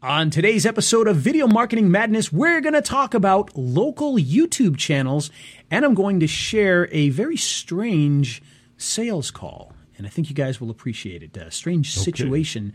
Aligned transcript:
On 0.00 0.30
today's 0.30 0.64
episode 0.64 1.08
of 1.08 1.16
Video 1.16 1.48
Marketing 1.48 1.90
Madness, 1.90 2.32
we're 2.32 2.60
going 2.60 2.74
to 2.74 2.80
talk 2.80 3.14
about 3.14 3.56
local 3.56 4.14
YouTube 4.14 4.76
channels, 4.76 5.28
and 5.72 5.84
I'm 5.84 5.94
going 5.94 6.20
to 6.20 6.28
share 6.28 6.88
a 6.92 7.08
very 7.08 7.36
strange 7.36 8.40
sales 8.76 9.32
call. 9.32 9.72
And 9.96 10.06
I 10.06 10.10
think 10.10 10.28
you 10.28 10.36
guys 10.36 10.60
will 10.60 10.70
appreciate 10.70 11.24
it. 11.24 11.36
A 11.36 11.50
strange 11.50 11.96
situation, 11.96 12.74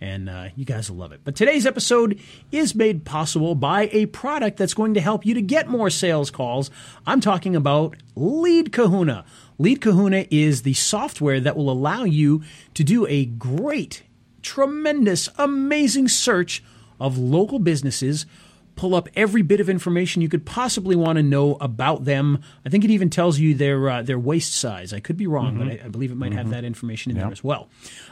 and 0.00 0.30
uh, 0.30 0.48
you 0.56 0.64
guys 0.64 0.90
will 0.90 0.96
love 0.96 1.12
it. 1.12 1.20
But 1.24 1.36
today's 1.36 1.66
episode 1.66 2.18
is 2.50 2.74
made 2.74 3.04
possible 3.04 3.54
by 3.54 3.90
a 3.92 4.06
product 4.06 4.56
that's 4.56 4.72
going 4.72 4.94
to 4.94 5.00
help 5.02 5.26
you 5.26 5.34
to 5.34 5.42
get 5.42 5.68
more 5.68 5.90
sales 5.90 6.30
calls. 6.30 6.70
I'm 7.06 7.20
talking 7.20 7.54
about 7.54 7.98
Lead 8.16 8.72
Kahuna. 8.72 9.26
Lead 9.58 9.82
Kahuna 9.82 10.24
is 10.30 10.62
the 10.62 10.72
software 10.72 11.38
that 11.38 11.54
will 11.54 11.70
allow 11.70 12.04
you 12.04 12.42
to 12.72 12.82
do 12.82 13.06
a 13.08 13.26
great 13.26 14.04
tremendous, 14.42 15.28
amazing 15.38 16.08
search 16.08 16.62
of 17.00 17.18
local 17.18 17.58
businesses. 17.58 18.26
Pull 18.74 18.94
up 18.94 19.06
every 19.14 19.42
bit 19.42 19.60
of 19.60 19.68
information 19.68 20.22
you 20.22 20.30
could 20.30 20.46
possibly 20.46 20.96
want 20.96 21.18
to 21.18 21.22
know 21.22 21.56
about 21.60 22.06
them. 22.06 22.42
I 22.64 22.70
think 22.70 22.84
it 22.84 22.90
even 22.90 23.10
tells 23.10 23.38
you 23.38 23.54
their 23.54 23.90
uh, 23.90 24.02
their 24.02 24.18
waist 24.18 24.54
size. 24.54 24.94
I 24.94 25.00
could 25.00 25.18
be 25.18 25.26
wrong, 25.26 25.56
mm-hmm. 25.56 25.68
but 25.68 25.82
I, 25.82 25.84
I, 25.84 25.88
believe 25.88 26.10
it 26.10 26.14
might 26.14 26.30
mm-hmm. 26.30 26.38
have 26.38 26.50
that 26.50 26.64
information 26.64 27.10
in 27.10 27.16
yep. 27.16 27.26
there 27.26 27.32
as 27.32 27.44
well. 27.44 27.68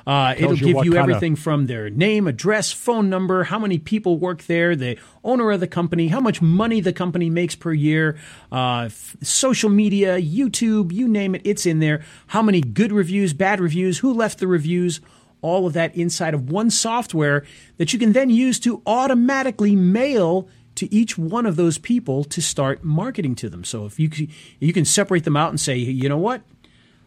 Uh, 0.06 0.34
it'll 0.36 0.54
you 0.54 0.74
give 0.74 0.84
you 0.84 0.96
everything 0.96 1.32
of... 1.32 1.38
from 1.38 1.66
their 1.66 1.88
name, 1.88 2.26
address, 2.26 2.72
phone 2.72 3.08
number, 3.08 3.44
how 3.44 3.58
many 3.58 3.78
people 3.78 4.18
work 4.18 4.42
there, 4.42 4.76
the 4.76 4.98
owner 5.24 5.50
of 5.50 5.60
the 5.60 5.66
company, 5.66 6.08
how 6.08 6.20
much 6.20 6.42
money 6.42 6.82
the 6.82 6.92
company 6.92 7.30
makes 7.30 7.54
per 7.54 7.72
year, 7.72 8.18
uh, 8.52 8.82
f- 8.86 9.16
social 9.22 9.70
media, 9.70 10.20
YouTube, 10.20 10.92
you 10.92 11.08
name 11.08 11.34
it, 11.34 11.40
it's 11.44 11.64
in 11.64 11.78
there. 11.78 12.04
How 12.26 12.42
many 12.42 12.60
good 12.60 12.92
reviews, 12.92 13.32
bad 13.32 13.60
reviews, 13.60 13.98
who 13.98 14.12
left 14.12 14.38
the 14.38 14.46
reviews 14.46 15.00
all 15.42 15.66
of 15.66 15.72
that 15.72 15.94
inside 15.96 16.34
of 16.34 16.50
one 16.50 16.70
software 16.70 17.44
that 17.76 17.92
you 17.92 17.98
can 17.98 18.12
then 18.12 18.30
use 18.30 18.58
to 18.60 18.82
automatically 18.86 19.74
mail 19.74 20.48
to 20.76 20.92
each 20.94 21.18
one 21.18 21.46
of 21.46 21.56
those 21.56 21.78
people 21.78 22.24
to 22.24 22.40
start 22.40 22.82
marketing 22.84 23.34
to 23.36 23.50
them. 23.50 23.64
So 23.64 23.86
if 23.86 23.98
you 23.98 24.10
you 24.58 24.72
can 24.72 24.84
separate 24.84 25.24
them 25.24 25.36
out 25.36 25.50
and 25.50 25.60
say, 25.60 25.76
you 25.76 26.08
know 26.08 26.18
what, 26.18 26.42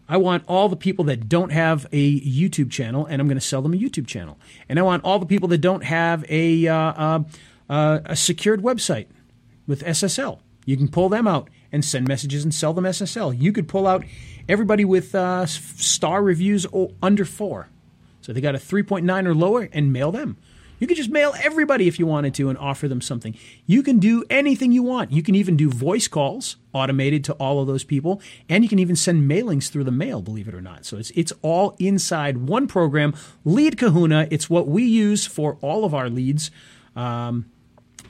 I 0.07 0.17
want 0.17 0.44
all 0.47 0.69
the 0.69 0.75
people 0.75 1.05
that 1.05 1.30
don't 1.30 1.52
have 1.52 1.88
a 1.91 2.22
YouTube 2.22 2.69
channel, 2.69 3.05
and 3.05 3.22
I'm 3.22 3.27
going 3.27 3.38
to 3.38 3.41
sell 3.41 3.61
them 3.61 3.73
a 3.73 3.77
YouTube 3.77 4.05
channel. 4.05 4.38
And 4.67 4.77
I 4.77 4.81
want 4.81 5.03
all 5.03 5.17
the 5.17 5.25
people 5.25 5.47
that 5.50 5.59
don't 5.59 5.83
have 5.83 6.25
a 6.29 6.67
uh, 6.67 7.19
uh, 7.69 8.00
a 8.05 8.16
secured 8.16 8.61
website 8.61 9.07
with 9.66 9.83
SSL. 9.83 10.39
You 10.66 10.77
can 10.77 10.88
pull 10.88 11.09
them 11.09 11.27
out 11.27 11.50
and 11.72 11.83
send 11.83 12.07
messages 12.07 12.44
and 12.44 12.53
sell 12.53 12.73
them 12.73 12.85
SSL. 12.85 13.39
You 13.39 13.52
could 13.52 13.67
pull 13.67 13.88
out 13.88 14.05
everybody 14.47 14.85
with 14.85 15.16
uh, 15.16 15.45
star 15.45 16.22
reviews 16.22 16.67
under 17.02 17.25
four 17.25 17.69
so 18.23 18.33
they 18.33 18.41
got 18.41 18.55
a 18.55 18.57
3.9 18.57 19.25
or 19.27 19.35
lower 19.35 19.69
and 19.71 19.91
mail 19.91 20.11
them. 20.11 20.38
You 20.79 20.88
could 20.88 20.97
just 20.97 21.09
mail 21.09 21.33
everybody 21.41 21.88
if 21.88 21.99
you 21.99 22.05
wanted 22.05 22.33
to 22.35 22.49
and 22.49 22.57
offer 22.57 22.88
them 22.88 22.99
something. 22.99 23.35
You 23.66 23.83
can 23.83 23.99
do 23.99 24.23
anything 24.29 24.71
you 24.71 24.83
want. 24.83 25.11
You 25.11 25.23
can 25.23 25.35
even 25.35 25.55
do 25.55 25.69
voice 25.69 26.07
calls 26.07 26.57
automated 26.73 27.23
to 27.25 27.33
all 27.33 27.61
of 27.61 27.67
those 27.67 27.83
people, 27.83 28.21
and 28.49 28.63
you 28.63 28.69
can 28.69 28.79
even 28.79 28.95
send 28.95 29.29
mailings 29.29 29.69
through 29.69 29.85
the 29.85 29.91
mail, 29.91 30.21
believe 30.21 30.47
it 30.47 30.53
or 30.53 30.61
not. 30.61 30.85
So 30.85 30.97
it's 30.97 31.11
it's 31.11 31.31
all 31.41 31.75
inside 31.79 32.38
one 32.38 32.67
program, 32.67 33.13
Lead 33.45 33.77
Kahuna. 33.77 34.27
It's 34.31 34.49
what 34.49 34.67
we 34.67 34.83
use 34.83 35.25
for 35.25 35.57
all 35.61 35.85
of 35.85 35.94
our 35.94 36.09
leads. 36.09 36.51
Um, 36.95 37.45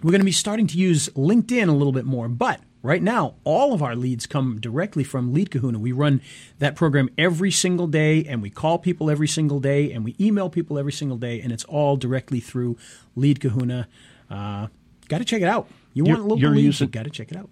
we're 0.01 0.11
going 0.11 0.21
to 0.21 0.25
be 0.25 0.31
starting 0.31 0.67
to 0.67 0.77
use 0.77 1.09
LinkedIn 1.09 1.69
a 1.69 1.73
little 1.73 1.93
bit 1.93 2.05
more, 2.05 2.27
but 2.27 2.59
Right 2.83 3.01
now, 3.01 3.35
all 3.45 3.73
of 3.73 3.81
our 3.81 3.95
leads 3.95 4.27
come 4.27 4.59
directly 4.59 5.05
from 5.05 5.33
Lead 5.33 5.49
Kahuna. 5.49 5.79
We 5.79 5.93
run 5.93 6.19
that 6.59 6.75
program 6.75 7.09
every 7.17 7.49
single 7.49 7.87
day, 7.87 8.25
and 8.25 8.41
we 8.41 8.49
call 8.49 8.77
people 8.77 9.09
every 9.09 9.27
single 9.27 9.61
day, 9.61 9.93
and 9.93 10.03
we 10.03 10.17
email 10.19 10.49
people 10.49 10.77
every 10.77 10.91
single 10.91 11.17
day, 11.17 11.39
and 11.39 11.53
it's 11.53 11.63
all 11.63 11.95
directly 11.95 12.41
through 12.41 12.77
Lead 13.15 13.39
Kahuna. 13.39 13.87
Uh, 14.29 14.67
got 15.07 15.19
to 15.19 15.25
check 15.25 15.41
it 15.41 15.47
out. 15.47 15.69
You 15.93 16.05
you're, 16.05 16.17
want 16.17 16.27
local 16.27 16.49
leads? 16.49 16.65
Using, 16.65 16.87
you 16.89 16.91
got 16.91 17.03
to 17.03 17.09
check 17.09 17.31
it 17.31 17.37
out 17.37 17.49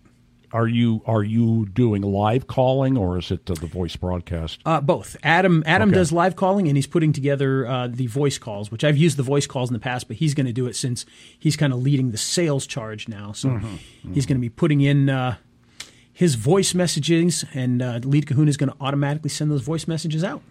are 0.54 0.68
you 0.68 1.02
are 1.06 1.24
you 1.24 1.66
doing 1.68 2.02
live 2.02 2.48
calling 2.48 2.98
or 2.98 3.18
is 3.18 3.32
it 3.32 3.46
the 3.46 3.56
voice 3.56 3.96
broadcast? 3.96 4.60
Uh, 4.66 4.82
both. 4.82 5.16
Adam 5.24 5.64
Adam 5.66 5.90
okay. 5.90 5.98
does 5.98 6.12
live 6.12 6.36
calling 6.36 6.68
and 6.68 6.78
he's 6.78 6.88
putting 6.88 7.14
together 7.14 7.68
uh, 7.68 7.88
the 7.88 8.08
voice 8.08 8.38
calls, 8.38 8.72
which 8.72 8.84
I've 8.84 8.98
used 8.98 9.18
the 9.18 9.24
voice 9.24 9.48
calls 9.48 9.70
in 9.70 9.74
the 9.74 9.80
past, 9.80 10.08
but 10.08 10.18
he's 10.18 10.34
going 10.34 10.46
to 10.46 10.54
do 10.54 10.68
it 10.68 10.76
since 10.76 11.06
he's 11.40 11.56
kind 11.56 11.74
of 11.74 11.82
leading 11.82 12.12
the 12.12 12.18
sales 12.18 12.68
charge 12.68 13.08
now. 13.08 13.32
So 13.32 13.50
mm-hmm. 13.50 13.66
Mm-hmm. 13.66 14.14
he's 14.14 14.26
going 14.26 14.38
to 14.38 14.42
be 14.42 14.50
putting 14.50 14.82
in 14.82 15.10
uh, 15.10 15.36
his 16.14 16.36
voice 16.36 16.74
messages, 16.74 17.46
and 17.54 17.82
uh, 17.82 18.00
Lead 18.04 18.28
Kahuna 18.28 18.50
is 18.50 18.58
going 18.58 18.70
to 18.72 18.76
automatically 18.80 19.30
send 19.30 19.50
those 19.50 19.62
voice 19.62 19.88
messages 19.88 20.24
out. 20.24 20.42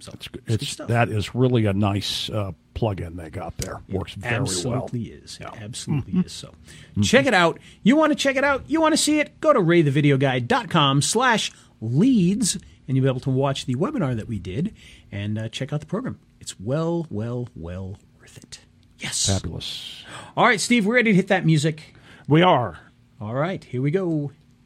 So 0.00 0.12
it's, 0.14 0.28
it's, 0.46 0.62
it's 0.62 0.76
that 0.88 1.08
is 1.08 1.34
really 1.34 1.66
a 1.66 1.72
nice 1.72 2.28
uh, 2.28 2.52
plug-in 2.74 3.16
they 3.16 3.30
got 3.30 3.56
there. 3.58 3.80
Works 3.88 4.14
very 4.14 4.34
absolutely 4.34 5.10
well. 5.10 5.22
Is. 5.24 5.38
Yeah. 5.40 5.50
absolutely 5.60 6.12
mm-hmm. 6.12 6.26
is. 6.26 6.32
So 6.32 6.48
mm-hmm. 6.48 7.02
check 7.02 7.26
it 7.26 7.34
out. 7.34 7.58
You 7.82 7.96
want 7.96 8.12
to 8.12 8.16
check 8.16 8.36
it 8.36 8.44
out? 8.44 8.64
You 8.66 8.80
want 8.80 8.92
to 8.92 8.98
see 8.98 9.20
it? 9.20 9.40
Go 9.40 9.52
to 9.52 9.60
raythevideoguy.com 9.60 11.02
slash 11.02 11.52
leads 11.80 12.58
and 12.86 12.96
you'll 12.96 13.04
be 13.04 13.08
able 13.08 13.20
to 13.20 13.30
watch 13.30 13.66
the 13.66 13.74
webinar 13.76 14.16
that 14.16 14.28
we 14.28 14.38
did 14.38 14.74
and 15.10 15.38
uh, 15.38 15.48
check 15.48 15.72
out 15.72 15.80
the 15.80 15.86
program. 15.86 16.18
It's 16.40 16.58
well, 16.60 17.06
well, 17.10 17.48
well 17.56 17.96
worth 18.20 18.36
it. 18.36 18.60
Yes. 18.98 19.26
Fabulous. 19.26 20.04
All 20.36 20.44
right, 20.46 20.60
Steve, 20.60 20.86
we're 20.86 20.96
ready 20.96 21.12
to 21.12 21.16
hit 21.16 21.28
that 21.28 21.46
music. 21.46 21.94
We 22.28 22.42
are. 22.42 22.78
All 23.20 23.34
right, 23.34 23.62
here 23.62 23.82
we 23.82 23.90
go. 23.90 24.32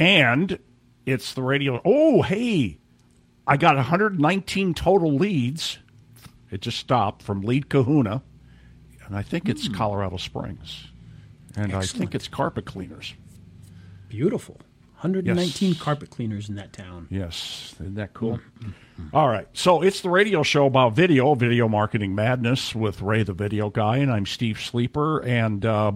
And 0.00 0.58
it's 1.04 1.34
the 1.34 1.42
radio. 1.42 1.80
Oh, 1.84 2.22
hey, 2.22 2.78
I 3.46 3.58
got 3.58 3.76
119 3.76 4.74
total 4.74 5.14
leads. 5.14 5.78
It 6.50 6.62
just 6.62 6.78
stopped 6.78 7.22
from 7.22 7.42
Lead 7.42 7.68
Kahuna. 7.68 8.22
And 9.06 9.16
I 9.16 9.22
think 9.22 9.48
it's 9.48 9.68
mm. 9.68 9.74
Colorado 9.74 10.16
Springs. 10.16 10.88
And 11.54 11.66
Excellent. 11.66 11.84
I 11.84 11.98
think 11.98 12.14
it's 12.14 12.28
carpet 12.28 12.64
cleaners. 12.64 13.14
Beautiful. 14.08 14.54
119 15.00 15.70
yes. 15.70 15.80
carpet 15.80 16.10
cleaners 16.10 16.48
in 16.48 16.56
that 16.56 16.72
town. 16.72 17.06
Yes. 17.10 17.74
Isn't 17.80 17.94
that 17.94 18.14
cool? 18.14 18.38
Mm-hmm. 18.60 19.16
All 19.16 19.28
right. 19.28 19.48
So 19.52 19.82
it's 19.82 20.02
the 20.02 20.10
radio 20.10 20.42
show 20.42 20.66
about 20.66 20.94
video, 20.94 21.34
Video 21.34 21.68
Marketing 21.68 22.14
Madness 22.14 22.74
with 22.74 23.00
Ray 23.00 23.22
the 23.22 23.32
Video 23.32 23.70
Guy, 23.70 23.98
and 23.98 24.12
I'm 24.12 24.26
Steve 24.26 24.60
Sleeper. 24.60 25.22
And 25.24 25.64
uh, 25.64 25.92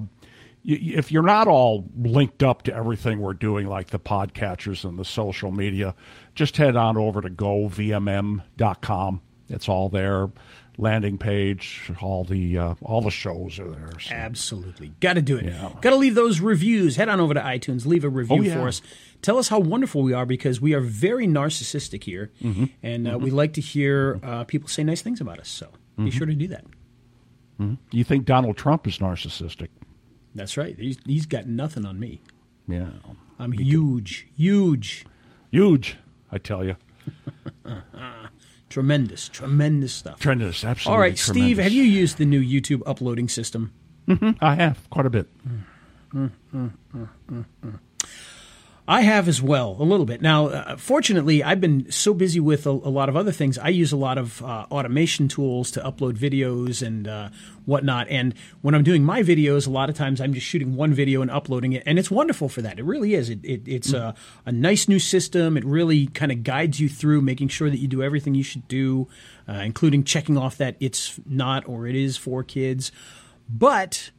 if 0.65 1.13
you're 1.13 1.23
not 1.23 1.47
all 1.47 1.85
linked 1.97 2.43
up 2.43 2.63
to 2.63 2.75
everything 2.75 3.21
we're 3.21 3.35
doing, 3.35 3.67
like 3.67 3.89
the 3.89 3.99
podcatchers 3.99 4.85
and 4.85 4.99
the 4.99 5.05
social 5.05 5.51
media, 5.51 5.95
just 6.35 6.57
head 6.57 6.75
on 6.77 6.97
over 6.97 7.21
to 7.21 7.29
govmm.com. 7.31 9.21
It's 9.49 9.69
all 9.69 9.89
there. 9.91 10.31
Landing 10.77 11.19
page, 11.19 11.93
all 12.03 12.25
the 12.25 12.59
uh, 12.59 12.75
all 12.83 13.01
the 13.01 13.11
shows 13.11 13.61
are 13.61 13.71
there. 13.71 13.93
So. 14.01 14.13
Absolutely, 14.13 14.89
got 14.99 15.13
to 15.13 15.23
do 15.23 15.37
it. 15.37 15.45
Yeah. 15.45 15.71
Got 15.81 15.91
to 15.91 15.97
leave 15.97 16.17
those 16.17 16.41
reviews. 16.41 16.97
Head 16.97 17.09
on 17.09 17.21
over 17.21 17.33
to 17.33 17.41
iTunes, 17.41 17.87
leave 17.87 18.03
a 18.03 18.09
review 18.09 18.39
oh, 18.39 18.43
yeah. 18.43 18.55
for 18.55 18.67
us. 18.67 18.83
Tell 19.23 19.39
us 19.39 19.47
how 19.47 19.61
wonderful 19.61 20.03
we 20.03 20.13
are 20.15 20.27
because 20.27 20.61
we 20.61 20.75
are 20.75 20.81
very 20.81 21.29
narcissistic 21.29 22.03
here, 22.03 22.33
mm-hmm. 22.43 22.65
and 22.83 23.07
uh, 23.07 23.13
mm-hmm. 23.13 23.23
we 23.23 23.31
like 23.31 23.53
to 23.53 23.61
hear 23.61 24.19
uh, 24.25 24.43
people 24.43 24.69
say 24.69 24.83
nice 24.83 25.01
things 25.01 25.21
about 25.21 25.39
us. 25.39 25.49
So 25.49 25.67
mm-hmm. 25.67 26.07
be 26.07 26.11
sure 26.11 26.27
to 26.27 26.35
do 26.35 26.49
that. 26.49 26.65
Mm-hmm. 27.61 27.75
You 27.93 28.03
think 28.03 28.25
Donald 28.25 28.57
Trump 28.57 28.89
is 28.89 28.99
narcissistic? 28.99 29.69
That's 30.35 30.57
right. 30.57 30.77
He's, 30.79 30.99
he's 31.07 31.27
got 31.27 31.47
nothing 31.47 31.87
on 31.87 31.99
me. 31.99 32.21
Yeah. 32.67 32.89
I'm 33.39 33.53
huge, 33.53 34.27
huge. 34.37 35.07
Huge, 35.51 35.97
I 36.33 36.39
tell 36.39 36.65
you. 36.65 36.77
tremendous, 38.69 39.29
tremendous 39.29 39.93
stuff. 39.93 40.19
Tremendous, 40.19 40.65
absolutely. 40.65 40.95
All 40.95 41.01
right, 41.01 41.17
tremendous. 41.17 41.45
Steve, 41.45 41.59
have 41.59 41.73
you 41.73 41.83
used 41.83 42.19
the 42.19 42.25
new 42.25 42.43
YouTube 42.43 42.83
uploading 42.87 43.29
system? 43.29 43.73
Mm-hmm, 44.09 44.45
I 44.45 44.55
have, 44.57 44.89
quite 44.91 45.07
a 45.07 45.11
bit. 45.11 45.29
Mm, 46.15 46.31
mm, 46.55 46.73
mm, 46.95 47.79
I 48.87 49.01
have 49.01 49.29
as 49.29 49.41
well, 49.41 49.77
a 49.81 49.83
little 49.83 50.05
bit. 50.05 50.21
Now, 50.21 50.49
uh, 50.49 50.77
fortunately, 50.77 51.43
I've 51.43 51.61
been 51.61 51.91
so 51.91 52.13
busy 52.13 52.39
with 52.39 52.67
a, 52.67 52.71
a, 52.71 52.93
lot 52.93 53.09
of 53.09 53.17
other 53.17 53.33
things. 53.33 53.57
I 53.57 53.69
use 53.69 53.93
a 53.93 53.97
lot 53.97 54.19
of 54.19 54.43
uh, 54.43 54.67
automation 54.71 55.27
tools 55.27 55.71
to 55.71 55.81
upload 55.81 56.19
videos 56.19 56.87
and 56.87 57.09
uh, 57.09 57.31
whatnot. 57.65 58.09
And 58.11 58.35
when 58.61 58.75
I'm 58.75 58.83
doing 58.83 59.03
my 59.03 59.23
videos, 59.23 59.67
a 59.67 59.71
lot 59.71 59.89
of 59.89 59.97
times 59.97 60.21
I'm 60.21 60.35
just 60.35 60.47
shooting 60.47 60.77
one 60.77 60.93
video 60.93 61.23
and 61.23 61.31
uploading 61.31 61.73
it. 61.73 61.83
And 61.87 61.99
it's 61.99 62.11
wonderful 62.11 62.51
for 62.51 62.61
that. 62.61 62.79
It 62.79 62.85
really 62.85 63.15
is. 63.15 63.31
It, 63.31 63.43
it, 63.43 63.63
it's 63.67 63.93
mm. 63.93 64.01
a, 64.01 64.15
a, 64.45 64.53
nice 64.53 64.87
new 64.87 64.99
system. 64.99 65.57
It 65.57 65.65
really 65.65 66.09
kind 66.09 66.31
of 66.31 66.43
guides 66.43 66.79
you 66.79 66.91
through 66.91 67.23
making 67.23 67.49
sure 67.49 67.71
that 67.71 67.79
you 67.79 67.89
do 67.89 68.03
everything 68.03 68.35
you 68.35 68.45
should 68.45 68.69
do, 68.69 69.09
uh, 69.49 69.53
including 69.53 70.05
checking 70.05 70.37
off 70.37 70.59
that 70.59 70.77
it's 70.79 71.19
not 71.25 71.67
or 71.67 71.87
it 71.87 71.97
is 71.97 72.19
for 72.19 72.45
kids. 72.45 72.93
But 73.49 74.11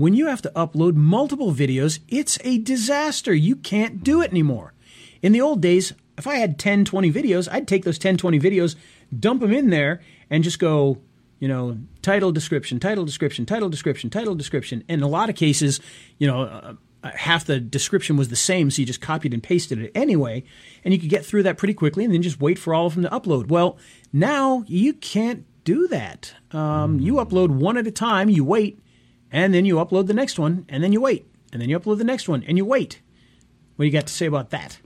when 0.00 0.14
you 0.14 0.28
have 0.28 0.40
to 0.40 0.50
upload 0.56 0.94
multiple 0.94 1.52
videos, 1.52 1.98
it's 2.08 2.38
a 2.42 2.56
disaster. 2.56 3.34
You 3.34 3.54
can't 3.54 4.02
do 4.02 4.22
it 4.22 4.30
anymore. 4.30 4.72
In 5.20 5.32
the 5.32 5.42
old 5.42 5.60
days, 5.60 5.92
if 6.16 6.26
I 6.26 6.36
had 6.36 6.58
10, 6.58 6.86
20 6.86 7.12
videos, 7.12 7.52
I'd 7.52 7.68
take 7.68 7.84
those 7.84 7.98
10, 7.98 8.16
20 8.16 8.40
videos, 8.40 8.76
dump 9.18 9.42
them 9.42 9.52
in 9.52 9.68
there, 9.68 10.00
and 10.30 10.42
just 10.42 10.58
go, 10.58 11.02
you 11.38 11.48
know, 11.48 11.76
title, 12.00 12.32
description, 12.32 12.80
title, 12.80 13.04
description, 13.04 13.44
title, 13.44 13.68
description, 13.68 14.08
title, 14.08 14.34
description. 14.34 14.84
In 14.88 15.02
a 15.02 15.06
lot 15.06 15.28
of 15.28 15.36
cases, 15.36 15.80
you 16.16 16.26
know, 16.26 16.44
uh, 16.44 17.10
half 17.14 17.44
the 17.44 17.60
description 17.60 18.16
was 18.16 18.30
the 18.30 18.36
same, 18.36 18.70
so 18.70 18.80
you 18.80 18.86
just 18.86 19.02
copied 19.02 19.34
and 19.34 19.42
pasted 19.42 19.82
it 19.82 19.92
anyway, 19.94 20.44
and 20.82 20.94
you 20.94 21.00
could 21.00 21.10
get 21.10 21.26
through 21.26 21.42
that 21.42 21.58
pretty 21.58 21.74
quickly 21.74 22.06
and 22.06 22.14
then 22.14 22.22
just 22.22 22.40
wait 22.40 22.58
for 22.58 22.72
all 22.72 22.86
of 22.86 22.94
them 22.94 23.04
to 23.04 23.10
upload. 23.10 23.48
Well, 23.48 23.76
now 24.14 24.64
you 24.66 24.94
can't 24.94 25.44
do 25.64 25.86
that. 25.88 26.32
Um, 26.52 27.00
you 27.00 27.16
upload 27.16 27.50
one 27.50 27.76
at 27.76 27.86
a 27.86 27.90
time, 27.90 28.30
you 28.30 28.46
wait, 28.46 28.80
and 29.32 29.52
then 29.54 29.64
you 29.64 29.76
upload 29.76 30.06
the 30.06 30.14
next 30.14 30.38
one, 30.38 30.64
and 30.68 30.82
then 30.82 30.92
you 30.92 31.00
wait, 31.00 31.26
and 31.52 31.60
then 31.60 31.68
you 31.68 31.78
upload 31.78 31.98
the 31.98 32.04
next 32.04 32.28
one, 32.28 32.42
and 32.44 32.56
you 32.56 32.64
wait. 32.64 33.00
What 33.76 33.84
do 33.84 33.86
you 33.86 33.92
got 33.92 34.06
to 34.08 34.12
say 34.12 34.26
about 34.26 34.50
that? 34.50 34.78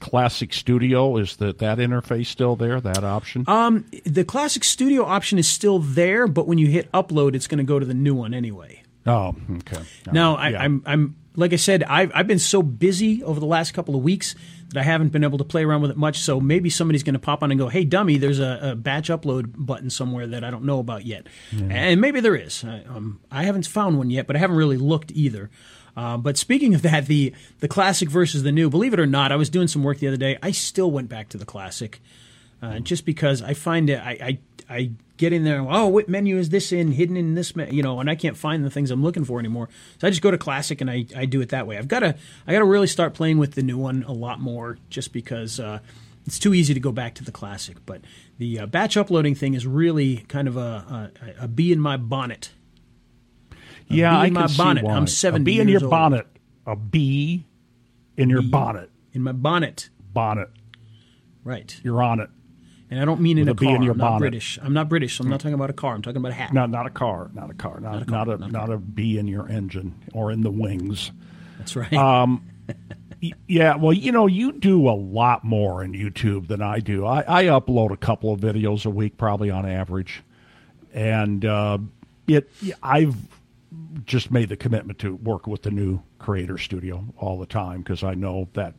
Classic 0.00 0.52
Studio 0.52 1.16
is 1.16 1.36
that 1.36 1.58
that 1.58 1.78
interface 1.78 2.26
still 2.26 2.56
there? 2.56 2.80
That 2.80 3.04
option? 3.04 3.44
Um, 3.46 3.84
the 4.04 4.24
Classic 4.24 4.64
Studio 4.64 5.04
option 5.04 5.38
is 5.38 5.46
still 5.46 5.78
there, 5.78 6.26
but 6.26 6.46
when 6.48 6.58
you 6.58 6.66
hit 6.66 6.90
upload, 6.92 7.34
it's 7.36 7.46
going 7.46 7.58
to 7.58 7.64
go 7.64 7.78
to 7.78 7.86
the 7.86 7.94
new 7.94 8.14
one 8.14 8.34
anyway. 8.34 8.82
oh, 9.06 9.34
okay. 9.58 9.82
Now, 10.10 10.34
Uh, 10.34 10.38
I, 10.38 10.48
yeah. 10.48 10.62
I'm, 10.62 10.82
I'm 10.86 11.16
like 11.36 11.52
I 11.52 11.56
said, 11.56 11.82
I've, 11.84 12.10
I've 12.14 12.26
been 12.26 12.38
so 12.40 12.62
busy 12.62 13.22
over 13.22 13.38
the 13.40 13.46
last 13.46 13.72
couple 13.74 13.94
of 13.94 14.02
weeks 14.02 14.34
that 14.72 14.80
I 14.80 14.82
haven't 14.82 15.10
been 15.10 15.24
able 15.24 15.38
to 15.38 15.44
play 15.44 15.64
around 15.64 15.82
with 15.82 15.90
it 15.90 15.96
much. 15.96 16.18
So 16.18 16.40
maybe 16.40 16.70
somebody's 16.70 17.02
going 17.02 17.14
to 17.14 17.18
pop 17.18 17.42
on 17.42 17.50
and 17.50 17.60
go, 17.60 17.68
"Hey, 17.68 17.84
dummy, 17.84 18.16
there's 18.18 18.40
a, 18.40 18.70
a 18.72 18.74
batch 18.76 19.08
upload 19.08 19.52
button 19.56 19.90
somewhere 19.90 20.26
that 20.26 20.44
I 20.44 20.50
don't 20.50 20.64
know 20.64 20.78
about 20.78 21.04
yet," 21.04 21.26
and 21.70 22.00
maybe 22.00 22.20
there 22.20 22.36
is. 22.36 22.64
I, 22.64 22.82
um, 22.88 23.20
I 23.30 23.44
haven't 23.44 23.66
found 23.66 23.98
one 23.98 24.10
yet, 24.10 24.26
but 24.26 24.36
I 24.36 24.38
haven't 24.38 24.56
really 24.56 24.78
looked 24.78 25.12
either. 25.12 25.50
Uh, 25.96 26.16
but 26.16 26.38
speaking 26.38 26.74
of 26.74 26.82
that, 26.82 27.06
the 27.06 27.34
the 27.60 27.68
classic 27.68 28.08
versus 28.08 28.42
the 28.42 28.52
new. 28.52 28.70
Believe 28.70 28.94
it 28.94 29.00
or 29.00 29.06
not, 29.06 29.30
I 29.32 29.36
was 29.36 29.50
doing 29.50 29.68
some 29.68 29.82
work 29.82 29.98
the 29.98 30.08
other 30.08 30.16
day. 30.16 30.38
I 30.42 30.50
still 30.52 30.90
went 30.90 31.08
back 31.08 31.28
to 31.30 31.38
the 31.38 31.44
classic 31.44 32.00
uh, 32.62 32.78
just 32.78 33.04
because 33.04 33.42
I 33.42 33.52
find 33.54 33.90
it, 33.90 33.98
I, 34.00 34.10
I 34.22 34.38
I 34.74 34.90
get 35.18 35.32
in 35.32 35.44
there. 35.44 35.60
Oh, 35.68 35.88
what 35.88 36.08
menu 36.08 36.38
is 36.38 36.48
this 36.50 36.72
in? 36.72 36.92
Hidden 36.92 37.16
in 37.16 37.34
this, 37.34 37.54
me-, 37.54 37.70
you 37.70 37.82
know, 37.82 38.00
and 38.00 38.08
I 38.08 38.14
can't 38.14 38.36
find 38.36 38.64
the 38.64 38.70
things 38.70 38.90
I'm 38.90 39.02
looking 39.02 39.24
for 39.24 39.38
anymore. 39.38 39.68
So 40.00 40.06
I 40.06 40.10
just 40.10 40.22
go 40.22 40.30
to 40.30 40.38
classic 40.38 40.80
and 40.80 40.90
I, 40.90 41.04
I 41.16 41.26
do 41.26 41.40
it 41.40 41.50
that 41.50 41.66
way. 41.66 41.76
I've 41.76 41.88
got 41.88 42.00
to 42.00 42.14
I 42.46 42.52
got 42.52 42.60
to 42.60 42.64
really 42.64 42.86
start 42.86 43.12
playing 43.14 43.38
with 43.38 43.52
the 43.54 43.62
new 43.62 43.76
one 43.76 44.04
a 44.04 44.12
lot 44.12 44.40
more, 44.40 44.78
just 44.88 45.12
because 45.12 45.58
uh, 45.60 45.80
it's 46.26 46.38
too 46.38 46.54
easy 46.54 46.72
to 46.72 46.80
go 46.80 46.92
back 46.92 47.14
to 47.16 47.24
the 47.24 47.32
classic. 47.32 47.78
But 47.84 48.00
the 48.38 48.60
uh, 48.60 48.66
batch 48.66 48.96
uploading 48.96 49.34
thing 49.34 49.54
is 49.54 49.66
really 49.66 50.18
kind 50.28 50.46
of 50.48 50.56
a, 50.56 51.10
a, 51.40 51.44
a 51.44 51.48
bee 51.48 51.72
in 51.72 51.80
my 51.80 51.96
bonnet. 51.96 52.50
yeah, 53.88 54.10
bee 54.10 54.16
I 54.16 54.30
my 54.30 54.40
can 54.42 54.48
see 54.48 54.56
bonnet. 54.56 54.84
why. 54.84 54.94
I'm 54.94 55.06
seven. 55.08 55.42
A 55.42 55.44
bee 55.44 55.60
in 55.60 55.68
your 55.68 55.82
old. 55.82 55.90
bonnet. 55.90 56.26
A 56.66 56.76
bee 56.76 57.44
in 58.16 58.30
your 58.30 58.42
bonnet. 58.42 58.90
In 59.12 59.22
my 59.22 59.32
bonnet, 59.32 59.90
Bonnet. 60.14 60.48
right? 61.44 61.78
You're 61.82 62.02
on 62.02 62.20
it. 62.20 62.30
And 62.92 63.00
I 63.00 63.06
don't 63.06 63.22
mean 63.22 63.38
in 63.38 63.48
a 63.48 63.52
a 63.52 63.54
car. 63.54 63.74
in 63.74 63.82
your 63.82 63.92
I'm 63.92 63.98
not. 63.98 64.18
British. 64.18 64.58
I'm 64.60 64.74
not 64.74 64.90
British, 64.90 65.16
so 65.16 65.24
I'm 65.24 65.30
not 65.30 65.40
talking 65.40 65.54
about 65.54 65.70
a 65.70 65.72
car. 65.72 65.94
I'm 65.94 66.02
talking 66.02 66.18
about 66.18 66.32
a 66.32 66.34
hat. 66.34 66.52
No, 66.52 66.66
not 66.66 66.84
a 66.86 66.90
car. 66.90 67.30
Not 67.32 67.48
a 67.50 67.54
car. 67.54 67.80
Not, 67.80 68.02
a 68.02 68.04
car, 68.04 68.26
not 68.26 68.28
a 68.28 68.36
not 68.36 68.48
a 68.48 68.52
not 68.52 68.70
a 68.70 68.76
bee 68.76 69.16
in 69.16 69.26
your 69.26 69.48
engine 69.48 69.94
or 70.12 70.30
in 70.30 70.42
the 70.42 70.50
wings. 70.50 71.10
That's 71.56 71.74
right. 71.74 71.90
Y- 73.22 73.32
Yeah, 73.46 73.76
well, 73.76 73.92
you 73.94 74.12
know, 74.12 74.26
you 74.26 74.52
do 74.52 74.88
a 74.88 74.92
lot 74.92 75.42
more 75.42 75.82
in 75.82 75.92
YouTube 75.92 76.48
than 76.48 76.60
I 76.60 76.80
do. 76.80 77.06
I, 77.06 77.24
I 77.26 77.44
upload 77.44 77.92
a 77.92 77.96
couple 77.96 78.30
of 78.32 78.40
videos 78.40 78.84
a 78.84 78.90
week, 78.90 79.16
probably 79.16 79.48
on 79.48 79.64
average, 79.64 80.22
and 80.92 81.44
uh, 81.46 81.78
it. 82.26 82.50
I've 82.82 83.16
just 84.04 84.30
made 84.30 84.50
the 84.50 84.56
commitment 84.56 84.98
to 84.98 85.14
work 85.14 85.46
with 85.46 85.62
the 85.62 85.70
new 85.70 86.02
Creator 86.18 86.58
Studio 86.58 87.06
all 87.16 87.38
the 87.38 87.46
time 87.46 87.78
because 87.80 88.02
I 88.02 88.12
know 88.14 88.48
that 88.52 88.74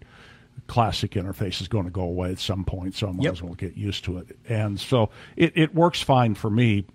classic 0.68 1.12
interface 1.12 1.62
is 1.62 1.68
going 1.68 1.86
to 1.86 1.92
go 1.92 2.02
away 2.04 2.32
at 2.32 2.40
some 2.40 2.64
point, 2.64 2.96
so 2.96 3.08
I 3.08 3.12
might 3.12 3.24
Yep. 3.24 3.34
as 3.34 3.42
well 3.44 3.54
get 3.54 3.76
used 3.76 4.04
to 4.06 4.18
it. 4.18 4.38
And 4.48 4.80
so 4.80 5.10
it, 5.36 5.54
it 5.56 5.76
works 5.76 6.02
fine 6.02 6.36
for 6.36 6.50
me, 6.50 6.86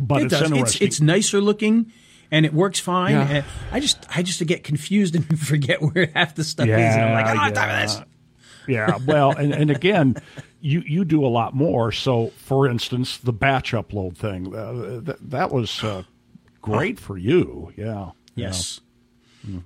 but 0.00 0.22
it 0.22 0.24
it's 0.26 0.32
does. 0.32 0.42
It's, 0.42 0.50
interesting. 0.52 0.86
it's 0.86 1.00
nicer 1.00 1.40
looking, 1.40 1.92
and 2.30 2.44
it 2.44 2.52
works 2.52 2.80
fine. 2.80 3.12
Yeah. 3.12 3.28
And 3.28 3.44
I 3.72 3.80
just 3.80 4.04
I 4.14 4.22
just 4.22 4.44
get 4.46 4.64
confused 4.64 5.14
and 5.16 5.38
forget 5.40 5.80
where 5.82 6.10
half 6.14 6.34
the 6.34 6.44
stuff 6.44 6.68
is, 6.68 6.74
and 6.74 7.00
I'm 7.04 7.12
like, 7.14 7.26
I 7.26 7.34
don't 7.34 7.42
have 7.44 7.54
time 7.54 7.68
for 7.68 7.86
this. 7.86 8.08
Yeah, 8.66 8.98
well, 9.06 9.30
and, 9.30 9.52
and 9.52 9.70
again, 9.70 10.16
you 10.62 10.80
you 10.86 11.04
do 11.04 11.24
a 11.24 11.28
lot 11.28 11.54
more. 11.54 11.92
So, 11.92 12.28
for 12.36 12.66
instance, 12.66 13.18
the 13.18 13.32
batch 13.32 13.72
upload 13.72 14.16
thing 14.16 14.54
uh, 14.56 15.00
that 15.02 15.18
that 15.30 15.52
was 15.52 15.84
uh, 15.84 16.04
great 16.62 16.98
for 16.98 17.18
you. 17.18 17.72
Yeah. 17.76 18.12
Yes. 18.34 18.80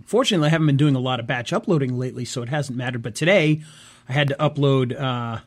Fortunately, 0.04 0.46
I 0.46 0.50
haven't 0.50 0.66
been 0.66 0.76
doing 0.76 0.94
a 0.94 1.00
lot 1.00 1.20
of 1.20 1.26
batch 1.26 1.52
uploading 1.52 1.98
lately, 1.98 2.24
so 2.24 2.42
it 2.42 2.48
hasn't 2.48 2.76
mattered. 2.76 3.02
But 3.02 3.14
today, 3.14 3.62
I 4.08 4.12
had 4.12 4.28
to 4.28 4.34
upload. 4.36 4.92
Uh, 4.98 5.40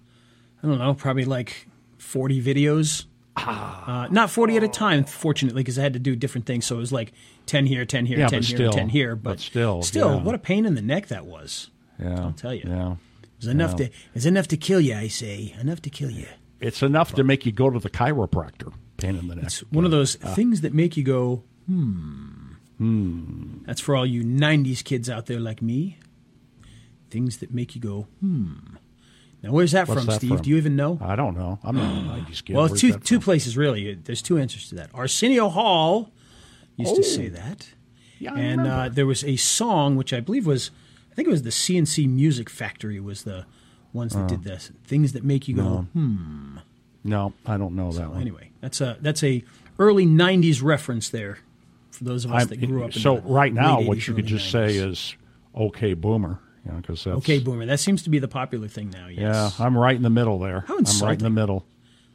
I 0.63 0.67
don't 0.67 0.77
know, 0.77 0.93
probably 0.93 1.25
like 1.25 1.67
forty 1.97 2.41
videos. 2.41 3.05
Uh, 3.35 4.07
not 4.11 4.29
forty 4.29 4.57
at 4.57 4.63
a 4.63 4.67
time, 4.67 5.03
fortunately, 5.05 5.63
because 5.63 5.79
I 5.79 5.81
had 5.81 5.93
to 5.93 5.99
do 5.99 6.15
different 6.15 6.45
things. 6.45 6.65
So 6.65 6.75
it 6.75 6.79
was 6.79 6.91
like 6.91 7.13
ten 7.45 7.65
here, 7.65 7.85
ten 7.85 8.05
here, 8.05 8.19
Yeah, 8.19 8.27
ten 8.27 8.43
here, 8.43 8.57
still- 8.57 8.71
ten 8.73 8.89
here. 8.89 9.15
But, 9.15 9.31
but 9.31 9.39
still, 9.39 9.81
still, 9.81 10.15
yeah. 10.15 10.21
what 10.23 10.35
a 10.35 10.39
pain 10.39 10.65
in 10.65 10.75
the 10.75 10.81
neck 10.81 11.07
that 11.07 11.25
was. 11.25 11.69
Yeah. 11.99 12.21
I'll 12.21 12.33
tell 12.33 12.53
you. 12.53 12.63
Yeah. 12.65 12.91
It 13.23 13.29
was 13.37 13.47
enough 13.47 13.75
to. 13.77 13.89
It's 14.13 14.25
enough 14.25 14.47
to 14.49 14.57
kill 14.57 14.79
you. 14.81 14.95
I 14.95 15.07
say, 15.07 15.55
enough 15.59 15.81
to 15.83 15.89
kill 15.89 16.11
you. 16.11 16.27
It's 16.59 16.83
enough 16.83 17.13
to 17.15 17.23
make 17.23 17.45
you 17.45 17.51
go 17.51 17.69
to 17.71 17.79
the 17.79 17.89
chiropractor. 17.89 18.71
Pain 18.97 19.15
in 19.15 19.27
the 19.27 19.35
neck. 19.35 19.45
It's 19.45 19.59
one 19.71 19.83
of 19.83 19.89
those 19.91 20.13
things 20.15 20.61
that 20.61 20.73
make 20.75 20.95
you 20.95 21.03
go, 21.03 21.43
hmm. 21.65 22.40
Hmm. 22.81 23.59
That's 23.67 23.79
for 23.79 23.95
all 23.95 24.07
you 24.07 24.23
90s 24.23 24.83
kids 24.83 25.07
out 25.07 25.27
there 25.27 25.39
like 25.39 25.61
me. 25.61 25.99
Things 27.11 27.37
that 27.37 27.53
make 27.53 27.75
you 27.75 27.81
go, 27.81 28.07
hmm. 28.21 28.53
Now, 29.43 29.51
where's 29.51 29.71
that 29.73 29.87
What's 29.87 30.01
from, 30.01 30.07
that 30.07 30.15
Steve? 30.15 30.29
from? 30.29 30.41
Do 30.41 30.49
you 30.49 30.57
even 30.57 30.75
know? 30.75 30.97
I 30.99 31.15
don't 31.15 31.35
know. 31.37 31.59
I'm 31.63 31.75
not 31.75 31.91
a 31.91 32.21
'90s 32.23 32.43
kid. 32.43 32.55
well, 32.55 32.67
Where's 32.67 32.79
two, 32.81 32.93
two 32.99 33.19
places, 33.19 33.55
really. 33.57 33.93
There's 33.95 34.21
two 34.23 34.37
answers 34.39 34.69
to 34.69 34.75
that. 34.75 34.89
Arsenio 34.95 35.49
Hall 35.49 36.11
used 36.77 36.95
to 36.95 37.03
say 37.03 37.27
that. 37.29 37.69
Yeah, 38.19 38.33
I 38.33 38.39
and 38.39 38.61
uh, 38.67 38.89
there 38.89 39.05
was 39.07 39.23
a 39.23 39.35
song, 39.35 39.95
which 39.95 40.13
I 40.13 40.19
believe 40.19 40.45
was, 40.47 40.69
I 41.11 41.15
think 41.15 41.27
it 41.27 41.31
was 41.31 41.41
the 41.41 41.51
C+C 41.51 42.07
Music 42.07 42.49
Factory 42.49 42.99
was 42.99 43.23
the 43.23 43.45
ones 43.93 44.15
Uh. 44.15 44.19
that 44.21 44.29
did 44.29 44.43
this. 44.43 44.71
Things 44.85 45.11
that 45.13 45.23
make 45.23 45.47
you 45.47 45.55
go, 45.55 45.87
hmm. 45.93 46.57
no, 47.03 47.33
I 47.45 47.57
don't 47.57 47.75
know 47.75 47.91
that 47.91 48.09
one. 48.11 48.21
Anyway, 48.21 48.51
that's 48.61 48.79
a 48.81 48.97
that's 49.01 49.23
a 49.23 49.43
early 49.79 50.05
'90s 50.05 50.61
reference 50.63 51.09
there 51.09 51.39
for 51.91 52.03
those 52.05 52.25
of 52.25 52.31
us 52.33 52.39
I'm- 52.39 52.47
that 52.47 52.65
grew 52.65 52.83
up. 52.83 52.95
In 52.95 53.01
so 53.01 53.15
the 53.17 53.21
right 53.21 53.53
now, 53.53 53.81
what 53.81 54.05
you 54.07 54.13
could 54.13 54.25
just 54.25 54.49
say 54.51 54.75
is 54.75 55.15
"Okay, 55.55 55.93
Boomer," 55.93 56.39
you 56.65 56.71
know, 56.71 56.77
because 56.77 57.03
that's 57.03 57.17
"Okay, 57.17 57.39
Boomer." 57.39 57.65
That 57.65 57.79
seems 57.79 58.03
to 58.03 58.09
be 58.09 58.19
the 58.19 58.27
popular 58.27 58.67
thing 58.67 58.89
now. 58.89 59.07
Yeah, 59.07 59.51
I'm 59.59 59.77
right 59.77 59.95
in 59.95 60.01
the 60.03 60.09
middle 60.09 60.39
there. 60.39 60.61
How 60.67 60.77
I'm 60.77 60.85
right 61.01 61.17
in 61.17 61.23
the 61.23 61.29
middle. 61.29 61.65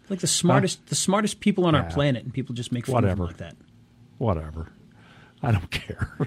like 0.08 0.20
the 0.20 0.26
smartest 0.26 0.86
the 0.86 0.94
smartest 0.94 1.40
people 1.40 1.64
on 1.66 1.74
our 1.74 1.84
planet, 1.90 2.24
and 2.24 2.32
people 2.32 2.54
just 2.54 2.72
make 2.72 2.86
fun 2.86 3.04
of 3.04 3.18
Whatever. 3.18 3.18
them 3.18 3.26
like 3.26 3.36
that. 3.38 3.56
Whatever. 4.18 4.68
I 5.42 5.52
don't 5.52 5.70
care. 5.70 6.08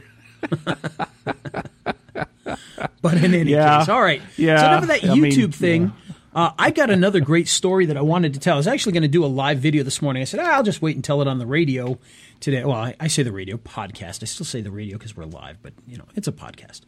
But 3.02 3.14
in 3.24 3.34
any 3.34 3.52
Yeah. 3.52 3.80
case, 3.80 3.90
all 3.90 4.02
right. 4.02 4.22
Yeah. 4.38 4.58
So 4.60 4.66
enough 4.68 4.82
of 4.84 4.88
that 4.90 5.04
I 5.06 5.16
mean, 5.16 5.32
YouTube 5.32 5.54
thing. 5.54 5.94
Uh, 6.34 6.52
I 6.60 6.72
got 6.72 6.90
another 6.90 7.20
great 7.20 7.48
story 7.48 7.88
that 7.88 7.98
I 7.98 8.02
wanted 8.02 8.34
to 8.36 8.40
tell. 8.40 8.54
I 8.54 8.58
was 8.58 8.68
actually 8.68 8.94
going 8.94 9.04
to 9.04 9.08
do 9.10 9.26
a 9.26 9.28
live 9.28 9.60
video 9.60 9.84
this 9.84 10.02
morning. 10.02 10.22
I 10.22 10.26
said, 10.26 10.40
ah, 10.40 10.52
I'll 10.56 10.64
just 10.64 10.82
wait 10.82 10.96
and 10.96 11.04
tell 11.04 11.22
it 11.22 11.28
on 11.28 11.40
the 11.40 11.48
radio 11.48 11.98
today. 12.40 12.64
Well, 12.64 12.76
I, 12.76 12.96
I 13.00 13.08
say 13.08 13.24
the 13.24 13.32
radio 13.32 13.58
podcast. 13.58 14.22
I 14.22 14.26
still 14.26 14.46
say 14.46 14.62
the 14.62 14.72
radio 14.72 14.98
because 14.98 15.18
we're 15.18 15.26
live, 15.26 15.58
but 15.62 15.74
you 15.88 15.98
know, 15.98 16.06
it's 16.16 16.28
a 16.28 16.32
podcast. 16.32 16.82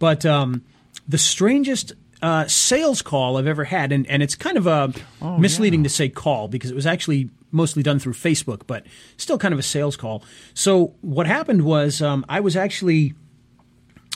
But 0.00 0.26
um, 0.26 0.64
the 1.06 1.18
strangest 1.18 1.92
uh, 2.20 2.46
sales 2.48 3.00
call 3.00 3.36
I've 3.36 3.46
ever 3.46 3.64
had, 3.64 3.92
and, 3.92 4.06
and 4.08 4.22
it's 4.22 4.34
kind 4.34 4.56
of 4.56 4.66
a 4.66 4.92
Oh, 5.22 5.38
misleading 5.38 5.84
to 5.84 5.88
say 5.88 6.08
call 6.08 6.48
because 6.48 6.70
it 6.70 6.74
was 6.74 6.86
actually 6.86 7.30
mostly 7.52 7.82
done 7.82 7.98
through 7.98 8.14
Facebook, 8.14 8.62
but 8.66 8.84
still 9.16 9.38
kind 9.38 9.52
of 9.54 9.60
a 9.60 9.62
sales 9.62 9.96
call. 9.96 10.24
So 10.54 10.94
what 11.00 11.26
happened 11.26 11.62
was 11.62 12.02
um, 12.02 12.24
I 12.28 12.40
was 12.40 12.56
actually 12.56 13.14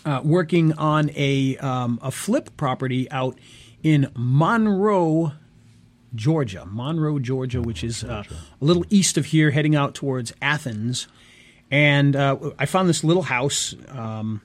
uh, 0.04 0.20
working 0.24 0.72
on 0.74 1.10
a 1.14 1.56
um, 1.58 1.98
a 2.02 2.10
flip 2.10 2.56
property 2.56 3.10
out 3.10 3.38
in 3.84 4.10
Monroe, 4.16 5.32
Georgia. 6.14 6.66
Monroe, 6.68 7.20
Georgia, 7.20 7.62
which 7.62 7.84
is 7.84 8.02
uh, 8.02 8.24
a 8.60 8.64
little 8.64 8.84
east 8.90 9.16
of 9.16 9.26
here, 9.26 9.52
heading 9.52 9.76
out 9.76 9.94
towards 9.94 10.32
Athens. 10.42 11.06
And 11.70 12.16
uh, 12.16 12.50
I 12.58 12.66
found 12.66 12.88
this 12.88 13.04
little 13.04 13.22
house. 13.22 13.74
Um, 13.88 14.40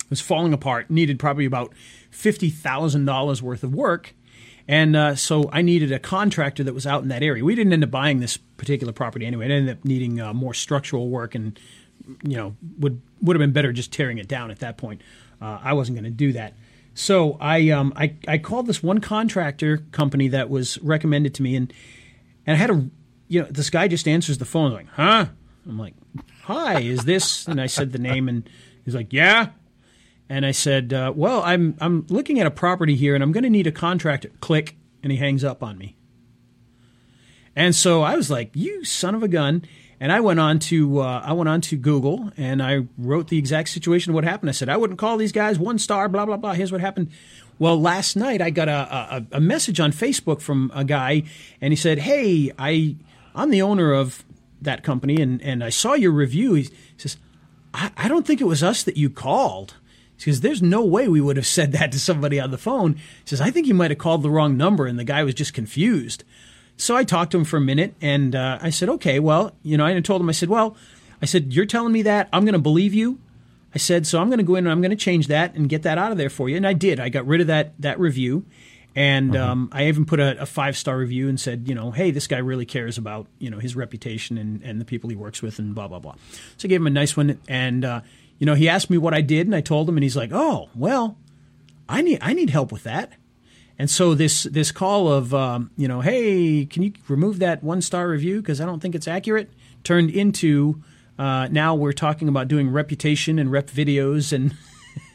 it 0.00 0.10
was 0.10 0.20
falling 0.20 0.52
apart. 0.52 0.90
Needed 0.90 1.18
probably 1.18 1.46
about 1.46 1.72
fifty 2.10 2.50
thousand 2.50 3.04
dollars 3.04 3.42
worth 3.42 3.62
of 3.62 3.72
work. 3.72 4.14
And 4.66 4.94
uh, 4.94 5.14
so 5.16 5.48
I 5.52 5.62
needed 5.62 5.90
a 5.90 5.98
contractor 5.98 6.62
that 6.64 6.74
was 6.74 6.86
out 6.86 7.02
in 7.02 7.08
that 7.08 7.22
area. 7.22 7.44
We 7.44 7.54
didn't 7.54 7.72
end 7.72 7.82
up 7.82 7.90
buying 7.90 8.20
this 8.20 8.36
particular 8.36 8.92
property 8.92 9.26
anyway. 9.26 9.46
It 9.46 9.50
ended 9.50 9.78
up 9.78 9.84
needing 9.84 10.20
uh, 10.20 10.32
more 10.32 10.54
structural 10.54 11.08
work, 11.08 11.34
and 11.34 11.58
you 12.22 12.36
know 12.36 12.56
would 12.78 13.00
would 13.22 13.36
have 13.36 13.40
been 13.40 13.52
better 13.52 13.72
just 13.72 13.92
tearing 13.92 14.18
it 14.18 14.28
down 14.28 14.50
at 14.50 14.58
that 14.60 14.76
point. 14.76 15.02
Uh, 15.40 15.58
I 15.62 15.72
wasn't 15.72 15.96
going 15.96 16.04
to 16.04 16.10
do 16.10 16.32
that. 16.32 16.54
So 16.94 17.36
I, 17.40 17.70
um, 17.70 17.92
I 17.96 18.14
I 18.26 18.38
called 18.38 18.66
this 18.66 18.82
one 18.82 19.00
contractor 19.00 19.78
company 19.92 20.28
that 20.28 20.50
was 20.50 20.78
recommended 20.82 21.34
to 21.34 21.42
me, 21.42 21.56
and 21.56 21.72
and 22.46 22.56
I 22.56 22.58
had 22.58 22.70
a 22.70 22.90
you 23.28 23.42
know 23.42 23.46
this 23.50 23.70
guy 23.70 23.88
just 23.88 24.08
answers 24.08 24.38
the 24.38 24.44
phone 24.44 24.72
like, 24.72 24.88
huh? 24.88 25.26
I'm 25.66 25.78
like, 25.78 25.94
"Hi, 26.42 26.80
is 26.80 27.04
this?" 27.04 27.46
And 27.48 27.60
I 27.60 27.66
said 27.66 27.92
the 27.92 27.98
name, 27.98 28.28
and 28.28 28.48
he's 28.84 28.94
like, 28.94 29.12
"Yeah." 29.12 29.50
And 30.28 30.44
I 30.44 30.50
said, 30.50 30.92
uh, 30.92 31.12
"Well, 31.14 31.42
I'm 31.42 31.76
I'm 31.80 32.06
looking 32.08 32.40
at 32.40 32.46
a 32.46 32.50
property 32.50 32.96
here, 32.96 33.14
and 33.14 33.22
I'm 33.22 33.32
going 33.32 33.44
to 33.44 33.50
need 33.50 33.66
a 33.66 33.72
contractor." 33.72 34.30
Click, 34.40 34.76
and 35.02 35.12
he 35.12 35.18
hangs 35.18 35.44
up 35.44 35.62
on 35.62 35.78
me. 35.78 35.96
And 37.54 37.74
so 37.74 38.02
I 38.02 38.16
was 38.16 38.30
like, 38.30 38.50
"You 38.54 38.84
son 38.84 39.14
of 39.14 39.22
a 39.22 39.28
gun!" 39.28 39.62
And 40.00 40.10
I 40.10 40.20
went 40.20 40.40
on 40.40 40.58
to 40.60 41.00
uh, 41.00 41.22
I 41.24 41.34
went 41.34 41.48
on 41.48 41.60
to 41.62 41.76
Google 41.76 42.32
and 42.38 42.62
I 42.62 42.86
wrote 42.96 43.28
the 43.28 43.36
exact 43.36 43.68
situation 43.68 44.10
of 44.10 44.14
what 44.14 44.24
happened. 44.24 44.48
I 44.48 44.52
said 44.52 44.70
I 44.70 44.78
wouldn't 44.78 44.98
call 44.98 45.18
these 45.18 45.30
guys 45.32 45.58
one 45.58 45.78
star. 45.78 46.08
Blah 46.08 46.24
blah 46.24 46.38
blah. 46.38 46.54
Here's 46.54 46.72
what 46.72 46.80
happened. 46.80 47.10
Well, 47.58 47.78
last 47.78 48.16
night 48.16 48.40
I 48.40 48.48
got 48.48 48.70
a, 48.70 48.72
a, 48.72 49.26
a 49.32 49.40
message 49.40 49.78
on 49.78 49.92
Facebook 49.92 50.40
from 50.40 50.72
a 50.74 50.82
guy, 50.82 51.24
and 51.60 51.70
he 51.72 51.76
said, 51.76 51.98
"Hey, 51.98 52.50
I 52.58 52.96
I'm 53.34 53.50
the 53.50 53.60
owner 53.60 53.92
of 53.92 54.24
that 54.62 54.82
company, 54.82 55.20
and 55.20 55.42
and 55.42 55.62
I 55.62 55.68
saw 55.68 55.92
your 55.92 56.12
review." 56.12 56.54
He 56.54 56.70
says, 56.96 57.18
"I, 57.74 57.90
I 57.98 58.08
don't 58.08 58.26
think 58.26 58.40
it 58.40 58.44
was 58.44 58.62
us 58.62 58.82
that 58.84 58.96
you 58.96 59.10
called." 59.10 59.74
Because 60.16 60.42
there's 60.42 60.60
no 60.60 60.84
way 60.84 61.08
we 61.08 61.22
would 61.22 61.38
have 61.38 61.46
said 61.46 61.72
that 61.72 61.92
to 61.92 61.98
somebody 61.98 62.38
on 62.38 62.50
the 62.50 62.58
phone. 62.58 62.96
He 62.96 63.02
says, 63.24 63.40
I 63.40 63.50
think 63.50 63.66
you 63.66 63.72
might 63.72 63.90
have 63.90 63.96
called 63.96 64.22
the 64.22 64.28
wrong 64.28 64.54
number, 64.54 64.86
and 64.86 64.98
the 64.98 65.04
guy 65.04 65.24
was 65.24 65.32
just 65.32 65.54
confused. 65.54 66.24
So 66.80 66.96
I 66.96 67.04
talked 67.04 67.32
to 67.32 67.38
him 67.38 67.44
for 67.44 67.58
a 67.58 67.60
minute 67.60 67.94
and 68.00 68.34
uh, 68.34 68.58
I 68.60 68.70
said, 68.70 68.88
okay, 68.88 69.18
well, 69.20 69.52
you 69.62 69.76
know, 69.76 69.84
I 69.84 69.98
told 70.00 70.20
him, 70.20 70.28
I 70.30 70.32
said, 70.32 70.48
well, 70.48 70.76
I 71.20 71.26
said, 71.26 71.52
you're 71.52 71.66
telling 71.66 71.92
me 71.92 72.02
that. 72.02 72.28
I'm 72.32 72.44
going 72.44 72.54
to 72.54 72.58
believe 72.58 72.94
you. 72.94 73.18
I 73.74 73.78
said, 73.78 74.06
so 74.06 74.18
I'm 74.18 74.28
going 74.28 74.38
to 74.38 74.44
go 74.44 74.54
in 74.54 74.64
and 74.64 74.72
I'm 74.72 74.80
going 74.80 74.90
to 74.90 74.96
change 74.96 75.26
that 75.26 75.54
and 75.54 75.68
get 75.68 75.82
that 75.82 75.98
out 75.98 76.10
of 76.10 76.16
there 76.16 76.30
for 76.30 76.48
you. 76.48 76.56
And 76.56 76.66
I 76.66 76.72
did. 76.72 76.98
I 76.98 77.10
got 77.10 77.26
rid 77.26 77.42
of 77.42 77.48
that, 77.48 77.74
that 77.80 78.00
review. 78.00 78.46
And 78.96 79.36
uh-huh. 79.36 79.52
um, 79.52 79.68
I 79.72 79.88
even 79.88 80.06
put 80.06 80.20
a, 80.20 80.40
a 80.40 80.46
five 80.46 80.76
star 80.76 80.96
review 80.96 81.28
and 81.28 81.38
said, 81.38 81.68
you 81.68 81.74
know, 81.74 81.90
hey, 81.90 82.10
this 82.10 82.26
guy 82.26 82.38
really 82.38 82.66
cares 82.66 82.98
about 82.98 83.26
you 83.38 83.48
know 83.48 83.58
his 83.58 83.76
reputation 83.76 84.36
and, 84.36 84.62
and 84.62 84.80
the 84.80 84.84
people 84.84 85.08
he 85.10 85.16
works 85.16 85.42
with 85.42 85.60
and 85.60 85.74
blah 85.74 85.86
blah 85.86 86.00
blah. 86.00 86.16
So 86.56 86.66
I 86.66 86.68
gave 86.68 86.80
him 86.80 86.88
a 86.88 86.90
nice 86.90 87.16
one, 87.16 87.38
and 87.46 87.84
uh, 87.84 88.00
you 88.40 88.46
know 88.46 88.54
he 88.54 88.68
asked 88.68 88.90
me 88.90 88.98
what 88.98 89.14
I 89.14 89.20
did, 89.20 89.46
and 89.46 89.54
I 89.54 89.60
told 89.60 89.88
him, 89.88 89.96
and 89.96 90.02
he's 90.02 90.16
like, 90.16 90.30
oh 90.32 90.70
well, 90.74 91.16
I 91.88 92.02
need 92.02 92.18
I 92.20 92.32
need 92.32 92.50
help 92.50 92.72
with 92.72 92.82
that. 92.82 93.12
And 93.80 93.88
so 93.88 94.12
this 94.12 94.42
this 94.42 94.72
call 94.72 95.10
of 95.10 95.32
um, 95.32 95.70
you 95.74 95.88
know, 95.88 96.02
hey, 96.02 96.66
can 96.66 96.82
you 96.82 96.92
remove 97.08 97.38
that 97.38 97.64
one 97.64 97.80
star 97.80 98.06
review 98.06 98.42
because 98.42 98.60
I 98.60 98.66
don't 98.66 98.78
think 98.78 98.94
it's 98.94 99.08
accurate, 99.08 99.50
turned 99.84 100.10
into 100.10 100.82
uh, 101.18 101.48
now 101.50 101.74
we're 101.74 101.94
talking 101.94 102.28
about 102.28 102.46
doing 102.46 102.70
reputation 102.70 103.38
and 103.38 103.50
rep 103.50 103.70
videos 103.70 104.34
and. 104.34 104.54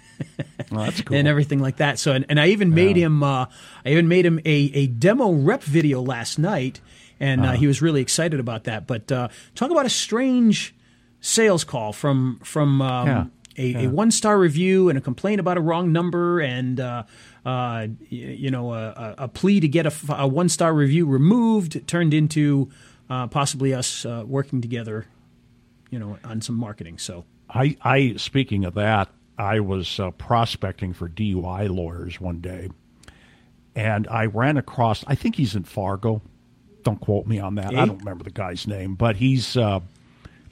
well, 0.71 0.91
cool. 1.05 1.15
and 1.15 1.27
everything 1.27 1.59
like 1.59 1.77
that. 1.77 1.99
So, 1.99 2.13
and, 2.13 2.25
and 2.27 2.39
I 2.39 2.47
even 2.47 2.73
made 2.73 2.97
yeah. 2.97 3.05
him, 3.05 3.21
uh, 3.21 3.45
I 3.85 3.89
even 3.89 4.07
made 4.07 4.25
him 4.25 4.39
a, 4.45 4.71
a 4.73 4.87
demo 4.87 5.31
rep 5.31 5.61
video 5.61 6.01
last 6.01 6.39
night, 6.39 6.81
and 7.19 7.41
uh, 7.41 7.49
uh-huh. 7.49 7.57
he 7.57 7.67
was 7.67 7.83
really 7.83 8.01
excited 8.01 8.39
about 8.39 8.63
that. 8.63 8.87
But 8.87 9.11
uh, 9.11 9.27
talk 9.53 9.69
about 9.69 9.85
a 9.85 9.89
strange 9.89 10.73
sales 11.21 11.63
call 11.63 11.93
from 11.93 12.39
from 12.43 12.81
um, 12.81 13.07
yeah. 13.07 13.25
A, 13.57 13.67
yeah. 13.67 13.79
a, 13.81 13.89
one 13.89 14.09
star 14.09 14.39
review 14.39 14.89
and 14.89 14.97
a 14.97 15.01
complaint 15.01 15.39
about 15.39 15.57
a 15.57 15.61
wrong 15.61 15.91
number 15.91 16.39
and 16.39 16.79
uh, 17.45 17.87
you 18.09 18.49
know, 18.49 18.73
a, 18.73 19.15
a, 19.19 19.27
plea 19.27 19.59
to 19.59 19.67
get 19.67 19.85
a, 19.85 19.93
a 20.09 20.27
one 20.27 20.49
star 20.49 20.73
review 20.73 21.05
removed 21.05 21.87
turned 21.87 22.13
into 22.13 22.69
uh, 23.09 23.27
possibly 23.27 23.73
us 23.73 24.03
uh, 24.03 24.23
working 24.25 24.61
together, 24.61 25.05
you 25.91 25.99
know, 25.99 26.17
on 26.23 26.41
some 26.41 26.55
marketing. 26.55 26.97
So, 26.97 27.23
I, 27.47 27.77
I 27.83 28.15
speaking 28.17 28.65
of 28.65 28.73
that, 28.73 29.09
I 29.37 29.59
was 29.59 29.99
uh, 29.99 30.11
prospecting 30.11 30.93
for 30.93 31.07
DUI 31.07 31.69
lawyers 31.69 32.19
one 32.19 32.41
day, 32.41 32.69
and 33.75 34.07
I 34.07 34.25
ran 34.25 34.57
across. 34.57 35.03
I 35.05 35.13
think 35.13 35.35
he's 35.35 35.55
in 35.55 35.65
Fargo. 35.65 36.23
Don't 36.81 36.99
quote 36.99 37.27
me 37.27 37.39
on 37.39 37.55
that. 37.55 37.75
I 37.75 37.85
don't 37.85 37.99
remember 37.99 38.23
the 38.23 38.31
guy's 38.31 38.65
name, 38.65 38.95
but 38.95 39.17
he's 39.17 39.55
uh, 39.55 39.81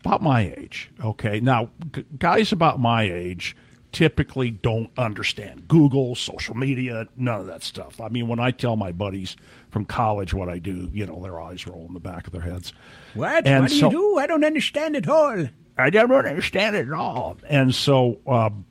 about 0.01 0.21
my 0.21 0.53
age. 0.57 0.91
Okay, 1.03 1.39
now 1.39 1.69
g- 1.91 2.05
guys 2.19 2.51
about 2.51 2.79
my 2.79 3.03
age 3.03 3.55
typically 3.93 4.51
don't 4.51 4.89
understand 4.97 5.67
Google, 5.67 6.15
social 6.15 6.55
media, 6.55 7.07
none 7.15 7.39
of 7.39 7.45
that 7.47 7.63
stuff. 7.63 8.01
I 8.01 8.09
mean, 8.09 8.27
when 8.27 8.39
I 8.39 8.51
tell 8.51 8.75
my 8.75 8.91
buddies 8.91 9.37
from 9.69 9.85
college 9.85 10.33
what 10.33 10.49
I 10.49 10.59
do, 10.59 10.89
you 10.91 11.05
know, 11.05 11.21
their 11.21 11.39
eyes 11.39 11.65
roll 11.65 11.85
in 11.87 11.93
the 11.93 11.99
back 11.99 12.27
of 12.27 12.33
their 12.33 12.41
heads. 12.41 12.73
What? 13.13 13.47
And 13.47 13.63
what 13.63 13.69
do 13.69 13.79
so, 13.79 13.91
you 13.91 13.97
do? 13.97 14.17
I 14.17 14.27
don't 14.27 14.43
understand 14.43 14.95
it 14.95 15.07
all. 15.07 15.47
I 15.77 15.89
don't 15.89 16.11
understand 16.11 16.75
it 16.75 16.87
at 16.87 16.93
all. 16.93 17.37
And 17.47 17.73
so 17.73 18.19
um, 18.27 18.65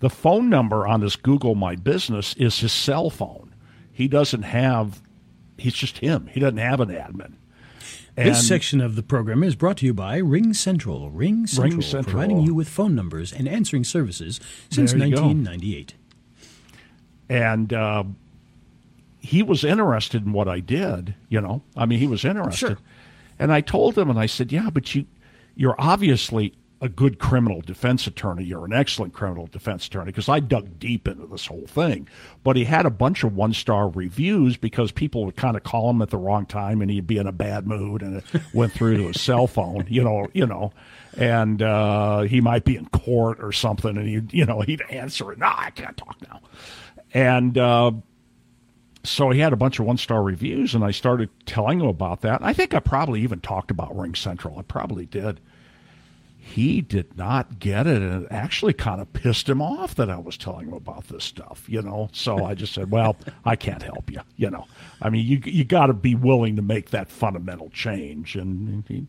the 0.00 0.10
phone 0.10 0.50
number 0.50 0.86
on 0.86 1.00
this 1.00 1.16
Google 1.16 1.54
My 1.54 1.76
Business 1.76 2.34
is 2.34 2.58
his 2.58 2.72
cell 2.72 3.10
phone. 3.10 3.54
He 3.92 4.08
doesn't 4.08 4.42
have, 4.42 5.02
he's 5.56 5.74
just 5.74 5.98
him. 5.98 6.26
He 6.26 6.40
doesn't 6.40 6.58
have 6.58 6.80
an 6.80 6.88
admin. 6.88 7.34
And 8.18 8.30
this 8.30 8.46
section 8.46 8.80
of 8.80 8.96
the 8.96 9.02
program 9.02 9.44
is 9.44 9.54
brought 9.54 9.76
to 9.78 9.86
you 9.86 9.94
by 9.94 10.20
RingCentral. 10.20 11.10
Ring 11.12 11.46
Central, 11.46 11.80
RingCentral. 11.80 12.02
providing 12.04 12.40
you 12.40 12.52
with 12.54 12.68
phone 12.68 12.94
numbers 12.94 13.32
and 13.32 13.46
answering 13.46 13.84
services 13.84 14.40
since 14.70 14.92
1998. 14.92 15.94
And 17.28 17.72
uh, 17.72 18.04
he 19.20 19.42
was 19.42 19.62
interested 19.62 20.24
in 20.26 20.32
what 20.32 20.48
I 20.48 20.60
did. 20.60 21.14
You 21.28 21.40
know, 21.40 21.62
I 21.76 21.86
mean, 21.86 22.00
he 22.00 22.06
was 22.06 22.24
interested. 22.24 22.68
Sure. 22.68 22.78
And 23.38 23.52
I 23.52 23.60
told 23.60 23.96
him, 23.96 24.10
and 24.10 24.18
I 24.18 24.26
said, 24.26 24.50
"Yeah, 24.50 24.70
but 24.70 24.94
you, 24.94 25.06
you're 25.54 25.76
obviously 25.78 26.54
a 26.80 26.88
good 26.88 27.18
criminal 27.18 27.60
defense 27.60 28.06
attorney. 28.06 28.44
You're 28.44 28.64
an 28.64 28.72
excellent 28.72 29.12
criminal 29.12 29.48
defense 29.48 29.86
attorney 29.86 30.06
because 30.06 30.28
I 30.28 30.38
dug 30.38 30.78
deep 30.78 31.08
into 31.08 31.26
this 31.26 31.46
whole 31.46 31.66
thing. 31.66 32.08
But 32.44 32.56
he 32.56 32.64
had 32.64 32.86
a 32.86 32.90
bunch 32.90 33.24
of 33.24 33.34
one 33.34 33.52
star 33.52 33.88
reviews 33.88 34.56
because 34.56 34.92
people 34.92 35.24
would 35.24 35.36
kind 35.36 35.56
of 35.56 35.64
call 35.64 35.90
him 35.90 36.02
at 36.02 36.10
the 36.10 36.18
wrong 36.18 36.46
time 36.46 36.80
and 36.80 36.90
he'd 36.90 37.06
be 37.06 37.18
in 37.18 37.26
a 37.26 37.32
bad 37.32 37.66
mood 37.66 38.02
and 38.02 38.18
it 38.18 38.24
went 38.54 38.72
through 38.72 38.96
to 38.98 39.08
his 39.08 39.20
cell 39.20 39.48
phone, 39.48 39.86
you 39.88 40.04
know, 40.04 40.28
you 40.32 40.46
know, 40.46 40.72
and 41.16 41.62
uh, 41.62 42.20
he 42.22 42.40
might 42.40 42.64
be 42.64 42.76
in 42.76 42.86
court 42.86 43.38
or 43.42 43.50
something 43.50 43.96
and 43.96 44.06
he, 44.06 44.38
you 44.38 44.46
know, 44.46 44.60
he'd 44.60 44.82
answer 44.88 45.32
it. 45.32 45.38
No, 45.38 45.52
I 45.52 45.70
can't 45.70 45.96
talk 45.96 46.16
now. 46.22 46.40
And 47.12 47.58
uh, 47.58 47.90
so 49.02 49.30
he 49.30 49.40
had 49.40 49.52
a 49.52 49.56
bunch 49.56 49.80
of 49.80 49.86
one 49.86 49.96
star 49.96 50.22
reviews 50.22 50.76
and 50.76 50.84
I 50.84 50.92
started 50.92 51.28
telling 51.44 51.80
him 51.80 51.88
about 51.88 52.20
that. 52.20 52.40
I 52.40 52.52
think 52.52 52.72
I 52.72 52.78
probably 52.78 53.22
even 53.22 53.40
talked 53.40 53.72
about 53.72 53.96
RingCentral. 53.96 54.58
I 54.58 54.62
probably 54.62 55.06
did 55.06 55.40
he 56.48 56.80
did 56.80 57.16
not 57.16 57.58
get 57.58 57.86
it 57.86 58.00
and 58.00 58.24
it 58.24 58.28
actually 58.30 58.72
kind 58.72 59.00
of 59.00 59.12
pissed 59.12 59.48
him 59.48 59.60
off 59.60 59.94
that 59.96 60.08
I 60.08 60.16
was 60.16 60.36
telling 60.36 60.68
him 60.68 60.74
about 60.74 61.08
this 61.08 61.24
stuff, 61.24 61.64
you 61.68 61.82
know. 61.82 62.08
So 62.12 62.44
I 62.44 62.54
just 62.54 62.72
said, 62.72 62.90
"Well, 62.90 63.16
I 63.44 63.54
can't 63.54 63.82
help 63.82 64.10
you," 64.10 64.20
you 64.36 64.50
know. 64.50 64.66
I 65.02 65.10
mean, 65.10 65.26
you 65.26 65.40
you 65.44 65.64
got 65.64 65.86
to 65.86 65.92
be 65.92 66.14
willing 66.14 66.56
to 66.56 66.62
make 66.62 66.90
that 66.90 67.10
fundamental 67.10 67.70
change 67.70 68.34
and 68.34 68.84
he 68.88 69.06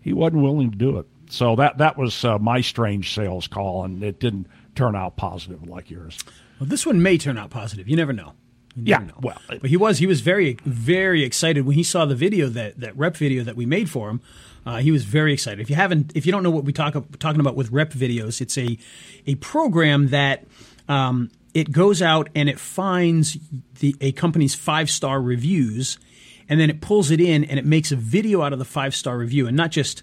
he 0.00 0.12
wasn't 0.12 0.42
willing 0.42 0.70
to 0.70 0.76
do 0.76 0.98
it. 0.98 1.06
So 1.30 1.56
that 1.56 1.78
that 1.78 1.96
was 1.96 2.24
uh, 2.24 2.38
my 2.38 2.60
strange 2.60 3.14
sales 3.14 3.46
call 3.46 3.84
and 3.84 4.02
it 4.02 4.20
didn't 4.20 4.46
turn 4.74 4.94
out 4.94 5.16
positive 5.16 5.66
like 5.66 5.90
yours. 5.90 6.18
Well, 6.60 6.68
this 6.68 6.84
one 6.84 7.02
may 7.02 7.16
turn 7.16 7.38
out 7.38 7.50
positive. 7.50 7.88
You 7.88 7.96
never 7.96 8.12
know. 8.12 8.34
You 8.76 8.84
yeah, 8.84 8.98
know. 8.98 9.14
well, 9.20 9.40
but 9.48 9.66
he 9.66 9.76
was 9.76 9.98
he 9.98 10.06
was 10.06 10.20
very 10.20 10.58
very 10.64 11.24
excited 11.24 11.66
when 11.66 11.76
he 11.76 11.82
saw 11.82 12.04
the 12.04 12.14
video 12.14 12.48
that 12.48 12.80
that 12.80 12.96
rep 12.96 13.16
video 13.16 13.42
that 13.44 13.56
we 13.56 13.66
made 13.66 13.90
for 13.90 14.10
him. 14.10 14.20
Uh, 14.64 14.78
he 14.78 14.90
was 14.92 15.04
very 15.04 15.32
excited. 15.32 15.60
If 15.60 15.70
you 15.70 15.76
haven't, 15.76 16.12
if 16.14 16.24
you 16.26 16.32
don't 16.32 16.42
know 16.42 16.50
what 16.50 16.64
we 16.64 16.72
talk 16.72 16.94
talking 17.18 17.40
about 17.40 17.56
with 17.56 17.70
rep 17.70 17.92
videos, 17.92 18.40
it's 18.40 18.56
a 18.56 18.78
a 19.26 19.34
program 19.36 20.08
that 20.08 20.44
um, 20.88 21.30
it 21.54 21.72
goes 21.72 22.00
out 22.00 22.28
and 22.34 22.48
it 22.48 22.58
finds 22.58 23.36
the 23.80 23.96
a 24.00 24.12
company's 24.12 24.54
five 24.54 24.88
star 24.88 25.20
reviews, 25.20 25.98
and 26.48 26.60
then 26.60 26.70
it 26.70 26.80
pulls 26.80 27.10
it 27.10 27.20
in 27.20 27.44
and 27.44 27.58
it 27.58 27.66
makes 27.66 27.90
a 27.92 27.96
video 27.96 28.42
out 28.42 28.52
of 28.52 28.58
the 28.58 28.64
five 28.64 28.94
star 28.94 29.18
review, 29.18 29.46
and 29.46 29.56
not 29.56 29.70
just 29.70 30.02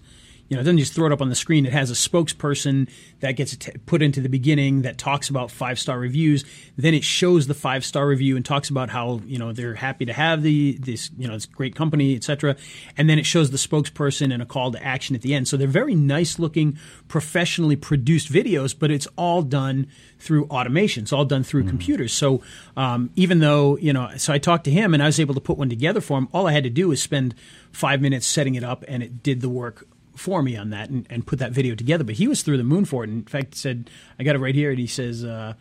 you 0.50 0.56
know, 0.56 0.62
it 0.62 0.64
doesn't 0.64 0.78
just 0.78 0.94
throw 0.94 1.06
it 1.06 1.12
up 1.12 1.22
on 1.22 1.28
the 1.28 1.36
screen. 1.36 1.64
It 1.64 1.72
has 1.72 1.92
a 1.92 1.94
spokesperson 1.94 2.90
that 3.20 3.32
gets 3.32 3.56
put 3.86 4.02
into 4.02 4.20
the 4.20 4.28
beginning 4.28 4.82
that 4.82 4.98
talks 4.98 5.30
about 5.30 5.48
five 5.48 5.78
star 5.78 5.96
reviews. 5.96 6.44
Then 6.76 6.92
it 6.92 7.04
shows 7.04 7.46
the 7.46 7.54
five 7.54 7.84
star 7.84 8.04
review 8.04 8.34
and 8.34 8.44
talks 8.44 8.68
about 8.68 8.90
how 8.90 9.20
you 9.26 9.38
know 9.38 9.52
they're 9.52 9.76
happy 9.76 10.06
to 10.06 10.12
have 10.12 10.42
the 10.42 10.76
this 10.80 11.12
you 11.16 11.28
know 11.28 11.34
this 11.34 11.46
great 11.46 11.76
company, 11.76 12.16
etc. 12.16 12.56
And 12.96 13.08
then 13.08 13.16
it 13.20 13.26
shows 13.26 13.52
the 13.52 13.58
spokesperson 13.58 14.34
and 14.34 14.42
a 14.42 14.46
call 14.46 14.72
to 14.72 14.84
action 14.84 15.14
at 15.14 15.22
the 15.22 15.34
end. 15.34 15.46
So 15.46 15.56
they're 15.56 15.68
very 15.68 15.94
nice 15.94 16.40
looking, 16.40 16.76
professionally 17.06 17.76
produced 17.76 18.30
videos, 18.30 18.76
but 18.76 18.90
it's 18.90 19.06
all 19.16 19.42
done 19.42 19.86
through 20.18 20.46
automation. 20.46 21.04
It's 21.04 21.12
all 21.12 21.24
done 21.24 21.44
through 21.44 21.62
mm-hmm. 21.62 21.70
computers. 21.70 22.12
So 22.12 22.42
um, 22.76 23.10
even 23.14 23.38
though 23.38 23.78
you 23.78 23.92
know, 23.92 24.10
so 24.16 24.32
I 24.32 24.38
talked 24.38 24.64
to 24.64 24.72
him 24.72 24.94
and 24.94 25.02
I 25.02 25.06
was 25.06 25.20
able 25.20 25.34
to 25.34 25.40
put 25.40 25.58
one 25.58 25.70
together 25.70 26.00
for 26.00 26.18
him. 26.18 26.26
All 26.32 26.48
I 26.48 26.52
had 26.52 26.64
to 26.64 26.70
do 26.70 26.88
was 26.88 27.00
spend 27.00 27.36
five 27.70 28.00
minutes 28.00 28.26
setting 28.26 28.56
it 28.56 28.64
up, 28.64 28.84
and 28.88 29.00
it 29.00 29.22
did 29.22 29.42
the 29.42 29.48
work 29.48 29.86
for 30.16 30.42
me 30.42 30.56
on 30.56 30.70
that 30.70 30.90
and, 30.90 31.06
and 31.10 31.26
put 31.26 31.38
that 31.38 31.52
video 31.52 31.74
together. 31.74 32.04
But 32.04 32.16
he 32.16 32.28
was 32.28 32.42
through 32.42 32.56
the 32.56 32.64
moon 32.64 32.84
for 32.84 33.04
it. 33.04 33.10
And 33.10 33.20
in 33.20 33.26
fact, 33.26 33.54
said, 33.54 33.90
I 34.18 34.24
got 34.24 34.36
it 34.36 34.40
right 34.40 34.54
here. 34.54 34.70
And 34.70 34.78
he 34.78 34.86
says, 34.86 35.24
uh, 35.24 35.54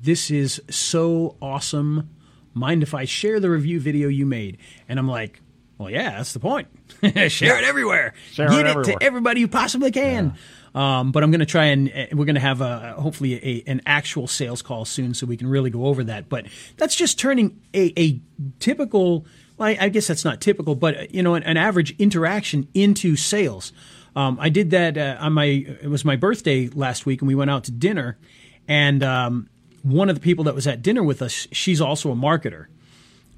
This 0.00 0.30
is 0.30 0.62
so 0.70 1.36
awesome. 1.40 2.10
Mind 2.54 2.82
if 2.82 2.94
I 2.94 3.04
share 3.04 3.40
the 3.40 3.50
review 3.50 3.80
video 3.80 4.08
you 4.08 4.26
made? 4.26 4.58
And 4.88 4.98
I'm 4.98 5.08
like, 5.08 5.40
well, 5.78 5.90
yeah, 5.90 6.16
that's 6.16 6.32
the 6.32 6.38
point. 6.38 6.68
share 7.02 7.58
it 7.58 7.64
everywhere. 7.64 8.14
Share 8.30 8.48
Get 8.48 8.60
it, 8.60 8.66
everywhere. 8.66 8.98
to 8.98 9.04
everybody 9.04 9.40
you 9.40 9.48
possibly 9.48 9.90
can. 9.90 10.36
Yeah. 10.74 11.00
Um, 11.00 11.12
but 11.12 11.22
I'm 11.24 11.30
going 11.30 11.40
to 11.40 11.46
try 11.46 11.66
and 11.66 11.88
uh, 11.90 12.06
we're 12.12 12.24
going 12.24 12.36
to 12.36 12.40
have 12.40 12.60
a 12.60 12.94
hopefully 12.98 13.34
a, 13.34 13.70
an 13.70 13.82
actual 13.84 14.26
sales 14.26 14.62
call 14.62 14.84
soon, 14.84 15.12
so 15.12 15.26
we 15.26 15.36
can 15.36 15.48
really 15.48 15.70
go 15.70 15.86
over 15.86 16.04
that. 16.04 16.28
But 16.28 16.46
that's 16.76 16.94
just 16.94 17.18
turning 17.18 17.60
a, 17.74 17.92
a 18.00 18.20
typical 18.58 19.26
well, 19.62 19.76
I, 19.78 19.88
guess 19.90 20.08
that's 20.08 20.24
not 20.24 20.40
typical, 20.40 20.74
but 20.74 21.14
you 21.14 21.22
know, 21.22 21.34
an, 21.34 21.44
an 21.44 21.56
average 21.56 21.94
interaction 21.98 22.68
into 22.74 23.14
sales. 23.14 23.72
um, 24.16 24.36
I 24.40 24.48
did 24.48 24.70
that 24.70 24.98
uh, 24.98 25.16
on 25.20 25.34
my. 25.34 25.44
It 25.44 25.88
was 25.88 26.04
my 26.04 26.16
birthday 26.16 26.68
last 26.68 27.06
week, 27.06 27.20
and 27.20 27.28
we 27.28 27.34
went 27.34 27.50
out 27.50 27.64
to 27.64 27.70
dinner. 27.70 28.18
And 28.66 29.02
um, 29.02 29.48
one 29.82 30.08
of 30.08 30.16
the 30.16 30.20
people 30.20 30.44
that 30.44 30.54
was 30.54 30.66
at 30.66 30.82
dinner 30.82 31.02
with 31.02 31.22
us, 31.22 31.46
she's 31.52 31.80
also 31.80 32.10
a 32.10 32.16
marketer. 32.16 32.66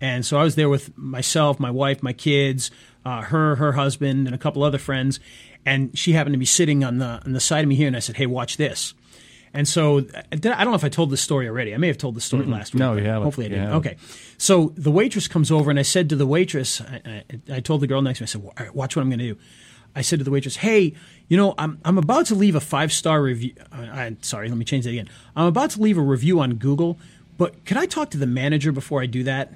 And 0.01 0.25
so 0.25 0.39
I 0.39 0.45
was 0.45 0.55
there 0.55 0.69
with 0.69 0.97
myself, 0.97 1.61
my 1.61 1.71
wife, 1.71 2.03
my 2.03 2.13
kids, 2.13 2.71
uh, 3.05 3.23
her, 3.23 3.57
her 3.57 3.73
husband, 3.73 4.27
and 4.27 4.35
a 4.35 4.39
couple 4.39 4.63
other 4.63 4.79
friends. 4.79 5.21
And 5.65 5.97
she 5.97 6.13
happened 6.13 6.35
to 6.35 6.39
be 6.39 6.47
sitting 6.47 6.85
on 6.85 6.99
the 6.99 7.21
on 7.25 7.33
the 7.33 7.41
side 7.41 7.65
of 7.65 7.69
me 7.69 7.75
here, 7.75 7.87
and 7.87 7.97
I 7.97 8.01
said, 8.01 8.17
"Hey, 8.17 8.27
watch 8.27 8.57
this." 8.57 8.95
And 9.55 9.69
so 9.69 10.05
I 10.33 10.37
don't 10.37 10.65
know 10.65 10.75
if 10.75 10.83
I 10.83 10.89
told 10.89 11.11
this 11.11 11.21
story 11.21 11.49
already. 11.49 11.73
I 11.73 11.77
may 11.77 11.87
have 11.87 11.97
told 11.97 12.17
the 12.17 12.21
story 12.21 12.45
last 12.45 12.75
week. 12.75 12.81
No, 12.81 12.97
you 12.97 13.05
haven't. 13.05 13.23
Hopefully 13.23 13.47
I 13.47 13.51
didn't. 13.51 13.73
Okay. 13.75 13.97
So 14.37 14.73
the 14.77 14.91
waitress 14.91 15.29
comes 15.29 15.53
over, 15.53 15.71
and 15.71 15.79
I 15.79 15.83
said 15.83 16.09
to 16.09 16.17
the 16.17 16.27
waitress, 16.27 16.81
I, 16.81 17.01
I, 17.07 17.55
I 17.57 17.61
told 17.61 17.81
the 17.81 17.87
girl 17.87 18.03
next 18.03 18.19
to 18.19 18.25
me, 18.25 18.25
I 18.25 18.29
said, 18.29 18.43
"All 18.45 18.53
right, 18.59 18.75
watch 18.75 18.97
what 18.97 19.03
I'm 19.03 19.09
going 19.11 19.21
to 19.21 19.35
do." 19.35 19.41
I 19.95 20.03
said 20.03 20.19
to 20.19 20.25
the 20.25 20.33
waitress, 20.33 20.57
"Hey, 20.57 20.95
you 21.29 21.37
know, 21.37 21.55
I'm 21.57 21.79
I'm 21.85 21.99
about 21.99 22.27
to 22.27 22.35
leave 22.35 22.57
a 22.57 22.61
five 22.61 22.93
star 22.93 23.23
review. 23.23 23.55
Uh, 23.73 23.77
I, 23.77 24.17
sorry, 24.23 24.49
let 24.49 24.59
me 24.59 24.65
change 24.65 24.85
that 24.85 24.91
again. 24.91 25.09
I'm 25.37 25.47
about 25.47 25.71
to 25.71 25.81
leave 25.81 25.99
a 25.99 26.03
review 26.03 26.41
on 26.41 26.55
Google, 26.55 26.99
but 27.39 27.65
could 27.65 27.77
I 27.77 27.87
talk 27.87 28.11
to 28.11 28.19
the 28.19 28.27
manager 28.27 28.73
before 28.73 29.01
I 29.03 29.07
do 29.07 29.23
that?" 29.23 29.53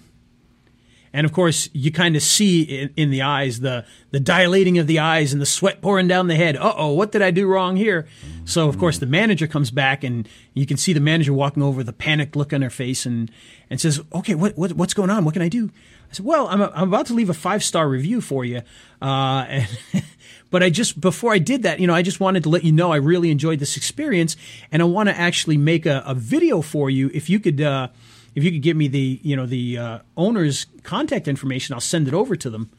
And 1.13 1.25
of 1.25 1.33
course, 1.33 1.71
you 1.73 1.91
kind 1.91 2.17
of 2.17 2.23
see 2.23 2.63
in, 2.63 2.93
in 2.97 3.11
the 3.11 3.23
eyes 3.23 3.61
the 3.61 3.85
the 4.11 4.21
dilating 4.21 4.79
of 4.79 4.87
the 4.87 4.99
eyes 4.99 5.33
and 5.33 5.41
the 5.43 5.47
sweat 5.47 5.81
pouring 5.81 6.07
down 6.07 6.29
the 6.29 6.37
head. 6.37 6.57
Uh 6.57 6.75
oh, 6.77 6.93
what 6.93 7.13
did 7.13 7.23
I 7.23 7.31
do 7.31 7.47
wrong 7.47 7.77
here? 7.77 8.07
So 8.49 8.67
of 8.67 8.79
course, 8.79 8.97
the 8.97 9.07
manager 9.07 9.47
comes 9.47 9.71
back, 9.71 10.03
and 10.03 10.27
you 10.55 10.65
can 10.65 10.79
see 10.79 10.95
the 10.95 11.01
manager 11.01 11.35
walking 11.35 11.63
over, 11.63 11.85
the 11.85 11.93
panicked 11.93 12.35
look 12.35 12.55
on 12.55 12.63
her 12.63 12.71
face, 12.71 13.05
and 13.05 13.31
and 13.69 13.79
says, 13.79 14.01
"Okay, 14.15 14.35
what, 14.35 14.57
what 14.57 14.73
what's 14.73 14.95
going 14.95 15.11
on? 15.11 15.27
What 15.27 15.35
can 15.35 15.43
I 15.43 15.51
do?" 15.51 15.71
I 16.11 16.15
said, 16.15 16.25
"Well, 16.25 16.49
I'm 16.49 16.63
I'm 16.63 16.89
about 16.89 17.05
to 17.07 17.15
leave 17.15 17.29
a 17.29 17.35
five 17.35 17.63
star 17.63 17.87
review 17.87 18.23
for 18.23 18.47
you, 18.47 18.63
uh, 19.03 19.45
and, 19.49 19.69
but 20.51 20.63
I 20.63 20.71
just 20.71 20.99
before 20.99 21.35
I 21.35 21.39
did 21.39 21.65
that, 21.65 21.79
you 21.79 21.87
know, 21.87 21.95
I 21.95 22.01
just 22.01 22.21
wanted 22.21 22.43
to 22.45 22.49
let 22.49 22.65
you 22.65 22.73
know 22.73 22.91
I 22.91 22.97
really 22.97 23.31
enjoyed 23.31 23.59
this 23.59 23.77
experience, 23.77 24.35
and 24.73 24.81
I 24.81 24.87
want 24.87 25.11
to 25.11 25.15
actually 25.15 25.59
make 25.59 25.85
a, 25.85 26.03
a 26.07 26.15
video 26.15 26.63
for 26.63 26.89
you. 26.89 27.11
If 27.13 27.31
you 27.31 27.39
could." 27.39 27.61
Uh, 27.61 27.89
if 28.35 28.45
you 28.45 28.53
could 28.53 28.63
give 28.63 28.77
me 28.77 28.87
the 28.89 29.21
you 29.23 29.35
know 29.35 29.47
the 29.47 29.77
uh, 29.77 29.99
owner's 30.17 30.67
contact 30.85 31.29
information, 31.29 31.75
I'll 31.75 31.81
send 31.81 32.07
it 32.07 32.15
over 32.15 32.37
to 32.37 32.51
them. 32.51 32.71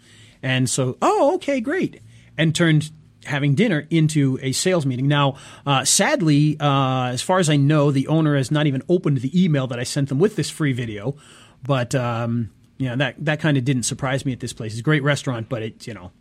And 0.41 0.69
so, 0.69 0.97
oh, 1.01 1.35
okay, 1.35 1.59
great, 1.59 1.99
and 2.37 2.55
turned 2.55 2.91
having 3.29 3.55
dinner 3.55 3.87
into 3.89 4.37
a 4.41 4.51
sales 4.51 4.85
meeting. 4.85 5.07
Now, 5.07 5.35
uh, 5.65 5.85
sadly, 5.85 6.57
uh, 6.59 7.05
as 7.05 7.21
far 7.21 7.39
as 7.39 7.49
I 7.49 7.55
know, 7.55 7.91
the 7.91 8.07
owner 8.07 8.35
has 8.35 8.51
not 8.51 8.67
even 8.67 8.83
opened 8.89 9.19
the 9.19 9.43
email 9.43 9.67
that 9.67 9.79
I 9.79 9.83
sent 9.83 10.09
them 10.09 10.19
with 10.19 10.35
this 10.35 10.49
free 10.49 10.73
video. 10.73 11.15
But 11.63 11.95
um, 11.95 12.51
you 12.77 12.89
know 12.89 12.95
that 12.97 13.15
that 13.25 13.39
kind 13.39 13.57
of 13.57 13.65
didn't 13.65 13.83
surprise 13.83 14.25
me 14.25 14.33
at 14.33 14.39
this 14.39 14.53
place. 14.53 14.73
It's 14.73 14.79
a 14.79 14.83
great 14.83 15.03
restaurant, 15.03 15.49
but 15.49 15.61
it 15.61 15.87
you 15.87 15.93
know. 15.93 16.11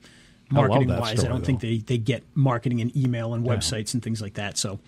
Marketing 0.50 0.88
that 0.88 1.02
wise, 1.02 1.22
I 1.22 1.28
don't 1.28 1.44
think 1.44 1.60
they, 1.60 1.76
they 1.76 1.98
get 1.98 2.24
marketing 2.34 2.80
and 2.80 2.96
email 2.96 3.34
and 3.34 3.44
websites 3.46 3.92
and 3.92 4.02
things 4.02 4.22
like 4.22 4.32
that. 4.34 4.56
So 4.56 4.80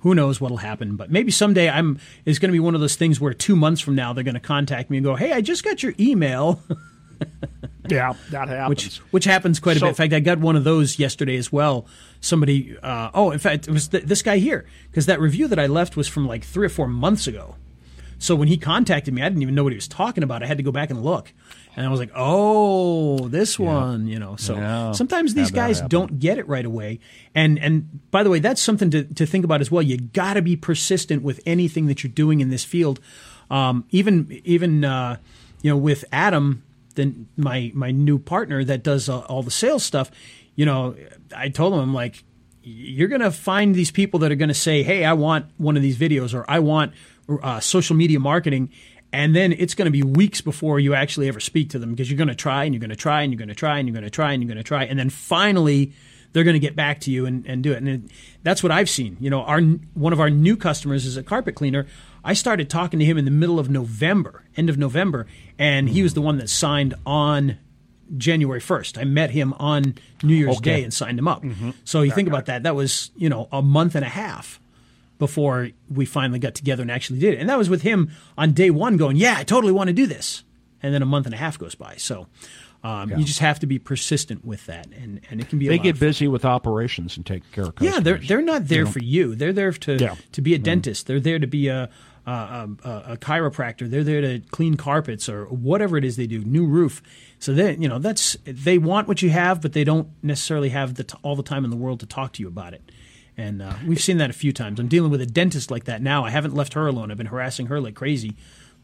who 0.00 0.14
knows 0.14 0.40
what'll 0.40 0.58
happen 0.58 0.96
but 0.96 1.10
maybe 1.10 1.30
someday 1.30 1.68
i'm 1.68 1.98
it's 2.24 2.38
going 2.38 2.48
to 2.48 2.52
be 2.52 2.60
one 2.60 2.74
of 2.74 2.80
those 2.80 2.96
things 2.96 3.20
where 3.20 3.34
two 3.34 3.56
months 3.56 3.80
from 3.80 3.94
now 3.94 4.12
they're 4.12 4.24
going 4.24 4.34
to 4.34 4.40
contact 4.40 4.90
me 4.90 4.96
and 4.96 5.04
go 5.04 5.16
hey 5.16 5.32
i 5.32 5.40
just 5.40 5.64
got 5.64 5.82
your 5.82 5.94
email 5.98 6.62
Yeah, 7.88 8.12
that 8.32 8.48
happens. 8.48 8.68
which 8.68 8.96
which 9.12 9.24
happens 9.24 9.60
quite 9.60 9.78
a 9.78 9.80
bit. 9.80 9.88
In 9.88 9.94
fact 9.94 10.12
i 10.12 10.20
got 10.20 10.40
one 10.40 10.56
of 10.56 10.64
those 10.64 10.98
yesterday 10.98 11.36
as 11.36 11.50
well. 11.50 11.86
Somebody 12.20 12.76
uh, 12.82 13.10
oh 13.14 13.30
in 13.30 13.38
fact 13.38 13.66
it 13.66 13.70
was 13.70 13.88
th- 13.88 14.04
this 14.04 14.20
guy 14.20 14.36
here 14.36 14.66
because 14.90 15.06
that 15.06 15.18
review 15.20 15.48
that 15.48 15.58
i 15.58 15.66
left 15.66 15.96
was 15.96 16.06
from 16.06 16.26
like 16.26 16.44
three 16.44 16.66
or 16.66 16.68
four 16.68 16.86
months 16.86 17.26
ago. 17.26 17.54
So 18.18 18.34
when 18.34 18.48
he 18.48 18.58
contacted 18.58 19.14
me 19.14 19.22
i 19.22 19.28
didn't 19.30 19.40
even 19.40 19.54
know 19.54 19.62
what 19.64 19.72
he 19.72 19.76
was 19.78 19.88
talking 19.88 20.22
about. 20.22 20.42
I 20.42 20.46
had 20.46 20.58
to 20.58 20.62
go 20.62 20.70
back 20.70 20.90
and 20.90 21.02
look. 21.02 21.32
And 21.76 21.86
i 21.86 21.88
was 21.88 21.98
like 21.98 22.10
oh 22.14 23.26
this 23.28 23.58
one 23.58 24.06
you 24.06 24.18
know. 24.18 24.36
So 24.36 24.56
Yeah. 24.56 24.92
sometimes 24.92 25.32
these 25.32 25.50
guys 25.50 25.76
happen. 25.78 25.88
don't 25.88 26.18
get 26.18 26.36
it 26.36 26.46
right 26.46 26.66
away. 26.66 27.00
And 27.34 27.58
and 27.58 28.10
by 28.10 28.22
the 28.22 28.28
way 28.28 28.38
that's 28.38 28.60
something 28.60 28.90
to, 28.90 29.04
to 29.04 29.24
think 29.24 29.46
about 29.46 29.62
as 29.62 29.70
well. 29.70 29.80
You 29.80 29.96
got 29.96 30.34
to 30.34 30.42
be 30.42 30.56
persistent 30.56 31.22
with 31.22 31.40
anything 31.46 31.86
that 31.86 32.02
you're 32.04 32.12
doing 32.12 32.42
in 32.42 32.50
this 32.50 32.64
field. 32.64 33.00
Um, 33.50 33.86
even 33.90 34.42
even 34.44 34.84
uh, 34.84 35.16
you 35.62 35.70
know 35.70 35.76
with 35.78 36.04
adam 36.12 36.64
then 36.98 37.28
my 37.36 37.70
my 37.74 37.90
new 37.90 38.18
partner 38.18 38.64
that 38.64 38.82
does 38.82 39.08
uh, 39.08 39.20
all 39.20 39.42
the 39.42 39.50
sales 39.50 39.84
stuff 39.84 40.10
you 40.56 40.66
know 40.66 40.94
i 41.36 41.48
told 41.48 41.72
him 41.72 41.80
i'm 41.80 41.94
like 41.94 42.24
you're 42.62 43.08
going 43.08 43.22
to 43.22 43.30
find 43.30 43.74
these 43.74 43.90
people 43.90 44.20
that 44.20 44.30
are 44.30 44.36
going 44.36 44.48
to 44.48 44.54
say 44.54 44.82
hey 44.82 45.04
i 45.04 45.12
want 45.12 45.46
one 45.56 45.76
of 45.76 45.82
these 45.82 45.96
videos 45.96 46.34
or 46.34 46.44
i 46.50 46.58
want 46.58 46.92
uh, 47.42 47.60
social 47.60 47.94
media 47.94 48.18
marketing 48.18 48.70
and 49.12 49.34
then 49.34 49.52
it's 49.52 49.74
going 49.74 49.86
to 49.86 49.92
be 49.92 50.02
weeks 50.02 50.40
before 50.40 50.78
you 50.78 50.94
actually 50.94 51.28
ever 51.28 51.40
speak 51.40 51.70
to 51.70 51.78
them 51.78 51.90
because 51.90 52.10
you're 52.10 52.18
going 52.18 52.28
to 52.28 52.34
try 52.34 52.64
and 52.64 52.74
you're 52.74 52.80
going 52.80 52.90
to 52.90 52.96
try 52.96 53.22
and 53.22 53.32
you're 53.32 53.38
going 53.38 53.48
to 53.48 53.54
try 53.54 53.78
and 53.78 53.88
you're 53.88 53.94
going 53.94 54.04
to 54.04 54.10
try 54.10 54.32
and 54.32 54.42
you're 54.42 54.48
going 54.48 54.58
to 54.58 54.64
try 54.64 54.84
and 54.84 54.98
then 54.98 55.08
finally 55.08 55.92
they're 56.32 56.44
going 56.44 56.54
to 56.54 56.60
get 56.60 56.76
back 56.76 57.00
to 57.00 57.10
you 57.10 57.24
and, 57.24 57.46
and 57.46 57.62
do 57.62 57.72
it. 57.72 57.78
And 57.78 57.88
it, 57.88 58.00
that's 58.42 58.62
what 58.62 58.72
i've 58.72 58.90
seen. 58.90 59.16
You 59.20 59.30
know 59.30 59.42
our 59.42 59.60
one 59.94 60.12
of 60.12 60.20
our 60.20 60.30
new 60.30 60.56
customers 60.56 61.06
is 61.06 61.16
a 61.16 61.22
carpet 61.22 61.54
cleaner 61.54 61.86
i 62.28 62.32
started 62.34 62.68
talking 62.70 62.98
to 63.00 63.04
him 63.04 63.18
in 63.18 63.24
the 63.24 63.30
middle 63.30 63.58
of 63.58 63.68
november 63.70 64.44
end 64.56 64.68
of 64.70 64.78
november 64.78 65.26
and 65.58 65.88
he 65.88 66.02
was 66.02 66.14
the 66.14 66.22
one 66.22 66.38
that 66.38 66.48
signed 66.48 66.94
on 67.04 67.58
January 68.16 68.58
1st. 68.60 68.96
I 68.96 69.04
met 69.04 69.32
him 69.32 69.52
on 69.58 69.94
New 70.22 70.34
Year's 70.34 70.56
Okay. 70.56 70.76
Day 70.78 70.82
and 70.82 70.94
signed 70.94 71.18
him 71.18 71.28
up. 71.28 71.44
So 71.84 72.00
you 72.00 72.10
think 72.10 72.26
about 72.26 72.46
that, 72.46 72.62
that 72.62 72.74
was, 72.74 73.10
you 73.18 73.28
know, 73.28 73.48
a 73.52 73.60
month 73.60 73.94
and 73.96 74.02
a 74.02 74.08
half 74.08 74.58
before 75.18 75.68
we 75.90 76.06
finally 76.06 76.38
got 76.38 76.54
together 76.54 76.80
and 76.80 76.90
actually 76.90 77.18
did 77.18 77.34
it. 77.34 77.40
And 77.40 77.50
that 77.50 77.58
was 77.58 77.68
with 77.68 77.82
him 77.82 78.10
on 78.38 78.52
day 78.52 78.70
one 78.70 78.96
going, 78.96 79.16
yeah, 79.18 79.34
I 79.36 79.44
totally 79.44 79.74
want 79.74 79.88
to 79.88 79.92
do 79.92 80.06
this. 80.06 80.42
And 80.82 80.94
then 80.94 81.02
a 81.02 81.06
month 81.06 81.26
and 81.26 81.34
a 81.34 81.38
half 81.38 81.58
goes 81.58 81.74
by. 81.74 81.96
So 81.96 82.28
um, 82.82 83.10
you 83.10 83.24
just 83.24 83.40
have 83.40 83.58
to 83.60 83.66
be 83.66 83.78
persistent 83.78 84.42
with 84.42 84.64
that. 84.64 84.86
And, 84.86 85.20
and 85.28 85.38
it 85.42 85.50
can 85.50 85.58
be 85.58 85.66
a 85.66 85.70
they 85.70 85.78
get 85.78 86.00
busy 86.00 86.28
with 86.28 86.46
operations 86.46 87.14
and 87.18 87.26
take 87.26 87.42
care 87.52 87.64
of 87.64 87.74
customers. 87.74 87.94
Yeah, 87.94 88.00
they're 88.00 88.18
they're 88.26 88.40
not 88.42 88.68
there 88.68 88.86
for 88.86 89.00
you. 89.00 89.34
They're 89.34 89.52
there 89.52 89.72
to 89.72 89.96
Yeah. 89.98 90.14
to 90.32 90.40
be 90.40 90.54
a 90.54 90.58
dentist. 90.58 91.06
They're 91.08 91.20
there 91.20 91.38
to 91.38 91.46
be 91.46 91.68
a 91.68 91.90
a, 92.30 92.68
a 92.84 93.12
a 93.12 93.16
chiropractor. 93.16 93.88
They're 93.88 94.04
there 94.04 94.20
to 94.20 94.40
clean 94.50 94.76
carpets 94.76 95.28
or 95.28 95.46
whatever 95.46 95.96
it 95.96 96.04
is 96.04 96.16
they 96.16 96.26
do. 96.26 96.44
New 96.44 96.66
roof. 96.66 97.02
So 97.38 97.52
they 97.52 97.76
you 97.76 97.88
know 97.88 97.98
that's 97.98 98.36
they 98.44 98.78
want 98.78 99.08
what 99.08 99.22
you 99.22 99.30
have, 99.30 99.60
but 99.62 99.72
they 99.72 99.84
don't 99.84 100.08
necessarily 100.22 100.68
have 100.70 100.94
the 100.94 101.04
t- 101.04 101.18
all 101.22 101.36
the 101.36 101.42
time 101.42 101.64
in 101.64 101.70
the 101.70 101.76
world 101.76 102.00
to 102.00 102.06
talk 102.06 102.32
to 102.34 102.42
you 102.42 102.48
about 102.48 102.74
it. 102.74 102.82
And 103.36 103.62
uh, 103.62 103.74
we've 103.86 104.00
seen 104.00 104.18
that 104.18 104.30
a 104.30 104.32
few 104.34 104.52
times. 104.52 104.80
I'm 104.80 104.88
dealing 104.88 105.12
with 105.12 105.20
a 105.20 105.26
dentist 105.26 105.70
like 105.70 105.84
that 105.84 106.02
now. 106.02 106.24
I 106.24 106.30
haven't 106.30 106.54
left 106.54 106.74
her 106.74 106.86
alone. 106.88 107.10
I've 107.10 107.16
been 107.16 107.26
harassing 107.26 107.66
her 107.66 107.80
like 107.80 107.94
crazy. 107.94 108.34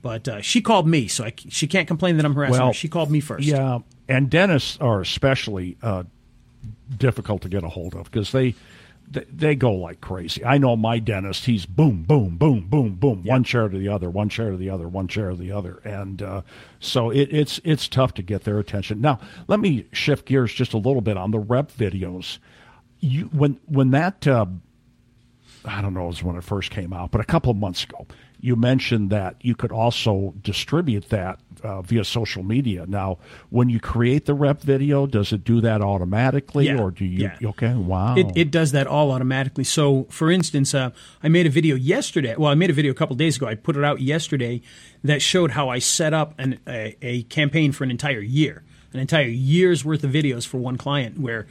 But 0.00 0.28
uh, 0.28 0.40
she 0.42 0.60
called 0.60 0.86
me, 0.86 1.08
so 1.08 1.24
I 1.24 1.32
she 1.48 1.66
can't 1.66 1.88
complain 1.88 2.18
that 2.18 2.26
I'm 2.26 2.34
harassing 2.34 2.58
Well, 2.58 2.68
her. 2.68 2.72
She 2.74 2.88
called 2.88 3.10
me 3.10 3.20
first. 3.20 3.46
Yeah, 3.46 3.78
and 4.06 4.28
dentists 4.28 4.76
are 4.78 5.00
especially 5.00 5.78
uh, 5.82 6.04
difficult 6.96 7.42
to 7.42 7.48
get 7.48 7.64
a 7.64 7.68
hold 7.70 7.94
of 7.94 8.04
because 8.10 8.30
they, 8.30 8.54
they 9.10 9.24
they 9.32 9.54
go 9.54 9.72
like 9.72 10.00
crazy. 10.00 10.44
I 10.44 10.58
know 10.58 10.76
my 10.76 10.98
dentist; 10.98 11.46
he's 11.46 11.66
boom, 11.66 12.02
boom, 12.02 12.36
boom, 12.36 12.66
boom, 12.68 12.94
boom, 12.94 13.22
one 13.24 13.44
chair 13.44 13.68
to 13.68 13.78
the 13.78 13.88
other, 13.88 14.10
one 14.10 14.28
chair 14.28 14.50
to 14.50 14.56
the 14.56 14.70
other, 14.70 14.88
one 14.88 15.08
chair 15.08 15.30
to 15.30 15.36
the 15.36 15.52
other, 15.52 15.80
and 15.84 16.22
uh, 16.22 16.42
so 16.80 17.10
it, 17.10 17.28
it's 17.30 17.60
it's 17.64 17.88
tough 17.88 18.14
to 18.14 18.22
get 18.22 18.44
their 18.44 18.58
attention. 18.58 19.00
Now, 19.00 19.20
let 19.46 19.60
me 19.60 19.86
shift 19.92 20.26
gears 20.26 20.52
just 20.52 20.72
a 20.72 20.78
little 20.78 21.00
bit 21.00 21.16
on 21.16 21.30
the 21.30 21.38
rep 21.38 21.70
videos. 21.70 22.38
You 23.00 23.26
when 23.26 23.60
when 23.66 23.90
that. 23.92 24.26
Uh, 24.26 24.46
I 25.66 25.80
don't 25.80 25.94
know, 25.94 26.04
it 26.04 26.08
was 26.08 26.22
when 26.22 26.36
it 26.36 26.44
first 26.44 26.70
came 26.70 26.92
out, 26.92 27.10
but 27.10 27.22
a 27.22 27.24
couple 27.24 27.50
of 27.50 27.56
months 27.56 27.84
ago, 27.84 28.06
you 28.44 28.56
mentioned 28.56 29.08
that 29.08 29.36
you 29.40 29.54
could 29.54 29.72
also 29.72 30.34
distribute 30.42 31.08
that 31.08 31.40
uh, 31.62 31.80
via 31.80 32.04
social 32.04 32.42
media. 32.42 32.84
Now, 32.86 33.16
when 33.48 33.70
you 33.70 33.80
create 33.80 34.26
the 34.26 34.34
rep 34.34 34.60
video, 34.60 35.06
does 35.06 35.32
it 35.32 35.44
do 35.44 35.62
that 35.62 35.80
automatically, 35.80 36.66
Yeah, 36.66 36.78
or 36.78 36.90
do 36.90 37.06
you? 37.06 37.30
yeah. 37.40 37.48
Okay, 37.48 37.72
wow. 37.72 38.14
It, 38.16 38.26
it 38.36 38.50
does 38.50 38.72
that 38.72 38.86
all 38.86 39.12
automatically. 39.12 39.64
So, 39.64 40.04
for 40.10 40.30
instance, 40.30 40.74
uh, 40.74 40.90
I 41.22 41.28
made 41.28 41.46
a 41.46 41.48
video 41.48 41.74
yesterday. 41.74 42.34
Well, 42.36 42.50
I 42.50 42.54
made 42.54 42.68
a 42.68 42.74
video 42.74 42.92
a 42.92 42.94
couple 42.94 43.16
days 43.16 43.38
ago. 43.38 43.46
I 43.46 43.54
put 43.54 43.78
it 43.78 43.84
out 43.84 44.02
yesterday 44.02 44.60
that 45.02 45.22
showed 45.22 45.52
how 45.52 45.70
I 45.70 45.78
set 45.78 46.12
up 46.12 46.34
an, 46.38 46.60
a, 46.68 46.98
a 47.00 47.22
campaign 47.22 47.72
for 47.72 47.84
an 47.84 47.90
entire 47.90 48.20
year, 48.20 48.62
an 48.92 49.00
entire 49.00 49.24
year's 49.24 49.86
worth 49.86 50.04
of 50.04 50.10
videos 50.10 50.46
for 50.46 50.58
one 50.58 50.76
client. 50.76 51.18
Where 51.18 51.46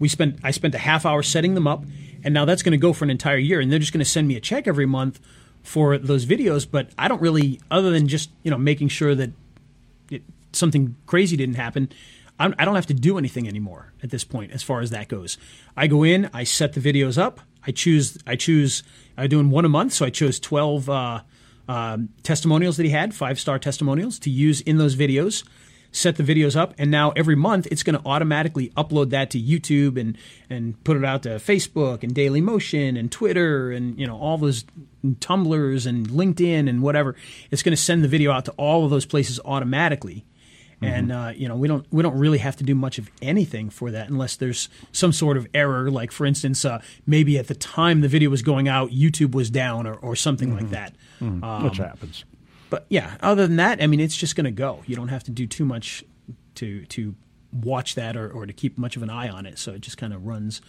we 0.00 0.08
spent, 0.08 0.40
I 0.42 0.50
spent 0.50 0.74
a 0.74 0.78
half 0.78 1.06
hour 1.06 1.22
setting 1.22 1.54
them 1.54 1.68
up, 1.68 1.84
and 2.24 2.34
now 2.34 2.44
that's 2.46 2.64
going 2.64 2.72
to 2.72 2.78
go 2.78 2.92
for 2.92 3.04
an 3.04 3.10
entire 3.10 3.36
year, 3.38 3.60
and 3.60 3.70
they're 3.70 3.78
just 3.78 3.92
going 3.92 4.04
to 4.04 4.10
send 4.10 4.26
me 4.26 4.34
a 4.34 4.40
check 4.40 4.66
every 4.66 4.86
month 4.86 5.20
for 5.62 5.98
those 5.98 6.26
videos. 6.26 6.66
But 6.70 6.90
I 6.98 7.08
don't 7.08 7.20
really, 7.20 7.60
other 7.70 7.90
than 7.90 8.08
just 8.08 8.30
you 8.42 8.50
know 8.50 8.58
making 8.58 8.88
sure 8.88 9.14
that 9.14 9.30
it, 10.10 10.22
something 10.52 10.96
crazy 11.06 11.36
didn't 11.36 11.56
happen, 11.56 11.90
I'm, 12.38 12.54
I 12.58 12.64
don't 12.64 12.74
have 12.74 12.86
to 12.86 12.94
do 12.94 13.18
anything 13.18 13.46
anymore 13.46 13.92
at 14.02 14.10
this 14.10 14.24
point 14.24 14.52
as 14.52 14.62
far 14.62 14.80
as 14.80 14.90
that 14.90 15.08
goes. 15.08 15.38
I 15.76 15.86
go 15.86 16.02
in, 16.02 16.28
I 16.32 16.44
set 16.44 16.72
the 16.72 16.80
videos 16.80 17.16
up, 17.16 17.40
I 17.66 17.70
choose, 17.70 18.18
I 18.26 18.36
choose, 18.36 18.82
I'm 19.16 19.28
doing 19.28 19.50
one 19.50 19.64
a 19.64 19.68
month, 19.68 19.92
so 19.92 20.04
I 20.04 20.10
chose 20.10 20.40
12 20.40 20.90
uh, 20.90 21.20
um, 21.68 22.08
testimonials 22.22 22.76
that 22.76 22.84
he 22.84 22.90
had, 22.90 23.14
five 23.14 23.38
star 23.38 23.58
testimonials 23.58 24.18
to 24.20 24.30
use 24.30 24.60
in 24.62 24.78
those 24.78 24.96
videos. 24.96 25.44
Set 25.94 26.16
the 26.16 26.22
videos 26.22 26.56
up, 26.56 26.74
and 26.78 26.90
now 26.90 27.10
every 27.16 27.36
month 27.36 27.68
it's 27.70 27.82
going 27.82 27.98
to 28.00 28.06
automatically 28.06 28.70
upload 28.70 29.10
that 29.10 29.30
to 29.30 29.38
YouTube 29.40 30.00
and 30.00 30.16
and 30.48 30.82
put 30.84 30.96
it 30.96 31.04
out 31.04 31.22
to 31.24 31.30
Facebook 31.36 32.02
and 32.02 32.14
Dailymotion 32.14 32.98
and 32.98 33.12
Twitter 33.12 33.70
and 33.70 33.98
you 33.98 34.06
know 34.06 34.16
all 34.16 34.38
those 34.38 34.64
Tumblrs 35.04 35.86
and 35.86 36.08
LinkedIn 36.08 36.68
and 36.68 36.82
whatever. 36.82 37.14
It's 37.50 37.62
going 37.62 37.76
to 37.76 37.82
send 37.82 38.02
the 38.02 38.08
video 38.08 38.32
out 38.32 38.46
to 38.46 38.52
all 38.52 38.84
of 38.84 38.90
those 38.90 39.04
places 39.04 39.38
automatically 39.44 40.24
And 40.82 41.12
uh, 41.12 41.32
you 41.36 41.46
know 41.46 41.54
we 41.56 41.68
don't 41.68 41.86
we 41.92 42.02
don't 42.02 42.18
really 42.18 42.38
have 42.38 42.56
to 42.56 42.64
do 42.64 42.74
much 42.74 42.98
of 42.98 43.08
anything 43.20 43.70
for 43.70 43.90
that 43.92 44.08
unless 44.08 44.34
there's 44.36 44.68
some 44.90 45.12
sort 45.12 45.36
of 45.36 45.46
error. 45.54 45.90
Like 45.90 46.10
for 46.10 46.26
instance, 46.26 46.64
uh, 46.64 46.80
maybe 47.06 47.38
at 47.38 47.46
the 47.46 47.54
time 47.54 48.00
the 48.00 48.08
video 48.08 48.30
was 48.30 48.42
going 48.42 48.66
out, 48.66 48.90
YouTube 48.90 49.32
was 49.32 49.48
down 49.50 49.86
or, 49.86 49.94
or 49.94 50.16
something 50.16 50.54
like 50.54 50.70
that. 50.70 50.94
Um, 51.20 51.64
Which 51.64 51.76
happens. 51.76 52.24
But 52.72 52.86
yeah, 52.88 53.18
other 53.20 53.46
than 53.46 53.56
that, 53.56 53.82
I 53.82 53.86
mean, 53.86 54.00
it's 54.00 54.16
just 54.16 54.34
going 54.34 54.46
to 54.46 54.50
go. 54.50 54.82
You 54.86 54.96
don't 54.96 55.08
have 55.08 55.22
to 55.24 55.30
do 55.30 55.46
too 55.46 55.66
much 55.66 56.02
to 56.54 56.86
to 56.86 57.14
watch 57.52 57.96
that 57.96 58.16
or, 58.16 58.30
or 58.30 58.46
to 58.46 58.52
keep 58.54 58.78
much 58.78 58.96
of 58.96 59.02
an 59.02 59.10
eye 59.10 59.28
on 59.28 59.44
it. 59.44 59.58
So 59.58 59.72
it 59.72 59.82
just 59.82 59.98
kind 59.98 60.14
of 60.14 60.24
runs 60.24 60.62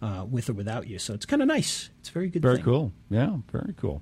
uh, 0.00 0.24
with 0.24 0.48
or 0.48 0.54
without 0.54 0.86
you. 0.86 0.98
So 0.98 1.12
it's 1.12 1.26
kind 1.26 1.42
of 1.42 1.48
nice. 1.48 1.90
It's 2.00 2.08
very 2.08 2.30
good. 2.30 2.40
Very 2.40 2.56
thing. 2.56 2.64
cool. 2.64 2.92
Yeah, 3.10 3.36
very 3.52 3.74
cool. 3.76 4.00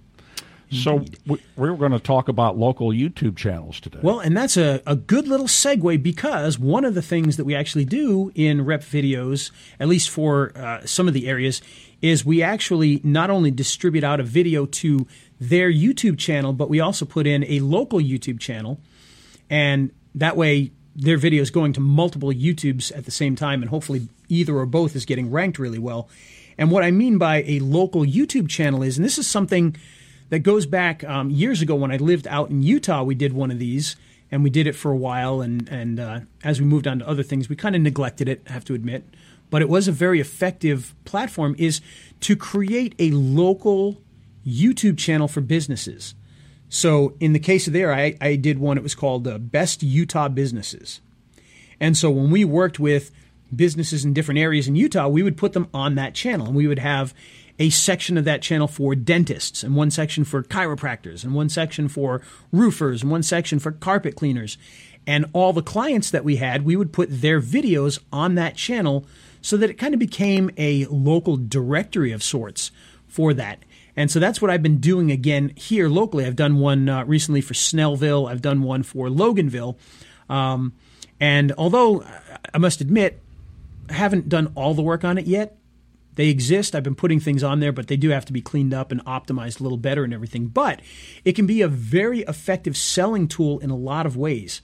So 0.71 1.05
we, 1.27 1.40
we 1.57 1.71
were 1.71 1.77
going 1.77 1.92
to 1.92 1.99
talk 1.99 2.29
about 2.29 2.57
local 2.57 2.90
YouTube 2.90 3.37
channels 3.37 3.81
today. 3.81 4.01
Well, 4.03 4.21
and 4.21 4.37
that's 4.37 4.57
a, 4.57 4.83
a 4.87 4.94
good 4.94 5.27
little 5.27 5.47
segue 5.47 6.01
because 6.03 6.59
one 6.59 6.85
of 6.85 6.94
the 6.94 7.03
things 7.03 7.38
that 7.38 7.44
we 7.44 7.57
actually 7.57 7.87
do 7.87 8.31
in 8.35 8.64
rep 8.64 8.83
videos, 8.83 9.51
at 9.81 9.88
least 9.88 10.11
for 10.11 10.53
uh, 10.57 10.85
some 10.85 11.09
of 11.09 11.14
the 11.14 11.27
areas, 11.27 11.62
is 12.01 12.25
we 12.25 12.43
actually 12.43 13.01
not 13.03 13.31
only 13.31 13.51
distribute 13.51 14.05
out 14.05 14.21
a 14.21 14.23
video 14.23 14.67
to 14.67 15.07
their 15.41 15.71
YouTube 15.71 16.19
channel, 16.19 16.53
but 16.53 16.69
we 16.69 16.81
also 16.81 17.05
put 17.05 17.27
in 17.27 17.45
a 17.45 17.61
local 17.61 17.99
YouTube 17.99 18.39
channel. 18.41 18.81
And 19.51 19.91
that 20.15 20.37
way, 20.37 20.73
their 20.95 21.17
video 21.17 21.43
is 21.43 21.51
going 21.51 21.73
to 21.75 21.81
multiple 21.81 22.31
YouTubes 22.31 22.97
at 22.97 23.05
the 23.05 23.11
same 23.11 23.37
time, 23.37 23.63
and 23.63 23.71
hopefully, 23.71 24.09
either 24.29 24.57
or 24.57 24.67
both 24.67 24.97
is 24.97 25.05
getting 25.05 25.31
ranked 25.31 25.59
really 25.59 25.79
well. 25.79 26.09
And 26.57 26.73
what 26.73 26.83
I 26.83 26.91
mean 26.91 27.19
by 27.19 27.45
a 27.47 27.61
local 27.61 28.03
YouTube 28.03 28.49
channel 28.49 28.83
is, 28.83 28.99
and 28.99 29.05
this 29.05 29.17
is 29.17 29.27
something 29.27 29.77
that 30.31 30.41
goes 30.41 30.67
back 30.67 31.05
um, 31.05 31.31
years 31.31 31.63
ago 31.63 31.77
when 31.77 31.93
I 31.93 31.97
lived 31.97 32.27
out 32.27 32.51
in 32.51 32.63
Utah. 32.63 33.05
We 33.05 33.15
did 33.15 33.33
one 33.33 33.53
of 33.53 33.59
these, 33.61 33.97
and 34.31 34.43
we 34.43 34.51
did 34.51 34.67
it 34.67 34.75
for 34.75 34.91
a 34.91 34.97
while. 34.97 35.41
And 35.41 35.69
and 35.69 36.01
uh, 36.01 36.21
as 36.43 36.61
we 36.61 36.67
moved 36.67 36.87
on 36.87 36.99
to 36.99 37.09
other 37.09 37.23
things, 37.23 37.49
we 37.49 37.57
kind 37.57 37.77
of 37.77 37.83
neglected 37.83 38.29
it. 38.29 38.43
I 38.49 38.53
have 38.53 38.65
to 38.67 38.75
admit, 38.75 39.05
but 39.51 39.63
it 39.63 39.69
was 39.69 39.89
a 39.89 39.93
very 39.93 40.21
effective 40.21 40.95
platform. 41.05 41.55
Is 41.59 41.81
to 42.21 42.37
create 42.37 42.95
a 42.99 43.11
local 43.11 44.03
YouTube 44.47 44.99
channel 44.99 45.29
for 45.29 45.41
businesses. 45.41 46.15
So 46.69 47.15
in 47.21 47.33
the 47.33 47.39
case 47.39 47.67
of 47.67 47.73
there, 47.73 47.93
I, 47.93 48.17
I 48.21 48.37
did 48.37 48.59
one. 48.59 48.77
It 48.77 48.83
was 48.83 48.95
called 48.95 49.27
uh, 49.27 49.39
Best 49.39 49.83
Utah 49.83 50.29
Businesses. 50.29 51.01
And 51.81 51.97
so 51.97 52.11
when 52.11 52.31
we 52.31 52.45
worked 52.45 52.79
with 52.79 53.11
businesses 53.55 54.05
in 54.05 54.13
different 54.13 54.41
areas 54.41 54.69
in 54.69 54.77
Utah, 54.77 55.09
we 55.09 55.23
would 55.23 55.37
put 55.37 55.53
them 55.53 55.69
on 55.73 55.95
that 55.95 56.15
channel, 56.15 56.47
and 56.49 56.57
we 56.57 56.67
would 56.67 56.79
have 56.79 57.15
a 57.59 57.71
section 57.71 58.17
of 58.19 58.25
that 58.25 58.43
channel 58.43 58.69
for 58.69 58.95
dentists, 58.95 59.63
and 59.63 59.75
one 59.75 59.91
section 59.91 60.25
for 60.25 60.43
chiropractors, 60.43 61.25
and 61.25 61.35
one 61.35 61.49
section 61.49 61.89
for 61.89 62.23
roofers, 62.53 63.03
and 63.03 63.11
one 63.11 63.23
section 63.23 63.59
for 63.59 63.73
carpet 63.73 64.15
cleaners. 64.15 64.59
And 65.07 65.27
all 65.33 65.53
the 65.53 65.63
clients 65.63 66.11
that 66.11 66.25
we 66.25 66.37
had, 66.37 66.65
we 66.65 66.77
would 66.77 66.93
put 66.93 67.09
their 67.11 67.41
videos 67.41 67.99
on 68.13 68.35
that 68.35 68.57
channel 68.57 69.07
so 69.40 69.57
that 69.57 69.70
it 69.70 69.74
kind 69.74 69.94
of 69.94 70.01
became 70.01 70.51
a 70.57 70.85
local 70.87 71.37
directory 71.37 72.12
of 72.12 72.22
sorts 72.22 72.70
for 73.07 73.35
that. 73.35 73.64
And 73.96 74.11
so 74.11 74.20
that's 74.20 74.40
what 74.40 74.51
I've 74.51 74.62
been 74.62 74.79
doing 74.79 75.11
again 75.11 75.53
here 75.57 75.88
locally. 75.88 76.24
I've 76.24 76.37
done 76.37 76.59
one 76.59 76.88
uh, 76.88 77.05
recently 77.05 77.40
for 77.40 77.55
Snellville, 77.55 78.31
I've 78.31 78.42
done 78.42 78.62
one 78.62 78.83
for 78.83 79.09
Loganville. 79.09 79.77
Um, 80.29 80.74
and 81.18 81.53
although 81.59 82.05
I 82.55 82.59
must 82.59 82.81
admit, 82.81 83.20
I 83.88 83.94
haven't 83.94 84.29
done 84.29 84.53
all 84.55 84.74
the 84.74 84.83
work 84.83 85.05
on 85.05 85.18
it 85.18 85.27
yet. 85.27 85.57
They 86.14 86.29
exist. 86.29 86.74
I've 86.74 86.83
been 86.83 86.96
putting 86.96 87.20
things 87.20 87.44
on 87.44 87.61
there, 87.61 87.70
but 87.70 87.87
they 87.87 87.96
do 87.96 88.11
have 88.11 88.24
to 88.24 88.33
be 88.33 88.40
cleaned 88.40 88.74
up 88.74 88.90
and 88.90 89.05
optimized 89.05 89.61
a 89.61 89.62
little 89.62 89.79
better 89.79 90.03
and 90.03 90.12
everything. 90.12 90.46
But 90.46 90.81
it 91.24 91.35
can 91.35 91.46
be 91.46 91.62
a 91.62 91.68
very 91.68 92.20
effective 92.22 92.77
selling 92.77 93.29
tool 93.29 93.61
in 93.61 93.70
a 93.70 93.77
lot 93.77 94.05
of 94.05 94.16
ways. 94.16 94.61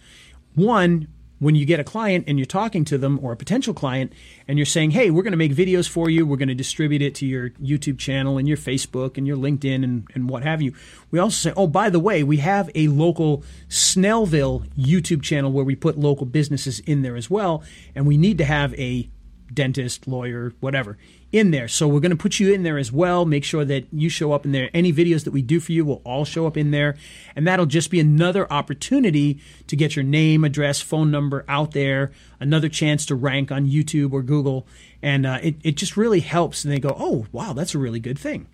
One, 0.54 1.06
when 1.38 1.54
you 1.54 1.66
get 1.66 1.80
a 1.80 1.84
client 1.84 2.24
and 2.26 2.38
you're 2.38 2.46
talking 2.46 2.84
to 2.84 2.96
them 2.96 3.18
or 3.22 3.32
a 3.32 3.36
potential 3.36 3.74
client 3.74 4.12
and 4.46 4.58
you're 4.58 4.66
saying, 4.66 4.92
hey, 4.92 5.10
we're 5.10 5.22
going 5.22 5.32
to 5.32 5.36
make 5.36 5.52
videos 5.52 5.88
for 5.88 6.08
you, 6.08 6.24
we're 6.24 6.36
going 6.36 6.48
to 6.48 6.54
distribute 6.54 7.02
it 7.02 7.14
to 7.16 7.26
your 7.26 7.50
YouTube 7.50 7.98
channel 7.98 8.38
and 8.38 8.46
your 8.46 8.56
Facebook 8.56 9.18
and 9.18 9.26
your 9.26 9.36
LinkedIn 9.36 9.82
and, 9.82 10.08
and 10.14 10.28
what 10.28 10.42
have 10.42 10.62
you. 10.62 10.72
We 11.10 11.18
also 11.18 11.50
say, 11.50 11.54
oh, 11.56 11.66
by 11.66 11.90
the 11.90 12.00
way, 12.00 12.22
we 12.22 12.38
have 12.38 12.70
a 12.74 12.88
local 12.88 13.42
Snellville 13.68 14.68
YouTube 14.78 15.22
channel 15.22 15.52
where 15.52 15.64
we 15.64 15.74
put 15.74 15.98
local 15.98 16.26
businesses 16.26 16.80
in 16.80 17.02
there 17.02 17.16
as 17.16 17.28
well. 17.28 17.62
And 17.94 18.06
we 18.06 18.16
need 18.16 18.38
to 18.38 18.44
have 18.44 18.74
a 18.74 19.08
dentist, 19.52 20.08
lawyer, 20.08 20.52
whatever, 20.60 20.98
in 21.34 21.50
there. 21.50 21.66
So 21.66 21.88
we're 21.88 22.00
going 22.00 22.10
to 22.10 22.16
put 22.16 22.38
you 22.38 22.52
in 22.54 22.62
there 22.62 22.78
as 22.78 22.92
well. 22.92 23.24
Make 23.24 23.42
sure 23.42 23.64
that 23.64 23.86
you 23.92 24.08
show 24.08 24.32
up 24.32 24.44
in 24.44 24.52
there. 24.52 24.70
Any 24.72 24.92
videos 24.92 25.24
that 25.24 25.32
we 25.32 25.42
do 25.42 25.58
for 25.58 25.72
you 25.72 25.84
will 25.84 26.00
all 26.04 26.24
show 26.24 26.46
up 26.46 26.56
in 26.56 26.70
there. 26.70 26.96
And 27.34 27.46
that'll 27.46 27.66
just 27.66 27.90
be 27.90 27.98
another 27.98 28.50
opportunity 28.52 29.40
to 29.66 29.74
get 29.74 29.96
your 29.96 30.04
name, 30.04 30.44
address, 30.44 30.80
phone 30.80 31.10
number 31.10 31.44
out 31.48 31.72
there, 31.72 32.12
another 32.38 32.68
chance 32.68 33.04
to 33.06 33.16
rank 33.16 33.50
on 33.50 33.66
YouTube 33.66 34.12
or 34.12 34.22
Google. 34.22 34.66
And 35.02 35.26
uh, 35.26 35.40
it, 35.42 35.56
it 35.64 35.76
just 35.76 35.96
really 35.96 36.20
helps. 36.20 36.64
And 36.64 36.72
they 36.72 36.78
go, 36.78 36.94
oh, 36.96 37.26
wow, 37.32 37.52
that's 37.52 37.74
a 37.74 37.78
really 37.78 38.00
good 38.00 38.18
thing. 38.18 38.46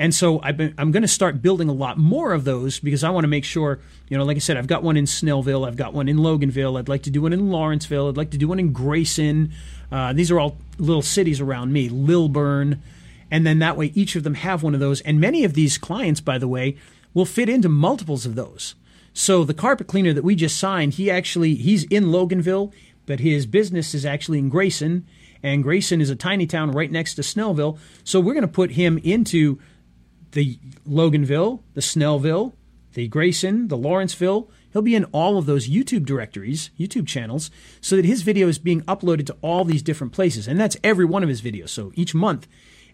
And 0.00 0.14
so 0.14 0.38
been, 0.38 0.72
I'm 0.78 0.92
going 0.92 1.02
to 1.02 1.08
start 1.08 1.42
building 1.42 1.68
a 1.68 1.74
lot 1.74 1.98
more 1.98 2.32
of 2.32 2.44
those 2.44 2.80
because 2.80 3.04
I 3.04 3.10
want 3.10 3.24
to 3.24 3.28
make 3.28 3.44
sure, 3.44 3.80
you 4.08 4.16
know, 4.16 4.24
like 4.24 4.38
I 4.38 4.40
said, 4.40 4.56
I've 4.56 4.66
got 4.66 4.82
one 4.82 4.96
in 4.96 5.04
Snellville, 5.04 5.68
I've 5.68 5.76
got 5.76 5.92
one 5.92 6.08
in 6.08 6.16
Loganville, 6.16 6.78
I'd 6.78 6.88
like 6.88 7.02
to 7.02 7.10
do 7.10 7.20
one 7.20 7.34
in 7.34 7.50
Lawrenceville, 7.50 8.08
I'd 8.08 8.16
like 8.16 8.30
to 8.30 8.38
do 8.38 8.48
one 8.48 8.58
in 8.58 8.72
Grayson. 8.72 9.52
Uh, 9.90 10.12
these 10.12 10.30
are 10.30 10.38
all 10.38 10.56
little 10.78 11.02
cities 11.02 11.40
around 11.40 11.72
me, 11.72 11.88
Lilburn. 11.88 12.82
And 13.30 13.46
then 13.46 13.60
that 13.60 13.76
way 13.76 13.92
each 13.94 14.16
of 14.16 14.24
them 14.24 14.34
have 14.34 14.62
one 14.62 14.74
of 14.74 14.80
those. 14.80 15.00
And 15.02 15.20
many 15.20 15.44
of 15.44 15.54
these 15.54 15.78
clients, 15.78 16.20
by 16.20 16.38
the 16.38 16.48
way, 16.48 16.76
will 17.14 17.24
fit 17.24 17.48
into 17.48 17.68
multiples 17.68 18.26
of 18.26 18.34
those. 18.34 18.74
So 19.12 19.44
the 19.44 19.54
carpet 19.54 19.86
cleaner 19.86 20.12
that 20.12 20.24
we 20.24 20.34
just 20.34 20.56
signed, 20.56 20.94
he 20.94 21.10
actually 21.10 21.54
he's 21.54 21.84
in 21.84 22.06
Loganville, 22.06 22.72
but 23.06 23.20
his 23.20 23.46
business 23.46 23.94
is 23.94 24.06
actually 24.06 24.38
in 24.38 24.48
Grayson, 24.48 25.06
and 25.42 25.62
Grayson 25.62 26.00
is 26.00 26.10
a 26.10 26.16
tiny 26.16 26.46
town 26.46 26.70
right 26.70 26.90
next 26.90 27.14
to 27.14 27.22
Snellville. 27.22 27.78
So 28.04 28.20
we're 28.20 28.34
going 28.34 28.42
to 28.42 28.48
put 28.48 28.72
him 28.72 28.98
into 28.98 29.58
the 30.32 30.58
Loganville, 30.88 31.60
the 31.74 31.80
Snellville, 31.80 32.52
the 32.94 33.08
Grayson, 33.08 33.68
the 33.68 33.76
Lawrenceville. 33.76 34.48
He'll 34.72 34.82
be 34.82 34.94
in 34.94 35.04
all 35.06 35.38
of 35.38 35.46
those 35.46 35.68
YouTube 35.68 36.04
directories, 36.04 36.70
YouTube 36.78 37.06
channels, 37.06 37.50
so 37.80 37.96
that 37.96 38.04
his 38.04 38.22
video 38.22 38.48
is 38.48 38.58
being 38.58 38.82
uploaded 38.82 39.26
to 39.26 39.36
all 39.42 39.64
these 39.64 39.82
different 39.82 40.12
places. 40.12 40.46
And 40.46 40.60
that's 40.60 40.76
every 40.84 41.04
one 41.04 41.22
of 41.22 41.28
his 41.28 41.42
videos. 41.42 41.70
So 41.70 41.92
each 41.94 42.14
month, 42.14 42.46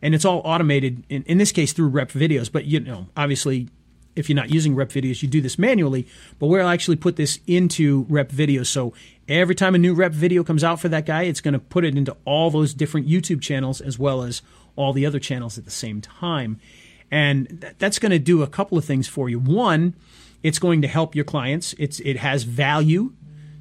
and 0.03 0.15
it's 0.15 0.25
all 0.25 0.43
automated, 0.45 1.05
in, 1.09 1.23
in 1.25 1.39
this 1.39 1.53
case 1.53 1.73
through 1.73 1.89
Rep 1.89 2.11
Videos. 2.11 2.51
But, 2.51 2.65
you 2.67 2.81
know, 2.81 3.09
obviously, 3.17 3.69
if 4.15 4.29
you're 4.29 4.37
not 4.37 4.51
using 4.51 4.75
Rep 4.75 4.89
Videos, 4.89 5.23
you 5.23 5.29
do 5.29 5.41
this 5.41 5.59
manually. 5.59 6.07
But 6.39 6.47
we'll 6.47 6.67
actually 6.67 6.97
put 6.97 7.17
this 7.17 7.41
into 7.47 8.07
Rep 8.09 8.31
Videos. 8.31 8.67
So 8.67 8.95
every 9.29 9.55
time 9.55 9.75
a 9.75 9.79
new 9.79 9.95
Rep 9.95 10.13
video 10.13 10.43
comes 10.45 10.65
out 10.65 10.81
for 10.81 10.89
that 10.89 11.07
guy, 11.07 11.25
it's 11.25 11.41
going 11.41 11.55
to 11.55 11.61
put 11.61 11.85
it 11.85 11.97
into 11.97 12.17
all 12.25 12.51
those 12.51 12.75
different 12.75 13.07
YouTube 13.07 13.43
channels 13.43 13.81
as 13.81 13.99
well 13.99 14.23
as 14.23 14.43
all 14.77 14.93
the 14.93 15.07
other 15.07 15.19
channels 15.19 15.59
at 15.59 15.65
the 15.65 15.71
same 15.71 16.01
time. 16.01 16.59
And 17.11 17.61
th- 17.61 17.75
that's 17.79 17.99
going 17.99 18.13
to 18.13 18.19
do 18.19 18.43
a 18.43 18.47
couple 18.47 18.77
of 18.77 18.85
things 18.85 19.09
for 19.09 19.29
you. 19.29 19.39
One, 19.39 19.95
it's 20.47 20.61
going 20.61 20.83
to 20.83 20.89
help 20.89 21.17
your 21.17 21.25
clients. 21.25 21.75
It's 21.77 21.99
it 22.01 22.19
has 22.19 22.45
value. 22.45 23.13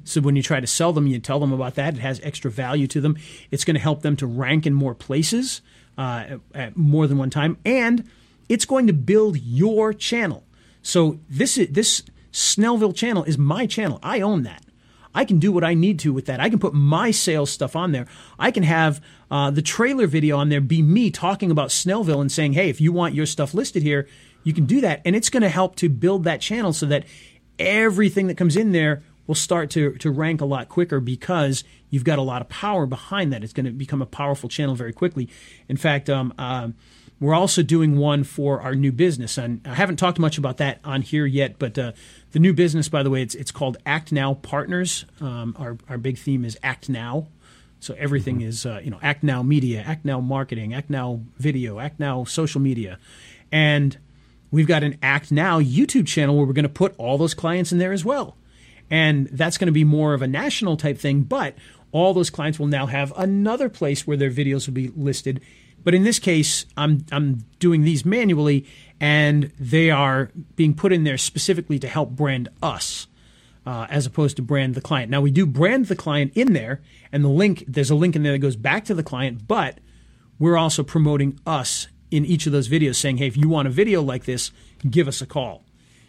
So 0.04 0.20
when 0.20 0.36
you 0.36 0.42
try 0.42 0.60
to 0.60 0.68
sell 0.68 0.92
them, 0.92 1.08
you 1.08 1.18
tell 1.18 1.40
them 1.40 1.52
about 1.52 1.74
that. 1.74 1.94
It 1.94 2.00
has 2.00 2.20
extra 2.22 2.48
value 2.48 2.86
to 2.86 3.00
them. 3.00 3.16
It's 3.50 3.64
going 3.64 3.74
to 3.74 3.82
help 3.82 4.02
them 4.02 4.14
to 4.18 4.26
rank 4.26 4.66
in 4.66 4.72
more 4.72 4.94
places 4.94 5.62
uh, 5.98 6.24
at, 6.28 6.40
at 6.54 6.76
more 6.76 7.08
than 7.08 7.18
one 7.18 7.30
time, 7.30 7.58
and 7.64 8.08
it's 8.48 8.64
going 8.64 8.86
to 8.86 8.92
build 8.92 9.36
your 9.38 9.92
channel. 9.92 10.44
So 10.82 11.18
this 11.28 11.58
is 11.58 11.68
this 11.70 12.04
Snellville 12.32 12.94
channel 12.94 13.24
is 13.24 13.36
my 13.36 13.66
channel. 13.66 13.98
I 14.00 14.20
own 14.20 14.44
that. 14.44 14.62
I 15.12 15.24
can 15.24 15.40
do 15.40 15.50
what 15.50 15.64
I 15.64 15.74
need 15.74 15.98
to 16.00 16.12
with 16.12 16.26
that. 16.26 16.38
I 16.38 16.50
can 16.50 16.60
put 16.60 16.74
my 16.74 17.10
sales 17.10 17.50
stuff 17.50 17.74
on 17.74 17.90
there. 17.90 18.06
I 18.38 18.52
can 18.52 18.62
have 18.62 19.00
uh, 19.30 19.50
the 19.50 19.62
trailer 19.62 20.06
video 20.06 20.36
on 20.36 20.50
there 20.50 20.60
be 20.60 20.82
me 20.82 21.10
talking 21.10 21.50
about 21.50 21.70
Snellville 21.70 22.20
and 22.20 22.30
saying, 22.30 22.52
hey, 22.52 22.68
if 22.68 22.80
you 22.80 22.92
want 22.92 23.14
your 23.14 23.26
stuff 23.26 23.54
listed 23.54 23.82
here, 23.82 24.06
you 24.46 24.52
can 24.52 24.64
do 24.64 24.80
that. 24.80 25.02
And 25.04 25.16
it's 25.16 25.28
going 25.28 25.42
to 25.42 25.48
help 25.48 25.74
to 25.76 25.88
build 25.88 26.22
that 26.22 26.40
channel 26.40 26.72
so 26.72 26.86
that 26.86 27.04
everything 27.58 28.28
that 28.28 28.36
comes 28.36 28.56
in 28.56 28.70
there 28.70 29.02
will 29.26 29.34
start 29.34 29.70
to, 29.70 29.96
to 29.96 30.08
rank 30.08 30.40
a 30.40 30.44
lot 30.44 30.68
quicker 30.68 31.00
because 31.00 31.64
you've 31.90 32.04
got 32.04 32.20
a 32.20 32.22
lot 32.22 32.40
of 32.40 32.48
power 32.48 32.86
behind 32.86 33.32
that. 33.32 33.42
It's 33.42 33.52
going 33.52 33.66
to 33.66 33.72
become 33.72 34.00
a 34.00 34.06
powerful 34.06 34.48
channel 34.48 34.76
very 34.76 34.92
quickly. 34.92 35.28
In 35.68 35.76
fact, 35.76 36.08
um, 36.08 36.32
um, 36.38 36.76
we're 37.18 37.34
also 37.34 37.64
doing 37.64 37.98
one 37.98 38.22
for 38.22 38.60
our 38.60 38.76
new 38.76 38.92
business, 38.92 39.36
and 39.36 39.62
I 39.64 39.74
haven't 39.74 39.96
talked 39.96 40.20
much 40.20 40.38
about 40.38 40.58
that 40.58 40.78
on 40.84 41.02
here 41.02 41.26
yet. 41.26 41.58
But 41.58 41.76
uh, 41.76 41.92
the 42.30 42.38
new 42.38 42.52
business, 42.52 42.88
by 42.88 43.02
the 43.02 43.10
way, 43.10 43.22
it's 43.22 43.34
it's 43.34 43.50
called 43.50 43.78
Act 43.84 44.12
Now 44.12 44.34
Partners. 44.34 45.06
Um, 45.20 45.56
our 45.58 45.76
our 45.88 45.98
big 45.98 46.18
theme 46.18 46.44
is 46.44 46.58
Act 46.62 46.90
Now, 46.90 47.28
so 47.80 47.94
everything 47.98 48.42
is 48.42 48.66
uh, 48.66 48.80
you 48.84 48.90
know 48.90 48.98
Act 49.02 49.24
Now 49.24 49.42
Media, 49.42 49.82
Act 49.84 50.04
Now 50.04 50.20
Marketing, 50.20 50.74
Act 50.74 50.90
Now 50.90 51.22
Video, 51.38 51.80
Act 51.80 51.98
Now 51.98 52.24
Social 52.24 52.60
Media, 52.60 52.98
and 53.50 53.96
we've 54.50 54.66
got 54.66 54.82
an 54.82 54.98
Act 55.02 55.32
Now 55.32 55.60
YouTube 55.60 56.06
channel 56.06 56.36
where 56.36 56.46
we're 56.46 56.52
going 56.52 56.62
to 56.64 56.68
put 56.68 56.94
all 56.98 57.18
those 57.18 57.34
clients 57.34 57.72
in 57.72 57.78
there 57.78 57.92
as 57.92 58.04
well, 58.04 58.36
and 58.90 59.26
that's 59.28 59.58
going 59.58 59.66
to 59.66 59.72
be 59.72 59.84
more 59.84 60.14
of 60.14 60.22
a 60.22 60.26
national 60.26 60.76
type 60.76 60.98
thing, 60.98 61.22
but 61.22 61.54
all 61.92 62.14
those 62.14 62.30
clients 62.30 62.58
will 62.58 62.66
now 62.66 62.86
have 62.86 63.12
another 63.16 63.68
place 63.68 64.06
where 64.06 64.16
their 64.16 64.30
videos 64.30 64.66
will 64.66 64.74
be 64.74 64.88
listed 64.96 65.40
but 65.84 65.94
in 65.94 66.02
this 66.02 66.18
case, 66.18 66.66
I'm 66.76 67.06
I'm 67.12 67.44
doing 67.60 67.82
these 67.82 68.04
manually, 68.04 68.66
and 69.00 69.52
they 69.56 69.88
are 69.88 70.32
being 70.56 70.74
put 70.74 70.92
in 70.92 71.04
there 71.04 71.16
specifically 71.16 71.78
to 71.78 71.86
help 71.86 72.10
brand 72.10 72.48
us. 72.60 73.06
uh, 73.66 73.86
as 73.90 74.06
opposed 74.06 74.36
to 74.36 74.42
brand 74.42 74.74
the 74.74 74.80
client. 74.80 75.10
Now 75.10 75.20
we 75.20 75.30
do 75.30 75.44
brand 75.44 75.86
the 75.86 75.96
client 75.96 76.32
in 76.34 76.52
there, 76.52 76.80
and 77.12 77.24
the 77.24 77.28
link 77.28 77.64
there's 77.66 77.90
a 77.90 77.94
link 77.96 78.14
in 78.14 78.22
there 78.22 78.32
that 78.32 78.38
goes 78.38 78.56
back 78.56 78.84
to 78.86 78.94
the 78.94 79.02
client, 79.02 79.46
but 79.48 79.78
we're 80.38 80.56
also 80.56 80.82
promoting 80.82 81.38
us 81.46 81.88
in 82.10 82.24
each 82.24 82.46
of 82.46 82.52
those 82.52 82.68
videos, 82.68 82.96
saying, 82.96 83.18
"Hey, 83.18 83.26
if 83.26 83.36
you 83.36 83.48
want 83.48 83.68
a 83.68 83.70
video 83.70 84.02
like 84.02 84.24
this, 84.24 84.52
give 84.88 85.08
us 85.08 85.20
a 85.20 85.26
call." 85.26 85.64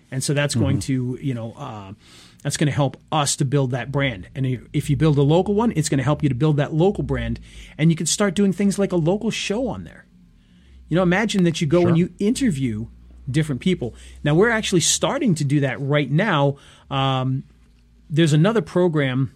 And 0.09 0.23
so 0.23 0.33
that's 0.33 0.55
going 0.55 0.79
to 0.81 1.17
you 1.21 1.33
know. 1.33 1.53
Uh, 1.53 1.93
that's 2.43 2.55
going 2.55 2.67
to 2.67 2.73
help 2.73 2.97
us 3.11 3.35
to 3.35 3.45
build 3.45 3.71
that 3.71 3.91
brand. 3.91 4.29
And 4.35 4.45
if- 4.71 4.89
you 4.89 4.95
build 4.95 5.17
a 5.17 5.21
local 5.21 5.53
one, 5.53 5.73
it's 5.75 5.89
going 5.89 5.97
to 5.97 6.03
help 6.03 6.23
you 6.23 6.29
to 6.29 6.35
build 6.35 6.57
that 6.57 6.73
local 6.73 7.03
brand. 7.03 7.39
And 7.77 7.89
you 7.89 7.95
can 7.97 8.05
start 8.05 8.35
doing 8.35 8.53
things 8.53 8.77
like 8.79 8.91
a 8.91 8.95
local 8.95 9.31
show 9.31 9.67
on 9.67 9.83
there. 9.83 10.05
You 10.87 10.95
know, 10.95 11.03
imagine 11.03 11.43
that 11.43 11.59
you 11.59 11.67
go 11.67 11.87
and 11.87 11.97
you 11.97 12.13
interview 12.19 12.87
different 13.29 13.59
people. 13.59 13.93
Now, 14.23 14.35
we're 14.35 14.49
actually 14.49 14.79
starting 14.81 15.35
to 15.35 15.43
do 15.43 15.59
that 15.59 15.81
right 15.81 16.09
now. 16.09 16.55
Um, 16.89 17.43
there's 18.09 18.33
another 18.33 18.61
program 18.61 19.33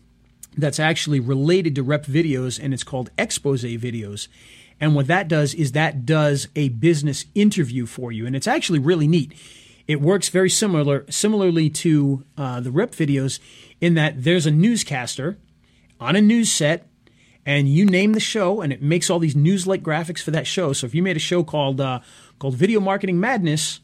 that's 0.58 0.80
actually 0.80 1.20
related 1.20 1.76
to 1.76 1.84
rep 1.84 2.06
videos, 2.06 2.60
and 2.62 2.74
it's 2.74 2.84
called 2.84 3.10
expose 3.18 3.64
videos. 3.64 4.28
And 4.82 4.96
what 4.96 5.08
that 5.08 5.30
does 5.30 5.54
is 5.54 5.72
that 5.72 6.06
does 6.06 6.48
a 6.56 6.70
business 6.70 7.26
interview 7.36 7.86
for 7.86 8.12
you, 8.12 8.26
and 8.26 8.36
it's 8.36 8.48
actually 8.48 8.80
really 8.80 9.08
neat. 9.08 9.34
It 9.88 10.02
works 10.02 10.30
very 10.30 10.50
similar, 10.50 11.06
similarly 11.10 11.70
to 11.70 12.26
uh, 12.38 12.60
the 12.60 12.72
rep 12.72 12.92
videos, 12.92 13.40
in 13.80 13.94
that 13.94 14.24
there's 14.24 14.46
a 14.46 14.52
newscaster 14.52 15.38
on 16.00 16.16
a 16.16 16.22
news 16.22 16.52
set 16.52 16.88
and 17.46 17.68
you 17.68 17.86
name 17.86 18.14
the 18.14 18.20
show 18.20 18.62
and 18.62 18.72
it 18.72 18.82
makes 18.82 19.10
all 19.10 19.20
these 19.20 19.36
news 19.36 19.66
like 19.66 19.82
graphics 19.82 20.22
for 20.22 20.32
that 20.32 20.48
show. 20.48 20.74
So 20.74 20.86
if 20.86 20.96
you 20.96 21.04
made 21.04 21.16
a 21.16 21.20
show 21.20 21.44
called 21.44 21.82
uh, 21.82 22.00
called 22.40 22.56
video 22.56 22.80
marketing 22.80 23.20
madness 23.20 23.80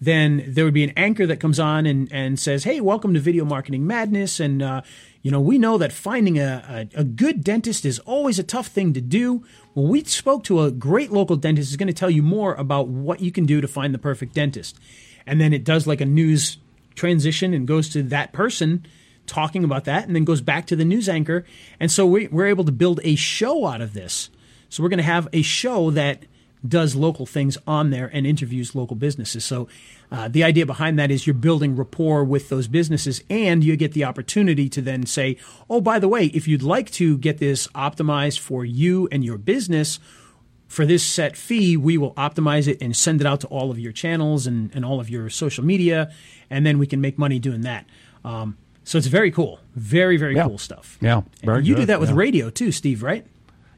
then 0.00 0.44
there 0.46 0.64
would 0.64 0.74
be 0.74 0.84
an 0.84 0.92
anchor 0.96 1.26
that 1.26 1.40
comes 1.40 1.58
on 1.58 1.84
and, 1.84 2.08
and 2.12 2.38
says 2.38 2.64
hey 2.64 2.80
welcome 2.80 3.14
to 3.14 3.20
video 3.20 3.44
marketing 3.44 3.86
madness. 3.86 4.40
And 4.40 4.62
uh, 4.62 4.82
you 5.22 5.30
know 5.30 5.40
we 5.40 5.58
know 5.58 5.78
that 5.78 5.92
finding 5.92 6.38
a, 6.38 6.88
a, 6.94 7.00
a 7.00 7.04
good 7.04 7.42
dentist 7.42 7.84
is 7.84 7.98
always 8.00 8.38
a 8.38 8.42
tough 8.42 8.68
thing 8.68 8.92
to 8.92 9.00
do 9.00 9.44
well 9.74 9.86
we 9.86 10.02
spoke 10.04 10.44
to 10.44 10.62
a 10.62 10.70
great 10.70 11.10
local 11.10 11.36
dentist 11.36 11.70
who's 11.70 11.76
going 11.76 11.88
to 11.88 11.92
tell 11.92 12.10
you 12.10 12.22
more 12.22 12.54
about 12.54 12.88
what 12.88 13.20
you 13.20 13.32
can 13.32 13.46
do 13.46 13.60
to 13.60 13.68
find 13.68 13.92
the 13.94 13.98
perfect 13.98 14.34
dentist 14.34 14.78
and 15.26 15.40
then 15.40 15.52
it 15.52 15.64
does 15.64 15.86
like 15.86 16.00
a 16.00 16.06
news 16.06 16.58
transition 16.94 17.54
and 17.54 17.66
goes 17.66 17.88
to 17.90 18.02
that 18.02 18.32
person 18.32 18.84
talking 19.28 19.62
about 19.62 19.84
that 19.84 20.06
and 20.06 20.16
then 20.16 20.24
goes 20.24 20.40
back 20.40 20.66
to 20.66 20.76
the 20.76 20.84
news 20.84 21.08
anchor. 21.08 21.44
And 21.78 21.92
so 21.92 22.06
we, 22.06 22.26
we're 22.28 22.46
able 22.46 22.64
to 22.64 22.72
build 22.72 23.00
a 23.04 23.14
show 23.14 23.66
out 23.66 23.80
of 23.80 23.92
this. 23.92 24.30
So 24.68 24.82
we're 24.82 24.88
going 24.88 24.98
to 24.98 25.04
have 25.04 25.28
a 25.32 25.42
show 25.42 25.90
that 25.92 26.24
does 26.66 26.94
local 26.96 27.26
things 27.26 27.56
on 27.66 27.90
there 27.90 28.10
and 28.12 28.26
interviews 28.26 28.74
local 28.74 28.96
businesses. 28.96 29.44
So 29.44 29.68
uh, 30.10 30.28
the 30.28 30.42
idea 30.42 30.66
behind 30.66 30.98
that 30.98 31.10
is 31.10 31.26
you're 31.26 31.34
building 31.34 31.76
rapport 31.76 32.24
with 32.24 32.48
those 32.48 32.66
businesses 32.66 33.22
and 33.30 33.62
you 33.62 33.76
get 33.76 33.92
the 33.92 34.04
opportunity 34.04 34.68
to 34.70 34.82
then 34.82 35.06
say, 35.06 35.36
oh, 35.70 35.80
by 35.80 35.98
the 35.98 36.08
way, 36.08 36.26
if 36.26 36.48
you'd 36.48 36.62
like 36.62 36.90
to 36.92 37.16
get 37.18 37.38
this 37.38 37.66
optimized 37.68 38.40
for 38.40 38.64
you 38.64 39.08
and 39.12 39.24
your 39.24 39.38
business, 39.38 40.00
for 40.66 40.84
this 40.84 41.02
set 41.02 41.36
fee, 41.36 41.76
we 41.76 41.96
will 41.96 42.12
optimize 42.14 42.68
it 42.68 42.76
and 42.82 42.94
send 42.94 43.20
it 43.20 43.26
out 43.26 43.40
to 43.40 43.46
all 43.46 43.70
of 43.70 43.78
your 43.78 43.92
channels 43.92 44.46
and, 44.46 44.70
and 44.74 44.84
all 44.84 45.00
of 45.00 45.08
your 45.08 45.30
social 45.30 45.64
media, 45.64 46.12
and 46.50 46.66
then 46.66 46.78
we 46.78 46.86
can 46.86 47.00
make 47.00 47.16
money 47.16 47.38
doing 47.38 47.62
that. 47.62 47.86
Um, 48.24 48.58
so 48.84 48.98
it's 48.98 49.06
very 49.06 49.30
cool, 49.30 49.60
very 49.76 50.16
very 50.18 50.34
Yeah. 50.34 50.46
cool 50.46 50.58
stuff. 50.58 50.98
Yeah, 51.00 51.22
you 51.42 51.74
do 51.74 51.86
that 51.86 52.00
with 52.00 52.10
yeah. 52.10 52.16
radio 52.16 52.50
too, 52.50 52.72
Steve, 52.72 53.02
right? 53.02 53.24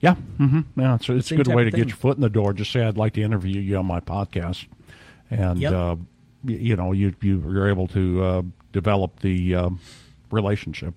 Yeah, 0.01 0.15
hmm 0.15 0.61
yeah. 0.77 0.95
It's, 0.95 1.09
it's 1.09 1.31
a 1.31 1.37
good 1.37 1.49
way 1.49 1.65
to 1.65 1.71
get 1.71 1.89
your 1.89 1.97
foot 1.97 2.17
in 2.17 2.23
the 2.23 2.31
door. 2.31 2.53
Just 2.55 2.73
say 2.73 2.83
I'd 2.85 2.97
like 2.97 3.13
to 3.15 3.23
interview 3.23 3.61
you 3.61 3.77
on 3.77 3.87
my 3.87 4.01
podcast, 4.01 4.67
and 5.31 5.61
Yep. 5.61 5.73
uh, 5.73 5.97
you 6.45 6.75
know 6.77 6.93
you 6.93 7.15
you 7.21 7.43
you're 7.53 7.69
able 7.69 7.87
to 7.89 8.25
uh, 8.25 8.43
develop 8.73 9.21
the 9.21 9.55
uh, 9.55 9.71
relationship. 10.31 10.95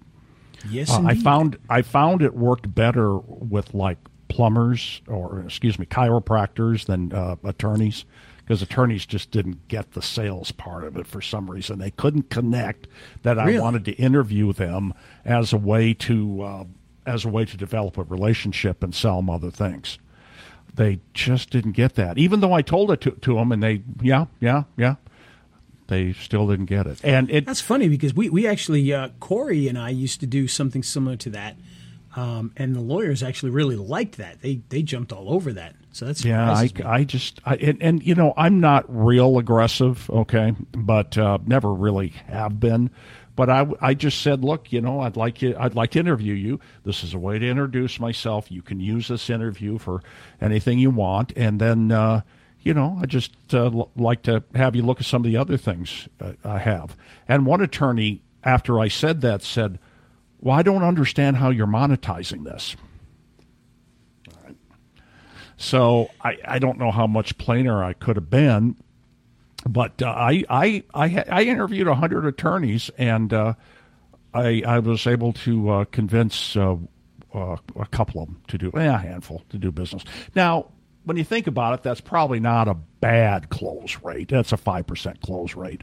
Yes, 0.70 0.90
Uh, 0.90 1.02
I 1.06 1.16
found 1.16 1.58
I 1.70 1.82
found 1.82 2.22
it 2.22 2.34
worked 2.34 2.74
better 2.74 3.18
with 3.18 3.74
like 3.74 3.98
plumbers 4.30 5.02
or 5.08 5.42
excuse 5.42 5.78
me 5.78 5.86
chiropractors 5.86 6.86
than 6.86 7.12
uh, 7.14 7.36
attorneys 7.44 8.06
because 8.38 8.62
attorneys 8.62 9.06
just 9.06 9.32
didn't 9.32 9.68
get 9.68 9.92
the 9.92 10.02
sales 10.02 10.52
part 10.52 10.84
of 10.86 10.98
it 10.98 11.06
for 11.08 11.22
some 11.22 11.52
reason. 11.52 11.80
They 11.80 11.92
couldn't 11.92 12.30
connect 12.30 12.88
that 13.24 13.38
I 13.38 13.60
wanted 13.60 13.86
to 13.86 13.92
interview 13.94 14.54
them 14.54 14.94
as 15.26 15.52
a 15.54 15.58
way 15.58 15.94
to 15.96 16.42
uh, 16.42 16.64
as 17.06 17.26
a 17.26 17.30
way 17.30 17.46
to 17.46 17.58
develop 17.58 17.98
a 17.98 18.04
relationship 18.04 18.84
and 18.84 18.94
sell 18.94 19.18
them 19.18 19.30
other 19.30 19.52
things. 19.52 20.00
They 20.76 21.00
just 21.14 21.50
didn't 21.50 21.74
get 21.74 21.96
that, 21.96 22.18
even 22.18 22.40
though 22.40 22.54
I 22.54 22.62
told 22.62 22.92
it 22.92 23.02
to, 23.02 23.12
to 23.12 23.36
them, 23.36 23.52
and 23.52 23.62
they 23.62 23.84
yeah 24.02 24.26
yeah 24.40 24.64
yeah. 24.78 24.96
They 25.88 26.14
still 26.14 26.48
didn't 26.48 26.66
get 26.66 26.88
it, 26.88 27.04
and 27.04 27.30
it 27.30 27.46
That's 27.46 27.62
funny 27.62 27.90
because 27.90 28.14
we, 28.14 28.30
we 28.30 28.48
actually, 28.48 28.92
uh, 28.94 29.10
Corey 29.20 29.68
and 29.68 29.78
I 29.78 29.90
used 29.90 30.22
to 30.22 30.26
do 30.26 30.48
something 30.48 30.82
similar 30.82 31.18
to 31.18 31.30
that. 31.32 31.58
Um, 32.16 32.52
and 32.58 32.76
the 32.76 32.80
lawyers 32.80 33.24
actually 33.24 33.52
really 33.52 33.76
liked 33.76 34.18
that. 34.18 34.42
They 34.42 34.62
they 34.70 34.84
jumped 34.84 35.12
all 35.12 35.34
over 35.34 35.52
that. 35.54 35.76
So 35.92 36.06
that's 36.06 36.24
Yeah, 36.24 36.52
I, 36.52 36.64
me. 36.64 36.84
I 36.84 37.04
just, 37.04 37.40
I, 37.46 37.56
and, 37.56 37.82
and 37.82 38.04
you 38.04 38.16
know, 38.16 38.34
I'm 38.36 38.60
not 38.60 38.86
real 38.88 39.38
aggressive, 39.38 40.10
okay, 40.10 40.56
but 40.72 41.18
uh, 41.18 41.38
never 41.46 41.72
really 41.72 42.10
have 42.28 42.60
been. 42.60 42.90
But 43.36 43.50
I, 43.50 43.68
I 43.82 43.94
just 43.96 44.22
said, 44.22 44.44
look, 44.44 44.72
you 44.72 44.80
know, 44.80 45.00
I'd 45.00 45.18
like 45.18 45.42
you, 45.42 45.56
I'd 45.60 45.74
like 45.74 45.92
to 45.92 46.00
interview 46.00 46.34
you. 46.34 46.60
This 46.84 47.04
is 47.04 47.14
a 47.14 47.20
way 47.20 47.40
to 47.40 47.50
introduce 47.50 48.00
myself. 48.00 48.52
You 48.52 48.62
can 48.62 48.80
use 48.80 49.08
this 49.08 49.30
interview 49.30 49.80
for 49.80 50.02
anything 50.40 50.78
you 50.78 50.92
want, 50.92 51.34
and 51.36 51.60
then, 51.60 51.92
uh, 51.92 52.22
you 52.62 52.74
know, 52.74 52.98
I 53.02 53.08
just 53.08 53.36
uh, 53.54 53.66
l- 53.66 53.92
like 53.96 54.22
to 54.24 54.44
have 54.54 54.76
you 54.76 54.84
look 54.84 55.00
at 55.00 55.08
some 55.08 55.26
of 55.26 55.32
the 55.32 55.38
other 55.38 55.58
things 55.58 56.08
uh, 56.22 56.34
I 56.44 56.60
have. 56.60 56.96
And 57.28 57.46
one 57.46 57.62
attorney, 57.62 58.22
after 58.44 58.80
I 58.80 58.88
said 58.88 59.22
that, 59.22 59.42
said, 59.42 59.80
"Well, 60.40 60.56
I 60.56 60.62
don't 60.62 60.84
understand 60.84 61.38
how 61.38 61.50
you're 61.50 61.66
monetizing 61.66 62.44
this." 62.44 62.76
So 65.58 66.10
I, 66.22 66.38
I 66.46 66.60
don't 66.60 66.78
know 66.78 66.92
how 66.92 67.08
much 67.08 67.38
plainer 67.38 67.84
I 67.84 67.94
could 67.94 68.16
have 68.16 68.30
been, 68.30 68.76
but 69.68 70.02
uh, 70.02 70.08
I 70.08 70.44
I 70.50 70.84
I, 70.94 71.24
I 71.30 71.44
interviewed 71.44 71.88
hundred 71.88 72.26
attorneys 72.26 72.90
and 72.98 73.34
uh, 73.34 73.54
I 74.34 74.64
I 74.66 74.80
was 74.80 75.08
able 75.08 75.34
to 75.34 75.70
uh, 75.70 75.86
convince 75.86 76.56
uh, 76.56 76.78
uh, 77.34 77.58
a 77.80 77.86
couple 77.88 78.22
of 78.22 78.28
them 78.28 78.42
to 78.48 78.58
do 78.58 78.72
eh, 78.76 78.86
a 78.86 78.98
handful 78.98 79.44
to 79.50 79.58
do 79.58 79.72
business. 79.72 80.04
Now, 80.36 80.72
when 81.06 81.18
you 81.18 81.24
think 81.24 81.48
about 81.48 81.74
it, 81.74 81.84
that's 81.84 82.02
probably 82.02 82.40
not 82.40 82.68
a 82.68 82.74
bad 82.74 83.50
close 83.50 83.98
rate. 84.04 84.30
That's 84.30 84.52
a 84.52 84.58
five 84.58 84.88
percent 84.88 85.22
close 85.22 85.56
rate, 85.56 85.82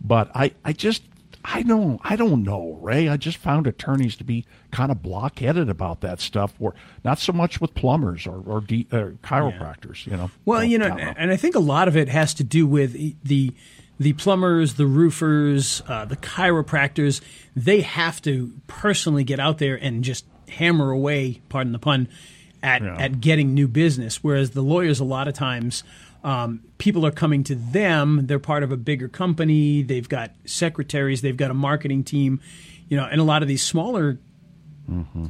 but 0.00 0.30
I 0.34 0.52
I 0.64 0.72
just. 0.72 1.02
I 1.44 1.62
don't. 1.62 2.00
I 2.04 2.14
don't 2.16 2.44
know, 2.44 2.78
Ray. 2.80 3.08
I 3.08 3.16
just 3.16 3.36
found 3.36 3.66
attorneys 3.66 4.14
to 4.16 4.24
be 4.24 4.44
kind 4.70 4.92
of 4.92 5.02
blockheaded 5.02 5.68
about 5.68 6.00
that 6.02 6.20
stuff. 6.20 6.54
Or 6.60 6.74
not 7.04 7.18
so 7.18 7.32
much 7.32 7.60
with 7.60 7.74
plumbers 7.74 8.26
or 8.26 8.40
or 8.46 8.60
de, 8.60 8.86
uh, 8.92 9.10
chiropractors. 9.24 10.06
You 10.06 10.16
know. 10.16 10.30
Well, 10.44 10.62
you 10.62 10.78
know, 10.78 10.88
don't 10.88 11.00
and 11.00 11.30
I 11.32 11.36
think 11.36 11.54
a 11.56 11.60
lot 11.60 11.88
of 11.88 11.96
it 11.96 12.08
has 12.08 12.32
to 12.34 12.44
do 12.44 12.66
with 12.66 12.92
the 13.24 13.52
the 13.98 14.12
plumbers, 14.14 14.74
the 14.74 14.86
roofers, 14.86 15.82
uh, 15.88 16.04
the 16.04 16.16
chiropractors. 16.16 17.20
They 17.56 17.80
have 17.82 18.22
to 18.22 18.52
personally 18.66 19.24
get 19.24 19.40
out 19.40 19.58
there 19.58 19.74
and 19.76 20.04
just 20.04 20.24
hammer 20.48 20.90
away, 20.90 21.40
pardon 21.48 21.72
the 21.72 21.78
pun, 21.78 22.08
at 22.62 22.82
Yeah. 22.82 22.96
at 22.98 23.20
getting 23.20 23.52
new 23.54 23.66
business. 23.68 24.22
Whereas 24.22 24.50
the 24.50 24.62
lawyers, 24.62 25.00
a 25.00 25.04
lot 25.04 25.26
of 25.28 25.34
times, 25.34 25.82
um, 26.24 26.62
people 26.78 27.04
are 27.06 27.10
coming 27.10 27.44
to 27.44 27.54
them. 27.54 28.26
They're 28.26 28.38
part 28.38 28.62
of 28.62 28.72
a 28.72 28.76
bigger 28.76 29.08
company. 29.08 29.82
They've 29.82 30.08
got 30.08 30.32
secretaries. 30.44 31.22
They've 31.22 31.36
got 31.36 31.50
a 31.50 31.54
marketing 31.54 32.04
team. 32.04 32.40
You 32.88 32.96
know, 32.96 33.04
and 33.04 33.20
a 33.20 33.24
lot 33.24 33.42
of 33.42 33.48
these 33.48 33.62
smaller 33.62 34.18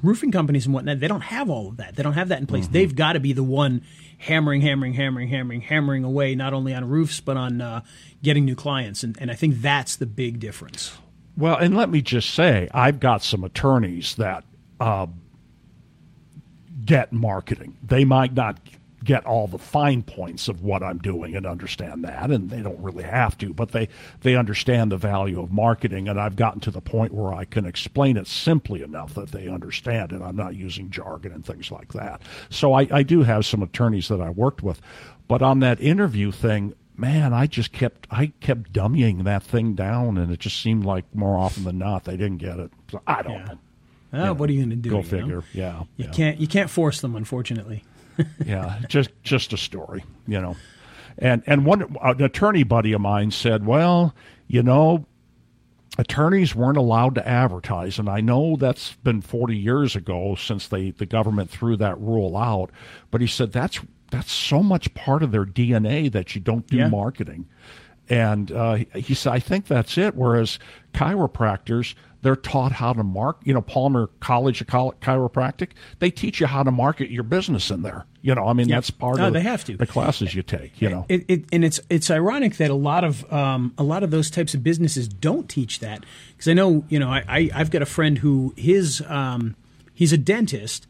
roofing 0.03 0.33
companies 0.33 0.67
and 0.67 0.75
whatnot, 0.75 1.01
they 1.01 1.09
don't 1.09 1.21
have 1.23 1.51
all 1.51 1.69
of 1.69 1.77
that. 1.77 1.95
They 1.95 2.03
don't 2.03 2.15
have 2.15 2.29
that 2.29 2.41
in 2.41 2.47
place. 2.47 2.69
They've 2.69 2.95
got 2.95 3.13
to 3.13 3.21
be 3.21 3.33
the 3.33 3.43
one 3.43 3.83
hammering, 4.19 4.61
hammering, 4.61 4.95
hammering, 4.95 5.29
hammering, 5.29 5.61
hammering 5.61 6.05
away, 6.05 6.35
not 6.35 6.53
only 6.53 6.75
on 6.75 6.89
roofs, 6.89 7.21
but 7.21 7.37
on 7.37 7.61
uh, 7.61 7.83
getting 8.23 8.45
new 8.45 8.55
clients. 8.55 9.03
And, 9.03 9.17
and 9.21 9.31
I 9.31 9.35
think 9.35 9.61
that's 9.61 9.97
the 9.97 10.07
big 10.07 10.41
difference. 10.41 10.97
Well, 11.37 11.57
and 11.57 11.77
let 11.77 11.91
me 11.91 12.03
just 12.03 12.31
say, 12.31 12.69
I've 12.73 13.01
got 13.01 13.23
some 13.23 13.45
attorneys 13.45 14.17
that 14.17 14.45
uh, 14.81 15.07
get 16.85 17.13
marketing. 17.13 17.77
They 17.83 18.05
might 18.05 18.35
not 18.35 18.59
get 19.05 19.25
all 19.27 19.47
the 19.47 19.59
fine 19.59 20.03
points 20.03 20.49
of 20.49 20.63
what 20.63 20.83
I'm 20.83 20.99
doing 20.99 21.35
and 21.37 21.47
understand 21.47 22.05
that, 22.05 22.31
and 22.31 22.51
they 22.51 22.63
don't 22.63 22.79
really 22.81 23.05
have 23.05 23.37
to, 23.39 23.53
but 23.53 23.73
they 23.73 23.89
they 24.21 24.37
understand 24.37 24.93
the 24.93 24.97
value 24.97 25.41
of 25.41 25.51
marketing, 25.53 26.09
and 26.09 26.21
I've 26.21 26.37
gotten 26.37 26.61
to 26.63 26.71
the 26.71 26.81
point 26.81 27.13
where 27.13 27.33
I 27.35 27.45
can 27.45 27.65
explain 27.67 28.17
it 28.17 28.27
simply 28.27 28.83
enough 28.83 29.15
that 29.15 29.33
they 29.33 29.49
understand 29.49 30.13
it. 30.13 30.23
I'm 30.23 30.37
not 30.37 30.55
using 30.55 30.91
jargon 30.91 31.33
and 31.33 31.45
things 31.45 31.71
like 31.71 31.93
that. 31.95 32.23
So 32.51 32.73
I, 32.75 32.89
I 32.91 33.03
do 33.03 33.23
have 33.23 33.45
some 33.47 33.63
attorneys 33.63 34.09
that 34.09 34.21
I 34.21 34.31
worked 34.31 34.63
with, 34.63 34.81
but 35.29 35.43
on 35.43 35.61
that 35.61 35.81
interview 35.81 36.31
thing, 36.33 36.75
man, 36.97 37.33
I 37.33 37.47
just 37.47 37.73
kept 37.73 38.07
I 38.11 38.33
kept 38.41 38.73
dummying 38.73 39.25
that 39.25 39.43
thing 39.43 39.75
down, 39.75 40.19
and 40.19 40.31
it 40.33 40.41
just 40.41 40.61
seemed 40.61 40.85
like 40.85 41.05
more 41.15 41.37
often 41.37 41.65
than 41.65 41.79
not 41.79 42.05
they 42.05 42.17
didn't 42.17 42.39
get 42.39 42.59
it. 42.59 42.71
So 42.91 43.01
I 43.07 43.23
don't 43.23 43.33
Yeah. 43.33 43.45
know. 43.45 43.59
Oh, 44.15 44.33
what 44.35 44.51
are 44.51 44.53
you 44.53 44.61
going 44.61 44.69
to 44.71 44.77
do? 44.77 44.91
Go 44.91 44.97
you 44.99 45.03
know? 45.03 45.09
figure. 45.09 45.43
Yeah, 45.55 45.79
You 45.97 46.05
yeah. 46.05 46.11
can't 46.11 46.39
you 46.39 46.47
can't 46.47 46.69
force 46.69 47.01
them, 47.01 47.17
unfortunately. 47.17 47.83
yeah, 48.47 48.81
just 48.89 49.11
just 49.23 49.53
a 49.53 49.57
story, 49.57 50.05
you 50.27 50.41
know. 50.41 50.57
And 51.19 51.43
and 51.47 51.65
one 51.67 51.97
an 52.03 52.23
attorney 52.23 52.63
buddy 52.63 52.93
of 52.93 53.01
mine 53.01 53.31
said, 53.31 53.67
"Well, 53.67 54.15
you 54.49 54.63
know, 54.63 55.07
attorneys 55.99 56.55
weren't 56.55 56.79
allowed 56.79 57.15
to 57.17 57.29
advertise 57.29 57.99
and 57.99 58.09
i 58.09 58.19
know 58.19 58.57
that's 58.57 58.95
been 59.05 59.21
40 59.21 59.55
years 59.57 59.95
ago 59.95 60.35
since 60.37 60.69
they 60.69 60.91
the 60.93 61.05
government 61.05 61.51
threw 61.51 61.77
that 61.77 62.01
rule 62.01 62.35
out 62.35 62.71
but 63.11 63.21
he 63.21 63.27
said 63.27 63.53
that's 63.53 63.79
that's 64.11 64.33
so 64.33 64.63
much 64.63 64.93
part 64.95 65.23
of 65.23 65.33
their 65.33 65.45
dna 65.45 66.11
that 66.11 66.35
you 66.35 66.41
don't 66.41 66.67
do 66.67 66.79
Yeah. 66.79 66.89
marketing 66.89 67.47
and 68.13 68.53
uh, 68.53 68.75
he 68.95 69.15
said 69.15 69.33
i 69.33 69.39
think 69.39 69.67
that's 69.67 69.97
it. 69.99 70.15
Whereas 70.15 70.59
chiropractors 70.95 71.95
they're 72.23 72.37
taught 72.37 72.73
how 72.73 72.93
to 72.93 73.03
mark 73.03 73.39
you 73.45 73.53
know 73.53 73.61
palmer 73.61 74.09
college 74.21 74.61
of 74.61 74.67
chiropractic 74.69 75.71
they 75.99 76.11
teach 76.11 76.41
you 76.41 76.47
how 76.47 76.63
to 76.63 76.71
market 76.71 77.11
your 77.11 77.23
business 77.25 77.71
in 77.71 77.83
there. 77.83 78.07
You 78.21 78.35
know 78.37 78.47
i 78.47 78.53
mean 78.53 78.69
that's 78.69 78.91
part 78.91 79.17
No, 79.19 79.27
of 79.29 79.33
they 79.33 79.41
have 79.41 79.65
to. 79.65 79.77
the 79.77 79.87
classes 79.87 80.35
you 80.35 80.43
take 80.43 80.81
you 80.81 80.89
know. 80.89 81.05
It, 81.09 81.25
it, 81.29 81.45
and 81.53 81.65
it's 81.65 81.81
it's 81.91 82.11
ironic 82.11 82.57
that 82.57 82.71
a 82.71 82.75
lot 82.75 83.03
of 83.05 83.31
um, 83.33 83.75
a 83.77 83.83
lot 83.83 84.03
of 84.03 84.11
those 84.11 84.31
types 84.31 84.55
of 84.55 84.63
businesses 84.63 85.09
don't 85.09 85.49
teach 85.49 85.81
that. 85.81 86.05
Because 86.33 86.49
I 86.49 86.55
know 86.55 86.85
you 86.89 86.99
know 87.01 87.09
I, 87.09 87.25
I 87.29 87.51
I've 87.55 87.71
got 87.71 87.83
a 87.83 87.87
friend 87.87 88.19
who 88.19 88.55
his 88.57 89.03
um, 89.09 89.57
he's 89.93 90.13
a 90.13 90.19
dentist, 90.19 90.87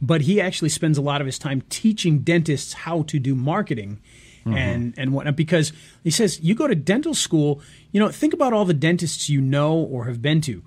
but 0.00 0.22
he 0.22 0.40
actually 0.40 0.70
spends 0.70 0.96
a 0.96 1.02
lot 1.02 1.20
of 1.20 1.26
his 1.26 1.38
time 1.38 1.60
teaching 1.68 2.20
dentists 2.20 2.72
how 2.72 3.02
to 3.02 3.18
do 3.18 3.34
marketing. 3.34 4.00
Mm-hmm. 4.40 4.56
And 4.56 4.94
and 4.96 5.12
whatnot 5.12 5.36
because 5.36 5.72
he 6.02 6.10
says 6.10 6.40
you 6.40 6.54
go 6.54 6.66
to 6.66 6.74
dental 6.74 7.14
school, 7.14 7.60
you 7.92 8.00
know, 8.00 8.08
think 8.08 8.32
about 8.32 8.52
all 8.52 8.64
the 8.64 8.72
dentists 8.72 9.28
you 9.28 9.40
know 9.40 9.74
or 9.74 10.06
have 10.06 10.22
been 10.22 10.40
to. 10.42 10.62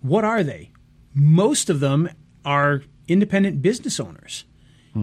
What 0.00 0.24
are 0.24 0.42
they? 0.42 0.70
Most 1.14 1.68
of 1.68 1.80
them 1.80 2.08
are 2.44 2.82
independent 3.06 3.60
business 3.60 4.00
owners 4.00 4.44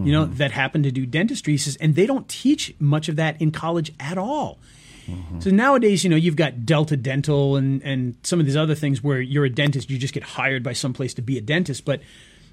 you 0.04 0.12
know, 0.12 0.24
mm-hmm. 0.24 0.36
that 0.36 0.50
happen 0.50 0.82
to 0.82 0.90
do 0.90 1.06
dentistry. 1.06 1.54
He 1.54 1.58
says, 1.58 1.76
and 1.76 1.94
they 1.94 2.06
don't 2.06 2.28
teach 2.28 2.74
much 2.78 3.08
of 3.08 3.16
that 3.16 3.40
in 3.40 3.50
college 3.50 3.92
at 4.00 4.18
all. 4.18 4.58
Mm-hmm. 5.06 5.40
So 5.40 5.50
nowadays, 5.50 6.02
you 6.02 6.10
know, 6.10 6.16
you've 6.16 6.36
got 6.36 6.66
Delta 6.66 6.96
Dental 6.96 7.56
and, 7.56 7.82
and 7.82 8.16
some 8.22 8.40
of 8.40 8.46
these 8.46 8.56
other 8.56 8.74
things 8.74 9.02
where 9.02 9.20
you're 9.20 9.44
a 9.44 9.50
dentist, 9.50 9.88
you 9.88 9.98
just 9.98 10.12
get 10.12 10.22
hired 10.22 10.62
by 10.62 10.72
some 10.72 10.92
place 10.92 11.14
to 11.14 11.22
be 11.22 11.38
a 11.38 11.40
dentist. 11.40 11.84
But, 11.84 12.00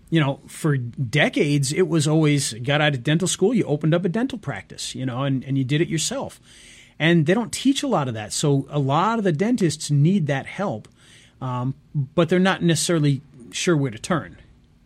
you 0.10 0.20
know, 0.20 0.39
for 0.48 0.78
decades, 0.78 1.74
it 1.74 1.88
was 1.88 2.08
always 2.08 2.54
got 2.54 2.82
out 2.82 2.94
of 2.94 3.04
dental 3.04 3.28
school, 3.28 3.54
you 3.54 3.63
opened 3.66 3.94
up 3.94 4.06
a 4.06 4.10
dental 4.10 4.38
practice, 4.38 4.94
you 4.94 5.06
know, 5.06 5.24
and, 5.24 5.44
and 5.44 5.58
you 5.58 5.63
did 5.63 5.82
it 5.82 5.88
yourself. 5.88 6.39
And 7.00 7.26
they 7.26 7.34
don't 7.34 7.52
teach 7.52 7.82
a 7.84 7.88
lot 7.88 8.08
of 8.08 8.13
that. 8.13 8.32
So 8.32 8.68
a 8.70 8.80
lot 8.80 9.18
of 9.18 9.24
the 9.24 9.32
dentists 9.32 9.89
need 9.89 10.28
that 10.28 10.46
help, 10.46 10.88
um, 11.42 11.74
but 11.94 12.30
they're 12.30 12.39
not 12.39 12.62
necessarily 12.62 13.22
sure 13.52 13.76
where 13.76 13.92
to 13.92 13.98
turn. 13.98 14.38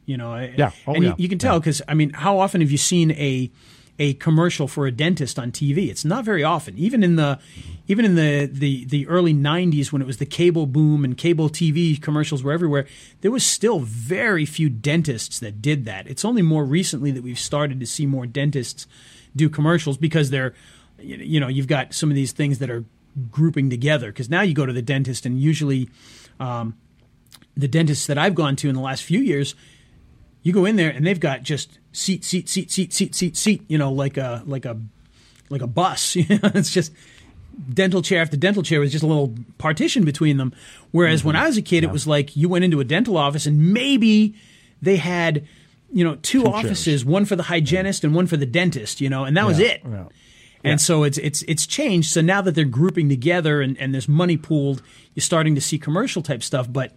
You 0.05 0.15
know, 0.17 0.35
Yeah. 0.35 0.71
Oh, 0.87 0.93
and 0.95 1.03
yeah. 1.03 1.09
You, 1.11 1.15
you 1.17 1.29
can 1.29 1.37
tell 1.37 1.59
because 1.59 1.81
I 1.87 1.93
mean, 1.93 2.11
how 2.11 2.39
often 2.39 2.61
have 2.61 2.71
you 2.71 2.77
seen 2.77 3.11
a 3.11 3.51
a 3.99 4.13
commercial 4.15 4.67
for 4.67 4.87
a 4.87 4.91
dentist 4.91 5.39
on 5.39 5.51
TV? 5.51 5.89
It's 5.89 6.05
not 6.05 6.23
very 6.23 6.43
often. 6.43 6.77
Even 6.77 7.03
in 7.03 7.15
the 7.15 7.39
even 7.87 8.05
in 8.05 8.15
the 8.15 8.49
the 8.51 8.85
the 8.85 9.07
early 9.07 9.33
'90s 9.33 9.91
when 9.91 10.01
it 10.01 10.05
was 10.05 10.17
the 10.17 10.25
cable 10.25 10.65
boom 10.65 11.03
and 11.03 11.17
cable 11.17 11.49
TV 11.49 12.01
commercials 12.01 12.43
were 12.43 12.51
everywhere, 12.51 12.87
there 13.21 13.31
was 13.31 13.45
still 13.45 13.79
very 13.79 14.45
few 14.45 14.69
dentists 14.69 15.39
that 15.39 15.61
did 15.61 15.85
that. 15.85 16.07
It's 16.07 16.25
only 16.25 16.41
more 16.41 16.65
recently 16.65 17.11
that 17.11 17.23
we've 17.23 17.39
started 17.39 17.79
to 17.79 17.85
see 17.85 18.05
more 18.05 18.25
dentists 18.25 18.87
do 19.35 19.49
commercials 19.49 19.97
because 19.97 20.29
they're 20.29 20.53
you 20.99 21.39
know 21.39 21.47
you've 21.47 21.67
got 21.67 21.93
some 21.93 22.09
of 22.09 22.15
these 22.15 22.31
things 22.31 22.59
that 22.59 22.69
are 22.69 22.83
grouping 23.31 23.69
together 23.69 24.07
because 24.07 24.29
now 24.29 24.41
you 24.41 24.53
go 24.53 24.65
to 24.65 24.73
the 24.73 24.81
dentist 24.81 25.25
and 25.25 25.39
usually 25.41 25.89
um, 26.39 26.77
the 27.55 27.67
dentists 27.67 28.05
that 28.07 28.17
I've 28.17 28.35
gone 28.35 28.55
to 28.57 28.69
in 28.69 28.75
the 28.75 28.81
last 28.81 29.03
few 29.03 29.19
years 29.19 29.55
you 30.47 30.53
go 30.53 30.63
in 30.63 30.77
there 30.77 30.89
and 30.89 31.05
they've 31.05 31.19
got 31.19 31.43
just 31.43 31.77
seat, 31.91 32.23
seat, 32.23 32.47
seat, 32.47 32.71
seat, 32.71 32.93
seat, 32.93 33.13
seat, 33.13 33.35
seat. 33.35 33.63
You 33.67 33.77
know, 33.77 33.91
like 33.91 34.15
a 34.15 34.43
like 34.45 34.63
a 34.63 34.79
like 35.49 35.61
a 35.61 35.67
bus. 35.67 36.15
It's 36.29 36.71
just 36.71 36.93
dental 37.73 38.01
chair 38.01 38.21
after 38.21 38.37
dental 38.37 38.63
chair 38.63 38.79
with 38.79 38.91
just 38.91 39.03
a 39.03 39.07
little 39.07 39.35
partition 39.57 40.05
between 40.05 40.37
them. 40.37 40.53
Whereas 40.91 41.25
when 41.25 41.35
mm-hmm. 41.35 41.43
I 41.43 41.47
was 41.47 41.57
a 41.57 41.61
kid, 41.61 41.83
it 41.83 41.91
was 41.91 42.07
like 42.07 42.37
you 42.37 42.47
went 42.47 42.63
into 42.63 42.79
a 42.79 42.85
dental 42.85 43.17
office 43.17 43.45
and 43.45 43.73
maybe 43.73 44.35
they 44.81 44.95
had 44.95 45.45
you 45.91 46.05
know 46.05 46.15
two, 46.15 46.45
offices, 46.45 47.03
one 47.03 47.25
for 47.25 47.35
the 47.35 47.43
hygienist 47.43 48.05
and 48.05 48.15
one 48.15 48.25
for 48.25 48.37
the 48.37 48.45
dentist. 48.45 49.01
You 49.01 49.09
know, 49.09 49.25
and 49.25 49.35
that 49.35 49.45
was 49.45 49.59
it. 49.59 49.81
yeah. 49.85 50.05
And 50.63 50.79
so 50.79 51.03
it's 51.03 51.17
it's 51.17 51.41
it's 51.41 51.67
changed. 51.67 52.09
So 52.09 52.21
now 52.21 52.41
that 52.41 52.55
they're 52.55 52.63
grouping 52.63 53.09
together 53.09 53.61
and, 53.61 53.77
and 53.79 53.93
there's 53.93 54.07
money 54.07 54.37
pooled, 54.37 54.81
you're 55.13 55.21
starting 55.21 55.55
to 55.55 55.61
see 55.61 55.77
commercial 55.77 56.21
type 56.21 56.41
stuff, 56.41 56.71
but 56.71 56.93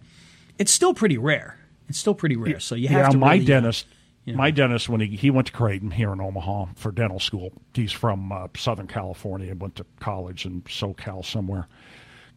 it's 0.57 0.71
still 0.71 0.93
pretty 0.93 1.17
rare. 1.17 1.57
It's 1.91 1.99
still 1.99 2.15
pretty 2.15 2.37
rare. 2.37 2.59
So 2.59 2.75
you 2.75 2.87
have 2.87 3.05
yeah, 3.05 3.09
to 3.09 3.17
my 3.17 3.33
really, 3.33 3.43
uh, 3.43 3.47
dentist, 3.47 3.85
you 4.25 4.33
know. 4.33 4.37
my 4.37 4.49
dentist 4.49 4.87
when 4.87 5.01
he 5.01 5.07
he 5.07 5.29
went 5.29 5.47
to 5.47 5.53
Creighton 5.53 5.91
here 5.91 6.13
in 6.13 6.21
Omaha 6.21 6.67
for 6.75 6.91
dental 6.91 7.19
school. 7.19 7.51
He's 7.73 7.91
from 7.91 8.31
uh, 8.31 8.47
Southern 8.55 8.87
California. 8.87 9.53
Went 9.53 9.75
to 9.75 9.85
college 9.99 10.45
in 10.45 10.61
SoCal 10.61 11.25
somewhere. 11.25 11.67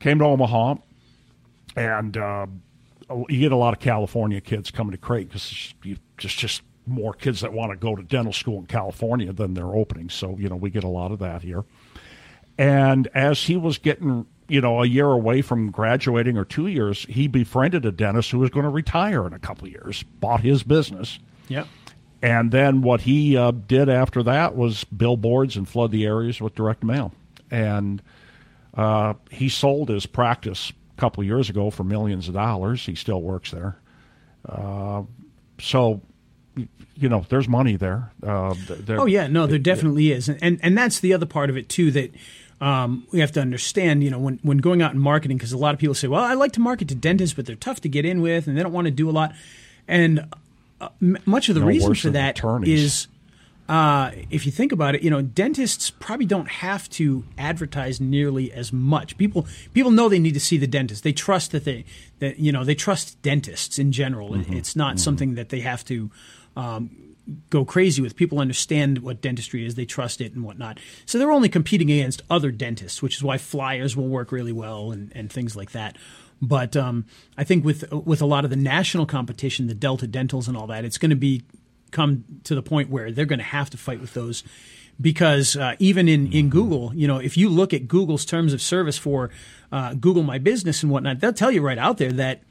Came 0.01 0.19
to 0.19 0.25
Omaha, 0.25 0.75
and 1.77 2.17
uh, 2.17 2.47
you 3.29 3.39
get 3.39 3.53
a 3.53 3.57
lot 3.57 3.75
of 3.75 3.81
California 3.81 4.41
kids 4.41 4.73
coming 4.73 4.91
to 4.91 4.99
Creighton 4.99 5.29
because 5.29 5.73
just 6.19 6.37
just 6.37 6.63
more 6.87 7.15
kids 7.15 7.41
that 7.41 7.53
want 7.53 7.71
to 7.71 7.77
go 7.77 7.95
to 7.95 8.03
dental 8.03 8.33
school 8.33 8.59
in 8.59 8.67
California 8.67 9.33
than 9.33 9.55
they're 9.55 9.75
opening. 9.75 10.11
So 10.11 10.37
you 10.37 10.49
know 10.49 10.57
we 10.57 10.71
get 10.71 10.83
a 10.83 10.89
lot 10.89 11.13
of 11.13 11.21
that 11.21 11.43
here. 11.43 11.65
And 12.57 13.09
as 13.15 13.43
he 13.43 13.57
was 13.57 13.79
getting, 13.79 14.27
you 14.49 14.61
know, 14.61 14.83
a 14.83 14.87
year 14.87 15.09
away 15.09 15.43
from 15.43 15.71
graduating 15.71 16.37
or 16.37 16.45
two 16.45 16.67
years, 16.67 17.07
he 17.09 17.29
befriended 17.29 17.85
a 17.85 17.93
dentist 17.93 18.31
who 18.31 18.39
was 18.39 18.51
going 18.51 18.65
to 18.65 18.71
retire 18.71 19.27
in 19.27 19.33
a 19.33 19.39
couple 19.39 19.67
of 19.67 19.73
years, 19.73 20.03
bought 20.03 20.41
his 20.41 20.63
business. 20.63 21.19
Yeah. 21.49 21.65
And 22.23 22.51
then 22.53 22.83
what 22.83 23.03
he 23.03 23.37
uh, 23.37 23.51
did 23.51 23.89
after 23.89 24.23
that 24.23 24.57
was 24.57 24.85
billboards 24.85 25.57
and 25.57 25.69
flood 25.69 25.91
the 25.91 26.07
areas 26.07 26.41
with 26.41 26.55
direct 26.55 26.83
mail. 26.83 27.13
And 27.51 28.03
uh, 28.75 29.15
he 29.31 29.49
sold 29.49 29.89
his 29.89 30.07
practice 30.07 30.73
a 30.97 31.01
couple 31.01 31.21
of 31.21 31.27
years 31.27 31.51
ago 31.51 31.71
for 31.71 31.85
millions 31.85 32.29
of 32.29 32.35
dollars. 32.35 32.87
He 32.87 32.95
still 32.95 33.21
works 33.21 33.51
there. 33.51 33.77
Uh, 34.49 35.03
so, 35.61 36.01
you 36.97 37.09
know, 37.09 37.25
there's 37.29 37.49
money 37.49 37.77
there. 37.77 38.13
Uh, 38.23 38.55
there 38.69 39.01
Oh 39.01 39.07
yeah, 39.07 39.27
no, 39.27 39.47
there 39.47 39.59
definitely 39.59 40.13
is, 40.13 40.29
and, 40.29 40.39
and 40.43 40.61
and 40.63 40.79
that's 40.79 41.01
the 41.01 41.13
other 41.13 41.27
part 41.27 41.51
of 41.51 41.57
it 41.57 41.69
too 41.69 41.91
that 41.93 42.15
um, 42.61 43.07
we 43.11 43.21
have 43.21 43.33
to 43.33 43.41
understand. 43.41 44.03
You 44.03 44.11
know, 44.11 44.19
when 44.19 44.39
when 44.43 44.59
going 44.59 44.83
out 44.83 44.93
and 44.93 45.01
marketing, 45.01 45.37
because 45.37 45.53
a 45.53 45.59
lot 45.59 45.75
of 45.75 45.81
people 45.81 45.95
say, 45.95 46.09
"Well, 46.09 46.23
I 46.23 46.35
like 46.35 46.53
to 46.53 46.61
market 46.61 46.89
to 46.89 46.95
dentists, 46.95 47.35
but 47.35 47.47
they're 47.47 47.57
tough 47.57 47.81
to 47.83 47.89
get 47.89 48.05
in 48.05 48.21
with, 48.21 48.47
and 48.47 48.57
they 48.57 48.63
don't 48.63 48.73
want 48.73 48.87
to 48.87 48.91
do 48.91 49.09
a 49.09 49.13
lot." 49.13 49.33
And 49.87 50.27
uh, 50.81 50.89
m- 51.03 51.19
much 51.27 51.49
of 51.49 51.55
the 51.55 51.61
No 51.61 51.67
reason 51.67 51.95
for 51.95 52.11
that 52.11 52.39
attorneys. 52.39 52.69
is, 52.83 53.09
uh, 53.69 54.11
if 54.31 54.47
you 54.47 54.53
think 54.53 54.73
about 54.73 54.95
it, 54.95 55.03
you 55.03 55.11
know, 55.11 55.23
dentists 55.23 55.91
probably 55.91 56.27
don't 56.27 56.49
have 56.49 56.89
to 56.91 57.25
advertise 57.39 58.01
nearly 58.01 58.53
as 58.53 58.73
much. 58.73 59.17
People 59.19 59.47
people 59.73 59.91
know 59.91 60.09
they 60.09 60.19
need 60.19 60.35
to 60.35 60.41
see 60.41 60.57
the 60.57 60.67
dentist. 60.67 61.03
They 61.03 61.13
trust 61.13 61.53
that 61.53 61.65
they 61.65 61.85
that 62.21 62.39
you 62.39 62.53
know 62.53 62.65
they 62.65 62.75
trust 62.75 63.21
dentists 63.23 63.79
in 63.79 63.93
general. 63.93 64.31
Mm-hmm. 64.31 64.53
It's 64.55 64.77
not 64.77 65.01
something 65.01 65.35
that 65.35 65.49
they 65.49 65.61
have 65.61 65.85
to. 65.87 66.11
Um, 66.57 67.14
go 67.51 67.65
crazy 67.65 68.03
with. 68.03 68.17
People 68.17 68.39
understand 68.39 68.99
what 68.99 69.21
dentistry 69.21 69.65
is, 69.67 69.75
they 69.75 69.85
trust 69.87 70.21
it 70.21 70.33
and 70.35 70.45
whatnot. 70.45 70.79
So 71.07 71.19
they're 71.19 71.31
only 71.33 71.49
competing 71.49 71.91
against 71.91 72.23
other 72.29 72.51
dentists, 72.51 73.03
which 73.03 73.17
is 73.17 73.23
why 73.23 73.39
flyers 73.39 73.97
will 73.97 74.09
work 74.09 74.31
really 74.33 74.53
well 74.53 74.93
and, 74.93 75.11
and 75.15 75.33
things 75.33 75.57
like 75.57 75.73
that. 75.73 75.97
But 76.43 76.77
um, 76.77 77.07
I 77.39 77.45
think 77.45 77.65
with 77.65 77.91
with 77.93 78.21
a 78.21 78.27
lot 78.27 78.45
of 78.45 78.51
the 78.51 78.57
national 78.57 79.07
competition, 79.07 79.67
the 79.67 79.75
Delta 79.75 80.07
Dentals 80.07 80.49
and 80.49 80.57
all 80.57 80.67
that, 80.67 80.85
it's 80.85 80.99
going 80.99 81.11
to 81.11 81.17
be 81.17 81.43
come 81.91 82.25
to 82.43 82.55
the 82.55 82.63
point 82.63 82.91
where 82.91 83.13
they're 83.13 83.25
going 83.25 83.39
to 83.39 83.45
have 83.45 83.71
to 83.71 83.77
fight 83.79 84.01
with 84.01 84.15
those 84.15 84.43
because 85.01 85.57
uh, 85.57 85.75
even 85.79 86.09
in, 86.09 86.33
in 86.33 86.51
Google, 86.51 86.93
you 86.95 87.07
know, 87.09 87.19
if 87.19 87.37
you 87.37 87.49
look 87.49 87.73
at 87.73 87.89
Google's 87.89 88.25
terms 88.25 88.53
of 88.53 88.61
service 88.61 88.99
for 88.99 89.31
uh, 89.73 89.95
Google 89.95 90.23
My 90.23 90.39
Business 90.39 90.83
and 90.83 90.91
whatnot, 90.93 91.21
they'll 91.21 91.33
tell 91.33 91.51
you 91.53 91.63
right 91.63 91.79
out 91.79 91.99
there 91.99 92.13
that 92.13 92.43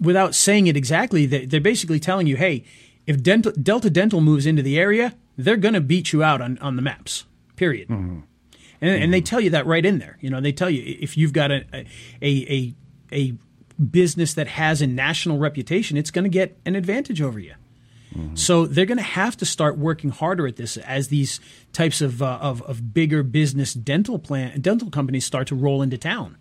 without 0.00 0.34
saying 0.34 0.66
it 0.66 0.76
exactly, 0.76 1.26
they- 1.26 1.46
they're 1.46 1.60
basically 1.60 2.00
telling 2.00 2.26
you, 2.26 2.36
hey, 2.36 2.64
if 3.10 3.24
dental, 3.24 3.50
Delta 3.60 3.90
Dental 3.90 4.20
moves 4.20 4.46
into 4.46 4.62
the 4.62 4.78
area, 4.78 5.16
they're 5.36 5.56
going 5.56 5.74
to 5.74 5.80
beat 5.80 6.12
you 6.12 6.22
out 6.22 6.40
on, 6.40 6.58
on 6.58 6.76
the 6.76 6.82
maps, 6.82 7.24
period. 7.56 7.88
Mm-hmm. 7.88 8.20
And, 8.80 9.02
and 9.02 9.12
they 9.12 9.18
mm-hmm. 9.18 9.24
tell 9.24 9.40
you 9.40 9.50
that 9.50 9.66
right 9.66 9.84
in 9.84 9.98
there. 9.98 10.16
You 10.20 10.30
know, 10.30 10.40
they 10.40 10.52
tell 10.52 10.70
you 10.70 10.96
if 11.00 11.16
you've 11.16 11.32
got 11.32 11.50
a, 11.50 11.64
a, 11.74 11.84
a, 12.22 12.74
a 13.10 13.34
business 13.82 14.34
that 14.34 14.46
has 14.46 14.80
a 14.80 14.86
national 14.86 15.38
reputation, 15.38 15.96
it's 15.96 16.12
going 16.12 16.22
to 16.22 16.30
get 16.30 16.56
an 16.64 16.76
advantage 16.76 17.20
over 17.20 17.40
you. 17.40 17.54
Mm-hmm. 18.14 18.36
So 18.36 18.64
they're 18.66 18.86
going 18.86 18.98
to 18.98 19.02
have 19.02 19.36
to 19.38 19.44
start 19.44 19.76
working 19.76 20.10
harder 20.10 20.46
at 20.46 20.54
this 20.54 20.76
as 20.76 21.08
these 21.08 21.40
types 21.72 22.00
of, 22.00 22.22
uh, 22.22 22.38
of 22.40 22.62
of 22.62 22.94
bigger 22.94 23.24
business 23.24 23.74
dental 23.74 24.18
plan 24.18 24.60
dental 24.60 24.90
companies 24.90 25.24
start 25.24 25.48
to 25.48 25.56
roll 25.56 25.82
into 25.82 25.98
town. 25.98 26.36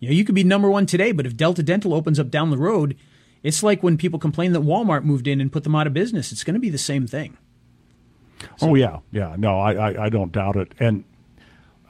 You 0.00 0.08
know, 0.08 0.14
you 0.14 0.24
could 0.24 0.34
be 0.34 0.44
number 0.44 0.70
one 0.70 0.86
today, 0.86 1.12
but 1.12 1.26
if 1.26 1.36
Delta 1.36 1.62
Dental 1.62 1.92
opens 1.94 2.18
up 2.18 2.30
down 2.30 2.50
the 2.50 2.58
road, 2.58 2.96
it's 3.42 3.62
like 3.62 3.82
when 3.82 3.96
people 3.96 4.18
complain 4.18 4.52
that 4.52 4.60
Walmart 4.60 5.04
moved 5.04 5.26
in 5.26 5.40
and 5.40 5.50
put 5.50 5.64
them 5.64 5.74
out 5.74 5.86
of 5.86 5.94
business. 5.94 6.32
It's 6.32 6.44
going 6.44 6.54
to 6.54 6.60
be 6.60 6.70
the 6.70 6.78
same 6.78 7.06
thing. 7.06 7.36
Oh 8.62 8.74
yeah, 8.74 8.98
yeah. 9.10 9.34
No, 9.38 9.58
I, 9.58 9.72
I, 9.72 10.04
I 10.06 10.08
don't 10.08 10.32
doubt 10.32 10.56
it. 10.56 10.72
And 10.78 11.04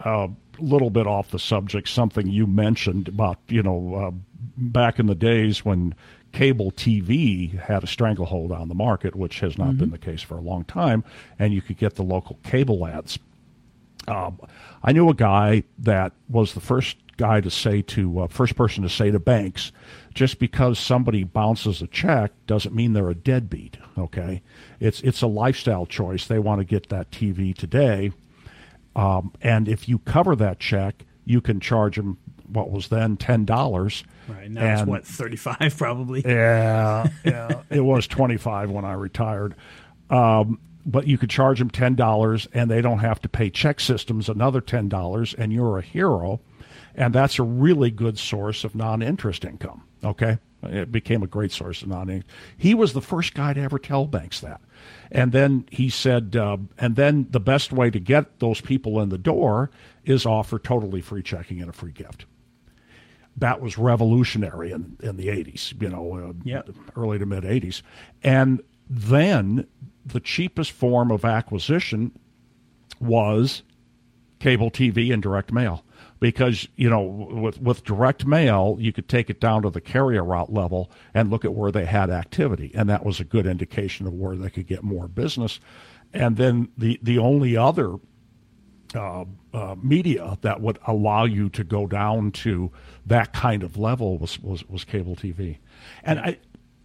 a 0.05 0.28
little 0.59 0.90
bit 0.90 1.07
off 1.07 1.30
the 1.30 1.38
subject, 1.38 1.88
something 1.88 2.26
you 2.28 2.46
mentioned 2.46 3.09
about 3.09 3.38
you 3.48 3.62
know 3.62 3.94
uh, 3.94 4.11
back 4.57 4.98
in 4.98 5.07
the 5.07 5.14
days 5.14 5.64
when 5.64 5.94
cable 6.32 6.70
TV 6.70 7.59
had 7.59 7.82
a 7.82 7.86
stranglehold 7.86 8.53
on 8.53 8.68
the 8.68 8.74
market, 8.74 9.16
which 9.16 9.40
has 9.40 9.59
not 9.59 9.76
been 9.76 9.90
the 9.90 9.98
case 9.98 10.22
for 10.22 10.36
a 10.36 10.40
long 10.40 10.64
time, 10.64 11.03
and 11.38 11.53
you 11.53 11.61
could 11.61 11.76
get 11.76 11.96
the 11.96 12.05
local 12.05 12.38
cable 12.44 12.86
ads. 12.86 13.18
Um, 14.09 14.40
I 14.82 14.92
knew 14.92 15.09
a 15.09 15.14
guy 15.14 15.64
that 15.78 16.12
was 16.28 16.55
the 16.55 16.61
first 16.61 16.96
guy 17.16 17.40
to 17.40 17.51
say 17.51 17.82
to 17.82 18.20
uh, 18.20 18.26
first 18.28 18.57
person 18.57 18.82
to 18.82 18.88
say 18.88 19.11
to 19.11 19.18
banks, 19.18 19.72
just 20.14 20.38
because 20.38 20.78
somebody 20.78 21.22
bounces 21.22 21.82
a 21.82 21.86
check 21.86 22.32
doesn't 22.46 22.74
mean 22.74 22.94
they're 22.94 23.11
a 23.11 23.14
deadbeat. 23.14 23.76
Okay, 23.98 24.42
it's 24.80 25.01
it's 25.03 25.22
a 25.22 25.26
lifestyle 25.26 25.86
choice. 25.86 26.26
They 26.26 26.38
want 26.38 26.61
to 26.61 26.64
get 26.64 26.88
that 26.88 27.11
TV 27.11 27.55
today, 27.55 28.12
um, 28.96 29.32
and 29.42 29.68
if 29.68 29.88
you 29.88 29.98
cover 29.98 30.34
that 30.36 30.59
check, 30.59 31.05
you 31.24 31.40
can 31.40 31.61
charge 31.61 31.96
them 31.96 32.18
what 32.48 32.70
was 32.70 32.88
then 32.88 33.16
ten 33.16 33.44
dollars. 33.44 34.03
Right 34.26 34.51
now 34.51 34.72
it's 34.72 34.82
what 34.82 35.07
thirty 35.07 35.36
five 35.36 35.74
probably. 35.78 36.22
Yeah, 36.24 37.07
yeah, 37.24 37.62
it 37.68 37.80
was 37.80 38.07
twenty 38.07 38.38
five 38.38 38.70
when 38.70 38.84
I 38.84 38.94
retired. 38.94 39.55
Um, 40.09 40.59
but 40.87 41.07
you 41.07 41.18
could 41.18 41.31
charge 41.31 41.59
them 41.59 41.70
ten 41.70 41.95
dollars, 41.95 42.49
and 42.53 42.70
they 42.70 42.81
don't 42.81 42.99
have 42.99 43.20
to 43.22 43.28
pay 43.28 43.51
check 43.51 43.81
systems 43.81 44.28
another 44.28 44.61
ten 44.61 44.89
dollars, 44.89 45.35
and 45.35 45.53
you're 45.53 45.78
a 45.78 45.83
hero. 45.83 46.41
And 46.95 47.14
that's 47.14 47.39
a 47.39 47.45
really 47.45 47.91
good 47.91 48.18
source 48.18 48.64
of 48.64 48.74
non-interest 48.74 49.45
income. 49.45 49.85
Okay, 50.03 50.39
it 50.62 50.91
became 50.91 51.22
a 51.22 51.26
great 51.26 51.53
source 51.53 51.83
of 51.83 51.89
non-interest. 51.89 52.28
He 52.57 52.74
was 52.74 52.93
the 52.93 53.01
first 53.01 53.35
guy 53.35 53.53
to 53.53 53.61
ever 53.61 53.78
tell 53.78 54.07
banks 54.07 54.41
that. 54.41 54.61
And 55.11 55.33
then 55.33 55.66
he 55.70 55.89
said, 55.89 56.37
uh, 56.37 56.59
and 56.78 56.97
then 56.97 57.26
the 57.31 57.41
best 57.41 57.72
way 57.72 57.91
to 57.91 58.01
get 58.01 58.39
those 58.41 58.61
people 58.61 59.01
in 59.01 59.09
the 59.09 59.18
door 59.18 59.70
is 60.05 60.26
offer 60.26 60.59
totally 60.59 61.01
free 61.01 61.22
checking 61.22 61.61
and 61.61 61.70
a 61.70 61.72
free 61.72 61.93
gift. 61.93 62.24
That 63.37 63.61
was 63.61 63.78
revolutionary 63.78 64.72
in, 64.72 64.97
in 65.03 65.16
the 65.16 65.28
80s, 65.28 65.81
you 65.81 65.89
know, 65.89 66.35
uh, 66.55 66.62
early 66.97 67.18
to 67.18 67.26
mid 67.26 67.45
80s. 67.45 67.83
And 68.22 68.61
then 68.89 69.66
the 70.05 70.20
cheapest 70.20 70.72
form 70.72 71.11
of 71.11 71.24
acquisition 71.24 72.12
was 73.01 73.62
cable 74.38 74.70
TV 74.70 75.12
and 75.12 75.22
direct 75.22 75.53
mail. 75.53 75.84
Because 76.18 76.68
you 76.76 76.90
know 76.90 77.01
with 77.01 77.61
with 77.62 77.84
direct 77.84 78.26
mail 78.26 78.76
you 78.78 78.92
could 78.92 79.09
take 79.09 79.30
it 79.30 79.40
down 79.40 79.62
to 79.62 79.70
the 79.70 79.80
carrier 79.80 80.22
route 80.22 80.53
level 80.53 80.90
and 81.14 81.30
look 81.30 81.46
at 81.46 81.55
where 81.55 81.72
they 81.72 81.86
had 81.86 82.11
activity. 82.11 82.70
And 82.74 82.90
that 82.90 83.07
was 83.07 83.20
a 83.20 83.24
good 83.24 83.46
indication 83.46 84.07
of 84.07 84.12
where 84.12 84.36
they 84.36 84.51
could 84.51 84.66
get 84.66 84.82
more 84.82 85.09
business. 85.09 85.61
And 86.12 86.36
then 86.36 86.68
the 86.76 87.01
the 87.03 87.18
only 87.18 87.57
other 87.57 87.96
uh, 88.94 89.24
uh, 89.55 89.76
media 89.82 90.36
that 90.42 90.61
would 90.61 90.78
allow 90.86 91.24
you 91.24 91.48
to 91.51 91.64
go 91.64 91.86
down 91.86 92.32
to 92.32 92.70
that 93.07 93.32
kind 93.32 93.62
of 93.62 93.78
level 93.78 94.18
was 94.18 94.38
was, 94.40 94.68
was 94.68 94.84
cable 94.84 95.16
TV 95.16 95.59
and 96.03 96.18
I 96.18 96.38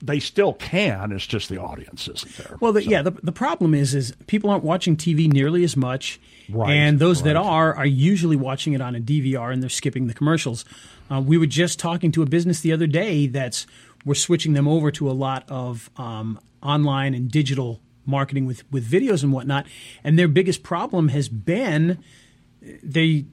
they 0.06 0.20
still 0.20 0.54
can 0.54 1.12
it's 1.12 1.26
just 1.26 1.50
the 1.50 1.58
audience 1.60 2.08
isn't 2.08 2.38
there 2.38 2.58
Well, 2.60 2.74
the, 2.74 2.82
So- 2.84 2.90
yeah, 2.90 3.02
the, 3.02 3.12
the 3.12 3.32
problem 3.32 3.74
is 3.74 3.94
is 3.94 4.14
people 4.28 4.50
aren't 4.50 4.64
watching 4.64 4.96
TV 4.98 5.32
nearly 5.32 5.64
as 5.64 5.76
much, 5.76 6.20
Right, 6.50 6.74
and 6.74 7.00
those 7.00 7.24
that 7.24 7.36
are 7.36 7.74
are 7.76 7.86
usually 7.86 8.36
watching 8.36 8.74
it 8.74 8.82
on 8.82 8.96
a 8.96 9.00
DVR 9.00 9.52
and 9.52 9.62
they're 9.62 9.70
skipping 9.70 10.08
the 10.08 10.14
commercials. 10.14 10.64
Uh, 11.10 11.22
we 11.26 11.38
were 11.38 11.46
just 11.46 11.80
talking 11.80 12.12
to 12.14 12.22
a 12.22 12.26
business 12.26 12.62
the 12.62 12.72
other 12.72 12.88
day 12.88 13.28
that's 13.28 13.66
we're 14.06 14.14
switching 14.16 14.54
them 14.54 14.68
over 14.68 14.92
to 14.92 15.10
a 15.10 15.14
lot 15.14 15.44
of 15.50 15.90
um, 15.98 16.40
online 16.62 17.14
and 17.16 17.32
digital 17.32 17.82
marketing 18.06 18.46
with 18.46 18.64
with 18.72 18.90
videos 18.90 19.24
and 19.24 19.34
whatnot, 19.34 19.66
and 20.04 20.18
their 20.20 20.28
biggest 20.28 20.62
problem 20.64 21.08
has 21.10 21.28
been 21.30 21.98
they 22.84 23.26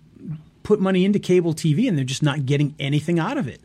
put 0.62 0.81
money 0.81 1.05
into 1.05 1.18
cable 1.18 1.55
TV 1.55 1.89
and 1.89 1.99
they're 1.99 2.05
just 2.05 2.23
not 2.23 2.47
getting 2.47 2.75
anything 2.79 3.18
out 3.18 3.37
of 3.37 3.49
it. 3.49 3.61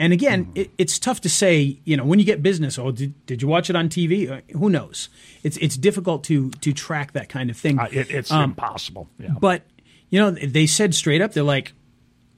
And 0.00 0.12
again, 0.12 0.44
Hmm. 0.44 0.52
it, 0.54 0.70
it's 0.78 0.98
tough 0.98 1.20
to 1.22 1.28
say. 1.28 1.78
You 1.84 1.96
know, 1.96 2.04
when 2.04 2.18
you 2.20 2.24
get 2.24 2.40
business, 2.42 2.78
oh, 2.78 2.92
did, 2.92 3.12
did 3.26 3.42
you 3.42 3.48
watch 3.48 3.68
it 3.68 3.74
on 3.76 3.88
TV? 3.88 4.30
Uh, 4.30 4.40
Who 4.56 4.70
knows? 4.70 5.08
It's 5.42 5.56
it's 5.56 5.76
difficult 5.76 6.22
to 6.24 6.50
to 6.50 6.72
track 6.72 7.12
that 7.12 7.28
kind 7.28 7.50
of 7.50 7.56
thing. 7.56 7.78
Uh, 7.80 7.88
it, 7.90 8.10
it's 8.10 8.30
Um, 8.30 8.50
impossible 8.50 9.08
yeah 9.18 9.30
But 9.40 9.62
you 10.10 10.18
know, 10.20 10.30
they 10.30 10.66
said 10.66 10.94
straight 10.94 11.20
up, 11.20 11.32
they're 11.32 11.42
like, 11.42 11.72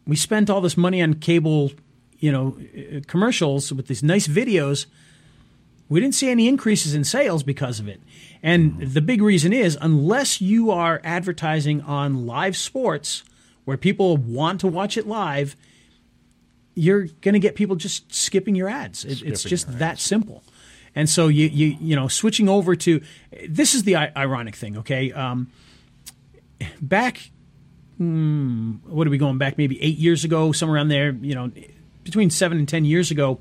we 0.07 0.17
spent 0.17 0.49
all 0.51 0.61
this 0.61 0.77
money 0.77 1.03
on 1.03 1.15
cable, 1.15 1.71
you 2.19 2.33
know, 2.33 2.57
uh, 2.59 3.01
commercials 3.07 3.73
with 3.73 3.87
these 3.87 4.03
nice 4.03 4.27
videos. 4.27 4.87
We 5.89 6.01
didn't 6.01 6.15
see 6.15 6.31
any 6.31 6.49
increases 6.49 6.95
in 6.95 7.05
sales 7.05 7.43
because 7.43 7.79
of 7.81 7.89
it. 7.89 8.01
And 8.43 8.81
the 8.81 9.01
big 9.03 9.21
reason 9.23 9.53
is 9.53 9.77
unless 9.81 10.41
you 10.41 10.71
are 10.71 11.01
advertising 11.05 11.81
on 11.83 12.27
live 12.27 12.57
sports 12.57 13.23
where 13.67 13.77
people 13.77 14.17
want 14.17 14.61
to 14.61 14.67
watch 14.69 14.97
it 14.97 15.07
live, 15.07 15.57
you're 16.75 17.07
going 17.21 17.35
to 17.35 17.39
get 17.39 17.55
people 17.55 17.77
just 17.77 18.12
skipping 18.14 18.55
your 18.55 18.68
ads. 18.68 19.05
It, 19.05 19.23
it's 19.23 19.43
just 19.43 19.79
that 19.79 19.99
simple. 19.99 20.43
And 20.95 21.09
so 21.09 21.29
you 21.29 21.47
you 21.47 21.77
you 21.81 21.97
know 21.97 22.09
switching 22.09 22.49
over 22.49 22.75
to 22.77 23.01
this 23.49 23.75
is 23.75 23.85
the 23.85 23.97
i- 23.97 24.12
ironic 24.16 24.57
thing. 24.57 24.79
Okay, 24.79 25.12
um, 25.12 25.51
back 26.81 27.31
hmm, 27.97 28.73
what 28.87 29.07
are 29.07 29.11
we 29.11 29.18
going 29.18 29.39
back 29.39 29.59
maybe 29.59 29.81
eight 29.83 29.99
years 29.99 30.25
ago 30.25 30.53
somewhere 30.53 30.77
around 30.77 30.89
there 30.89 31.11
you 31.21 31.35
know 31.35 31.53
between 32.03 32.31
seven 32.31 32.59
and 32.59 32.66
ten 32.66 32.85
years 32.85 33.11
ago 33.11 33.39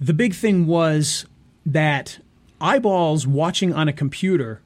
the 0.00 0.14
big 0.14 0.34
thing 0.34 0.66
was 0.66 1.26
that 1.66 2.20
eyeballs 2.60 3.26
watching 3.26 3.74
on 3.74 3.88
a 3.88 3.92
computer 3.92 4.62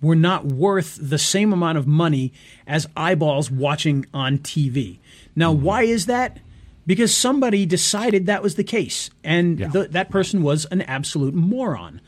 were 0.00 0.16
not 0.16 0.46
worth 0.46 0.98
the 1.00 1.18
same 1.18 1.52
amount 1.52 1.78
of 1.78 1.86
money 1.86 2.32
as 2.66 2.88
eyeballs 2.96 3.50
watching 3.50 4.04
on 4.12 4.38
TV. 4.38 4.98
Now, 5.36 5.52
why 5.52 5.82
is 5.84 6.06
that? 6.06 6.40
Because 6.86 7.14
somebody 7.16 7.64
decided 7.64 8.26
that 8.26 8.42
was 8.42 8.56
the 8.56 8.64
case, 8.64 9.08
and 9.22 9.58
Yeah. 9.60 9.68
th- 9.68 9.90
that 9.90 10.10
person 10.10 10.42
was 10.42 10.64
an 10.66 10.82
absolute 10.82 11.34
moron. 11.34 12.00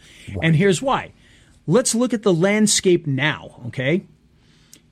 And 0.42 0.56
here's 0.56 0.82
why. 0.82 1.12
Let's 1.66 1.94
look 1.94 2.12
at 2.12 2.22
the 2.22 2.34
landscape 2.34 3.06
now, 3.06 3.62
okay? 3.66 4.02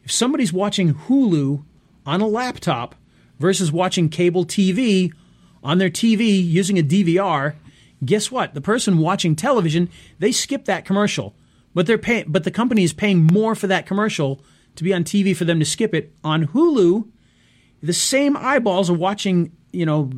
If 0.04 0.12
somebody's 0.12 0.52
watching 0.52 0.94
Hulu 0.94 1.64
on 2.06 2.20
a 2.20 2.26
laptop 2.28 2.94
versus 3.40 3.72
watching 3.72 4.08
cable 4.08 4.44
TV 4.44 5.12
on 5.64 5.78
their 5.78 5.90
TV 5.90 6.40
using 6.42 6.78
a 6.78 6.82
DVR, 6.82 7.54
guess 8.04 8.30
what? 8.30 8.54
The 8.54 8.60
person 8.60 8.98
watching 8.98 9.34
television, 9.36 9.88
they 10.18 10.32
skip 10.32 10.64
that 10.66 10.84
commercial. 10.84 11.34
But 11.74 11.86
they're 11.86 11.98
paying 11.98 12.26
but 12.28 12.44
the 12.44 12.50
company 12.50 12.84
is 12.84 12.92
paying 12.92 13.24
more 13.32 13.54
for 13.54 13.66
that 13.66 13.86
commercial 13.86 14.40
to 14.76 14.84
be 14.84 14.92
on 14.94 15.04
TV 15.04 15.34
for 15.36 15.44
them 15.44 15.58
to 15.58 15.64
skip 15.64 15.94
it. 15.94 16.12
On 16.24 16.46
Hulu, 16.48 17.06
the 17.82 17.92
same 17.92 18.36
eyeballs 18.36 18.88
are 18.90 18.94
watching, 18.94 19.52
you 19.72 19.84
know, 19.86 20.10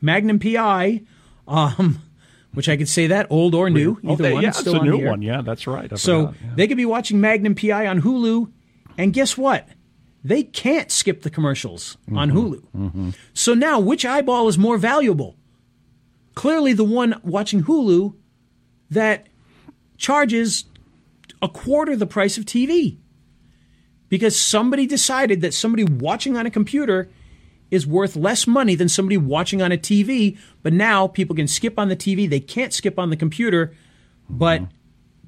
Magnum 0.00 0.38
PI, 0.38 1.02
um, 1.46 2.00
which 2.54 2.68
I 2.68 2.76
could 2.76 2.88
say 2.88 3.06
that 3.08 3.26
old 3.30 3.54
or 3.54 3.68
new, 3.70 3.98
Oh, 4.04 4.12
either 4.12 4.22
they- 4.22 4.32
one. 4.34 4.42
yeah, 4.42 4.48
it's 4.48 4.58
it's 4.58 4.68
still 4.68 4.76
a 4.76 4.80
on 4.80 4.86
new 4.88 5.04
one. 5.06 5.22
Yeah, 5.22 5.42
that's 5.42 5.66
right. 5.66 5.92
I 5.92 5.96
So 5.96 6.28
forgot, 6.28 6.36
yeah. 6.42 6.50
they 6.56 6.66
could 6.68 6.76
be 6.78 6.86
watching 6.86 7.20
Magnum 7.20 7.54
PI 7.54 7.86
on 7.86 8.00
Hulu, 8.02 8.50
and 8.98 9.12
guess 9.12 9.36
what? 9.36 9.68
They 10.24 10.42
can't 10.42 10.90
skip 10.90 11.22
the 11.22 11.30
commercials 11.30 11.96
on 12.14 12.30
Mm-hmm. 12.32 12.86
Hulu. 12.88 13.14
So 13.34 13.54
now, 13.54 13.78
which 13.80 14.04
eyeball 14.04 14.48
is 14.48 14.58
more 14.58 14.76
valuable? 14.78 15.36
Clearly, 16.34 16.72
the 16.72 16.84
one 16.84 17.20
watching 17.24 17.64
Hulu 17.64 18.14
that 18.90 19.26
charges 19.96 20.64
a 21.42 21.48
quarter 21.48 21.96
the 21.96 22.06
price 22.06 22.36
of 22.38 22.44
TV. 22.44 22.98
Because 24.10 24.38
somebody 24.38 24.86
decided 24.86 25.40
that 25.40 25.54
somebody 25.54 25.84
watching 25.84 26.36
on 26.36 26.44
a 26.44 26.50
computer 26.50 27.08
is 27.70 27.86
worth 27.86 28.16
less 28.16 28.46
money 28.46 28.74
than 28.74 28.88
somebody 28.88 29.16
watching 29.16 29.62
on 29.62 29.72
a 29.72 29.78
TV, 29.78 30.36
but 30.62 30.72
now 30.74 31.06
people 31.06 31.34
can 31.34 31.46
skip 31.46 31.78
on 31.78 31.88
the 31.88 31.96
TV, 31.96 32.28
they 32.28 32.40
can't 32.40 32.74
skip 32.74 32.98
on 32.98 33.08
the 33.10 33.16
computer, 33.16 33.72
but 34.28 34.62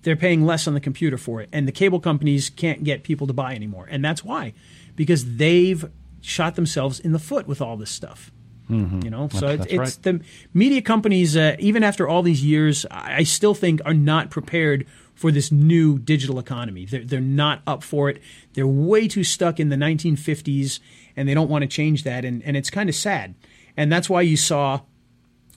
they're 0.03 0.16
paying 0.16 0.45
less 0.45 0.66
on 0.66 0.74
the 0.74 0.80
computer 0.80 1.16
for 1.16 1.41
it. 1.41 1.49
And 1.53 1.66
the 1.66 1.72
cable 1.72 2.01
companies 2.01 2.51
can't 2.51 2.83
get 2.83 3.05
people 3.05 3.26
to 3.28 3.33
buy 3.33 3.55
anymore. 3.55 3.87
And 3.89 4.05
that's 4.05 4.24
why. 4.24 4.53
Because 4.97 5.37
they've 5.37 5.89
shot 6.20 6.57
themselves 6.57 6.99
in 7.01 7.12
the 7.12 7.18
foot 7.18 7.47
with 7.47 7.62
all 7.62 7.76
this 7.76 7.91
stuff. 7.91 8.30
You 8.68 9.11
know, 9.11 9.28
so 9.28 9.49
That's- 9.49 9.66
it's, 9.66 9.76
that's 9.76 9.89
it's 9.91 9.97
the 9.99 10.20
media 10.55 10.80
companies. 10.80 11.37
Uh, 11.37 11.57
even 11.59 11.85
after 11.85 12.09
all 12.09 12.22
these 12.22 12.43
years, 12.43 12.87
I 12.91 13.16
I 13.16 13.22
still 13.24 13.55
think 13.55 13.83
are 13.85 13.93
not 13.93 14.30
prepared 14.30 14.87
for 15.23 15.31
this 15.31 15.53
new 15.53 16.01
digital 16.01 16.41
economy. 16.41 16.85
They're 16.85 17.05
they're 17.05 17.20
not 17.20 17.62
up 17.64 17.85
for 17.85 18.11
it. 18.11 18.20
They're 18.55 18.66
way 18.66 19.07
too 19.07 19.23
stuck 19.23 19.61
in 19.61 19.68
the 19.68 19.77
1950s, 19.77 20.81
and 21.16 21.29
they 21.29 21.33
don't 21.33 21.49
want 21.49 21.62
to 21.62 21.68
change 21.68 22.03
that. 22.03 22.25
And 22.25 22.43
and 22.43 22.57
it's 22.57 22.70
kind 22.70 22.89
of 22.89 22.97
sad. 22.97 23.37
And 23.77 23.91
that's 23.91 24.11
why 24.11 24.23
you 24.23 24.37
saw, 24.37 24.81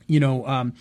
you 0.06 0.20
know, 0.20 0.46
um, 0.46 0.74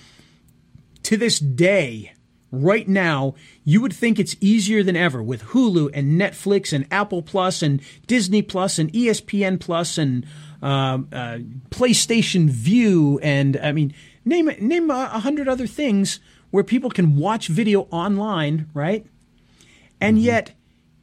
to 1.04 1.16
this 1.16 1.38
day, 1.38 2.12
right 2.52 2.86
now, 2.86 3.34
you 3.64 3.80
would 3.80 3.94
think 3.94 4.18
it's 4.18 4.36
easier 4.38 4.82
than 4.82 4.96
ever 4.96 5.22
with 5.22 5.44
Hulu 5.44 5.90
and 5.94 6.20
Netflix 6.20 6.70
and 6.74 6.86
Apple 6.90 7.22
Plus 7.22 7.62
and 7.62 7.80
Disney 8.06 8.42
Plus 8.42 8.78
and 8.78 8.92
ESPN 8.92 9.58
Plus 9.58 9.96
and 9.96 10.26
um, 10.60 11.08
uh, 11.10 11.38
PlayStation 11.70 12.50
Vue 12.50 13.18
and 13.22 13.56
I 13.56 13.72
mean, 13.72 13.94
name 14.26 14.50
name 14.60 14.90
a 14.90 15.20
hundred 15.20 15.48
other 15.48 15.66
things 15.66 16.20
where 16.54 16.62
people 16.62 16.88
can 16.88 17.16
watch 17.16 17.48
video 17.48 17.88
online, 17.90 18.70
right? 18.74 19.04
And 20.00 20.18
mm-hmm. 20.18 20.26
yet, 20.26 20.52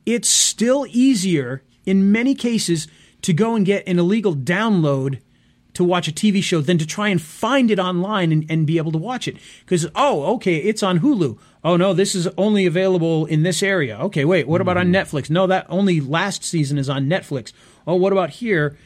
it's 0.05 0.29
still 0.29 0.85
easier 0.87 1.61
in 1.85 2.09
many 2.09 2.33
cases 2.33 2.87
to 3.23 3.33
go 3.33 3.53
and 3.53 3.65
get 3.65 3.85
an 3.85 3.99
illegal 3.99 4.33
download 4.33 5.19
to 5.73 5.83
watch 5.83 6.07
a 6.07 6.13
TV 6.13 6.41
show 6.41 6.61
than 6.61 6.77
to 6.77 6.87
try 6.87 7.09
and 7.09 7.21
find 7.21 7.69
it 7.69 7.79
online 7.79 8.31
and, 8.31 8.45
and 8.49 8.65
be 8.65 8.77
able 8.77 8.93
to 8.93 8.97
watch 8.97 9.27
it. 9.27 9.35
Because, 9.59 9.85
oh, 9.93 10.35
okay, 10.35 10.55
it's 10.55 10.83
on 10.83 11.01
Hulu. 11.01 11.37
Oh, 11.65 11.75
no, 11.75 11.93
this 11.93 12.15
is 12.15 12.29
only 12.37 12.65
available 12.65 13.25
in 13.25 13.43
this 13.43 13.61
area. 13.61 13.97
Okay, 13.99 14.23
wait, 14.23 14.47
what 14.47 14.61
about 14.61 14.77
on 14.77 14.93
mm-hmm. 14.93 14.95
Netflix? 14.95 15.29
No, 15.29 15.47
that 15.47 15.65
only 15.67 15.99
last 15.99 16.45
season 16.45 16.77
is 16.77 16.89
on 16.89 17.07
Netflix. 17.07 17.51
Oh, 17.85 17.95
what 17.95 18.13
about 18.13 18.29
here? 18.29 18.77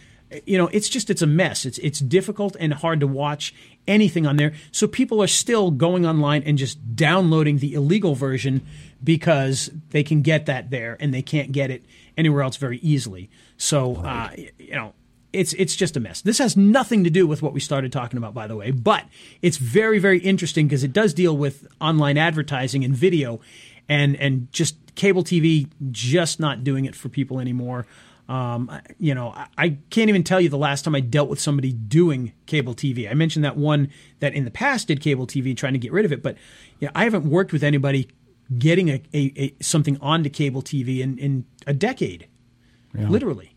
You 0.47 0.57
know, 0.57 0.69
it's 0.69 0.89
just, 0.89 1.11
it's 1.11 1.21
a 1.21 1.27
mess. 1.27 1.63
It's, 1.63 1.77
it's 1.77 1.99
difficult 1.99 2.57
and 2.59 2.73
hard 2.73 3.01
to 3.01 3.07
watch 3.07 3.53
anything 3.87 4.25
on 4.25 4.37
there. 4.37 4.53
So 4.71 4.87
people 4.87 5.21
are 5.21 5.27
still 5.27 5.71
going 5.71 6.05
online 6.05 6.43
and 6.43 6.57
just 6.57 6.95
downloading 6.95 7.59
the 7.59 7.73
illegal 7.73 8.15
version 8.15 8.65
because 9.03 9.69
they 9.89 10.03
can 10.03 10.21
get 10.21 10.45
that 10.47 10.69
there 10.69 10.97
and 10.99 11.13
they 11.13 11.21
can't 11.21 11.51
get 11.51 11.69
it 11.69 11.85
anywhere 12.17 12.41
else 12.41 12.57
very 12.57 12.77
easily. 12.79 13.29
So, 13.57 13.97
uh, 13.97 14.31
you 14.57 14.75
know, 14.75 14.93
it's 15.35 15.53
it's 15.53 15.75
just 15.75 15.97
a 15.97 15.99
mess. 15.99 16.21
This 16.21 16.37
has 16.37 16.55
nothing 16.55 17.03
to 17.03 17.09
do 17.09 17.27
with 17.27 17.41
what 17.41 17.53
we 17.53 17.59
started 17.59 17.91
talking 17.91 18.17
about, 18.17 18.33
by 18.33 18.47
the 18.47 18.55
way, 18.55 18.71
but 18.71 19.05
it's 19.41 19.57
very 19.57 19.99
very 19.99 20.19
interesting 20.19 20.67
because 20.67 20.83
it 20.83 20.93
does 20.93 21.13
deal 21.13 21.35
with 21.35 21.67
online 21.81 22.17
advertising 22.17 22.83
and 22.83 22.95
video, 22.95 23.41
and 23.89 24.15
and 24.15 24.51
just 24.51 24.77
cable 24.95 25.23
TV 25.23 25.67
just 25.91 26.39
not 26.39 26.63
doing 26.63 26.85
it 26.85 26.95
for 26.95 27.09
people 27.09 27.39
anymore. 27.39 27.85
Um, 28.27 28.71
you 28.97 29.13
know, 29.13 29.29
I, 29.29 29.47
I 29.57 29.77
can't 29.91 30.09
even 30.09 30.23
tell 30.23 30.41
you 30.41 30.49
the 30.49 30.57
last 30.57 30.83
time 30.83 30.95
I 30.95 30.99
dealt 30.99 31.29
with 31.29 31.39
somebody 31.39 31.71
doing 31.71 32.33
cable 32.47 32.73
TV. 32.73 33.09
I 33.09 33.13
mentioned 33.13 33.45
that 33.45 33.55
one 33.55 33.91
that 34.19 34.33
in 34.33 34.45
the 34.45 34.51
past 34.51 34.87
did 34.87 34.99
cable 34.99 35.27
TV, 35.27 35.55
trying 35.55 35.73
to 35.73 35.79
get 35.79 35.91
rid 35.91 36.05
of 36.05 36.11
it, 36.11 36.23
but 36.23 36.35
you 36.79 36.87
know, 36.87 36.91
I 36.95 37.03
haven't 37.03 37.25
worked 37.29 37.53
with 37.53 37.63
anybody 37.63 38.09
getting 38.57 38.89
a, 38.89 39.01
a, 39.13 39.33
a 39.37 39.55
something 39.63 39.97
onto 40.01 40.29
cable 40.29 40.61
TV 40.63 40.99
in, 41.01 41.17
in 41.19 41.45
a 41.67 41.73
decade, 41.73 42.27
literally. 43.09 43.55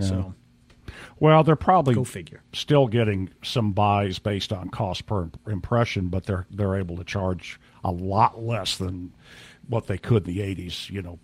So 0.00 0.34
Well, 1.18 1.44
they're 1.44 1.56
probably 1.56 1.94
Go 1.94 2.04
figure. 2.04 2.42
still 2.54 2.86
getting 2.86 3.30
some 3.42 3.72
buys 3.72 4.18
based 4.18 4.52
on 4.52 4.70
cost 4.70 5.06
per 5.06 5.30
impression, 5.46 6.08
but 6.08 6.24
they're 6.24 6.46
they're 6.50 6.76
able 6.76 6.96
to 6.96 7.04
charge 7.04 7.60
a 7.84 7.90
lot 7.90 8.42
less 8.42 8.76
than 8.78 9.12
what 9.68 9.86
they 9.86 9.98
could 9.98 10.26
in 10.26 10.34
the 10.34 10.40
'80s. 10.40 10.88
You 10.90 11.02
know, 11.02 11.18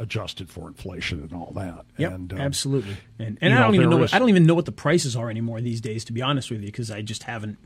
adjusted 0.00 0.50
for 0.50 0.66
inflation 0.66 1.22
and 1.22 1.32
all 1.32 1.52
that. 1.54 1.84
Yep, 1.98 2.12
and, 2.12 2.32
uh, 2.32 2.36
absolutely. 2.36 2.96
And 3.18 3.38
and 3.40 3.54
I 3.54 3.58
know, 3.58 3.64
don't 3.66 3.74
even 3.76 3.90
know 3.90 4.02
is- 4.02 4.12
I 4.12 4.18
don't 4.18 4.30
even 4.30 4.46
know 4.46 4.54
what 4.54 4.64
the 4.64 4.72
prices 4.72 5.14
are 5.14 5.30
anymore 5.30 5.60
these 5.60 5.80
days, 5.80 6.04
to 6.06 6.12
be 6.12 6.22
honest 6.22 6.50
with 6.50 6.60
you, 6.60 6.66
because 6.66 6.90
I 6.90 7.02
just 7.02 7.24
haven't 7.24 7.58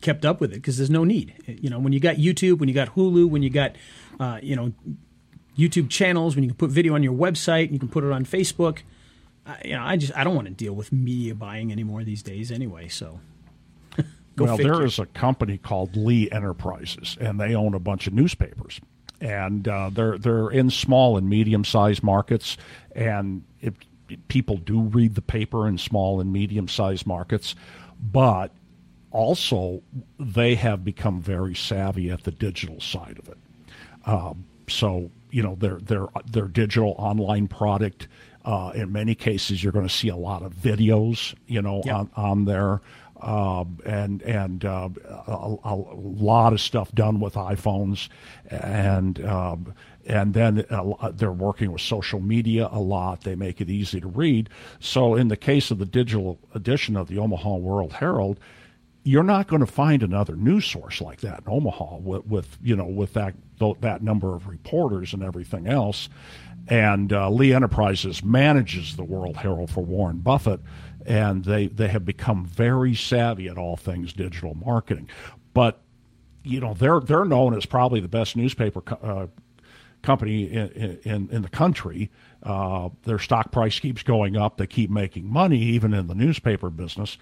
kept 0.00 0.24
up 0.24 0.40
with 0.40 0.52
it 0.52 0.56
because 0.56 0.76
there's 0.76 0.90
no 0.90 1.04
need. 1.04 1.34
You 1.46 1.70
know, 1.70 1.78
when 1.78 1.92
you 1.92 2.00
got 2.00 2.16
YouTube, 2.16 2.58
when 2.58 2.68
you 2.68 2.74
got 2.74 2.94
Hulu, 2.94 3.28
when 3.28 3.42
you 3.42 3.50
got 3.50 3.76
uh, 4.20 4.38
you 4.42 4.56
know 4.56 4.72
YouTube 5.56 5.88
channels, 5.88 6.34
when 6.34 6.44
you 6.44 6.50
can 6.50 6.56
put 6.56 6.70
video 6.70 6.94
on 6.94 7.02
your 7.02 7.14
website, 7.14 7.64
and 7.64 7.72
you 7.72 7.78
can 7.78 7.88
put 7.88 8.04
it 8.04 8.12
on 8.12 8.24
Facebook. 8.24 8.80
I, 9.46 9.58
you 9.64 9.72
know, 9.72 9.82
I 9.82 9.96
just 9.96 10.14
I 10.16 10.24
don't 10.24 10.34
want 10.34 10.48
to 10.48 10.54
deal 10.54 10.74
with 10.74 10.92
media 10.92 11.34
buying 11.34 11.70
anymore 11.70 12.02
these 12.04 12.22
days 12.22 12.50
anyway. 12.50 12.88
So 12.88 13.20
well, 14.38 14.56
figure. 14.56 14.74
there 14.74 14.84
is 14.84 14.98
a 14.98 15.06
company 15.06 15.58
called 15.58 15.96
Lee 15.96 16.30
Enterprises, 16.30 17.16
and 17.20 17.40
they 17.40 17.54
own 17.54 17.74
a 17.74 17.78
bunch 17.78 18.06
of 18.06 18.12
newspapers, 18.12 18.80
and 19.24 19.66
uh, 19.66 19.88
they're 19.90 20.18
they're 20.18 20.50
in 20.50 20.68
small 20.70 21.16
and 21.16 21.28
medium 21.28 21.64
sized 21.64 22.02
markets, 22.02 22.58
and 22.94 23.42
if 23.62 23.72
people 24.28 24.58
do 24.58 24.82
read 24.82 25.14
the 25.14 25.22
paper 25.22 25.66
in 25.66 25.78
small 25.78 26.20
and 26.20 26.30
medium 26.30 26.68
sized 26.68 27.06
markets, 27.06 27.54
but 28.12 28.52
also 29.10 29.80
they 30.20 30.54
have 30.56 30.84
become 30.84 31.22
very 31.22 31.54
savvy 31.54 32.10
at 32.10 32.24
the 32.24 32.30
digital 32.30 32.80
side 32.80 33.18
of 33.18 33.28
it. 33.28 33.38
Um, 34.06 34.44
so 34.68 35.10
you 35.30 35.42
know 35.42 35.54
their 35.54 35.78
their 35.78 36.06
their 36.30 36.46
digital 36.48 36.94
online 36.98 37.48
product. 37.48 38.06
Uh, 38.44 38.72
in 38.74 38.92
many 38.92 39.14
cases, 39.14 39.62
you're 39.64 39.72
going 39.72 39.88
to 39.88 39.94
see 39.94 40.08
a 40.08 40.16
lot 40.16 40.42
of 40.42 40.52
videos, 40.52 41.34
you 41.46 41.62
know, 41.62 41.80
Yep. 41.86 41.94
on 41.94 42.10
on 42.14 42.44
there, 42.44 42.82
um, 43.24 43.78
and 43.86 44.22
and 44.22 44.64
uh, 44.64 44.88
a, 45.26 45.56
a 45.64 45.74
lot 45.74 46.52
of 46.52 46.60
stuff 46.60 46.92
done 46.92 47.20
with 47.20 47.34
iPhones, 47.34 48.08
and 48.50 49.24
um, 49.24 49.74
and 50.04 50.34
then 50.34 50.64
uh, 50.70 51.10
they're 51.12 51.32
working 51.32 51.72
with 51.72 51.80
social 51.80 52.20
media 52.20 52.68
a 52.70 52.80
lot. 52.80 53.22
They 53.22 53.34
make 53.34 53.60
it 53.60 53.70
easy 53.70 54.00
to 54.00 54.08
read. 54.08 54.50
So 54.78 55.14
in 55.14 55.28
the 55.28 55.36
case 55.36 55.70
of 55.70 55.78
the 55.78 55.86
digital 55.86 56.38
edition 56.54 56.96
of 56.96 57.08
the 57.08 57.18
Omaha 57.18 57.56
World 57.56 57.94
Herald, 57.94 58.38
you're 59.04 59.22
not 59.22 59.48
going 59.48 59.60
to 59.60 59.66
find 59.66 60.02
another 60.02 60.36
news 60.36 60.66
source 60.66 61.00
like 61.00 61.20
that 61.22 61.40
in 61.46 61.52
Omaha 61.52 61.96
with, 61.96 62.26
with 62.26 62.58
you 62.62 62.76
know 62.76 62.86
with 62.86 63.14
that 63.14 63.34
that 63.80 64.02
number 64.02 64.34
of 64.34 64.48
reporters 64.48 65.14
and 65.14 65.22
everything 65.22 65.66
else. 65.66 66.08
And 66.66 67.12
uh, 67.12 67.28
Lee 67.30 67.52
Enterprises 67.52 68.24
manages 68.24 68.96
the 68.96 69.04
World 69.04 69.36
Herald 69.36 69.70
for 69.70 69.82
Warren 69.82 70.18
Buffett, 70.18 70.60
and 71.06 71.44
they 71.44 71.66
they 71.66 71.88
have 71.88 72.04
become 72.04 72.46
very 72.46 72.94
savvy 72.94 73.48
at 73.48 73.58
all 73.58 73.76
things 73.76 74.12
digital 74.12 74.54
marketing. 74.54 75.08
But 75.52 75.80
you 76.42 76.60
know 76.60 76.74
they're 76.74 77.00
they're 77.00 77.24
known 77.24 77.54
as 77.54 77.66
probably 77.66 78.00
the 78.00 78.08
best 78.08 78.36
newspaper 78.36 78.80
co- 78.80 78.96
uh, 79.02 79.26
company 80.02 80.44
in, 80.52 80.98
in, 81.04 81.28
in 81.30 81.42
the 81.42 81.48
country. 81.48 82.10
Uh, 82.42 82.90
their 83.04 83.18
stock 83.18 83.50
price 83.52 83.78
keeps 83.80 84.02
going 84.02 84.36
up. 84.36 84.58
They 84.58 84.66
keep 84.66 84.90
making 84.90 85.26
money, 85.26 85.58
even 85.58 85.94
in 85.94 86.06
the 86.08 86.14
newspaper 86.14 86.68
business. 86.68 87.16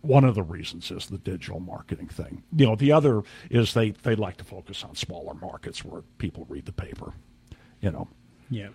One 0.00 0.24
of 0.24 0.34
the 0.34 0.42
reasons 0.42 0.90
is 0.90 1.06
the 1.08 1.18
digital 1.18 1.60
marketing 1.60 2.08
thing. 2.08 2.42
You 2.56 2.66
know, 2.66 2.76
the 2.76 2.92
other 2.92 3.22
is 3.50 3.74
they, 3.74 3.90
they 3.90 4.14
like 4.14 4.36
to 4.38 4.44
focus 4.44 4.82
on 4.84 4.94
smaller 4.94 5.34
markets 5.34 5.84
where 5.84 6.02
people 6.18 6.46
read 6.48 6.64
the 6.64 6.72
paper. 6.72 7.12
You 7.82 7.90
know, 7.90 8.08
Yeah. 8.48 8.68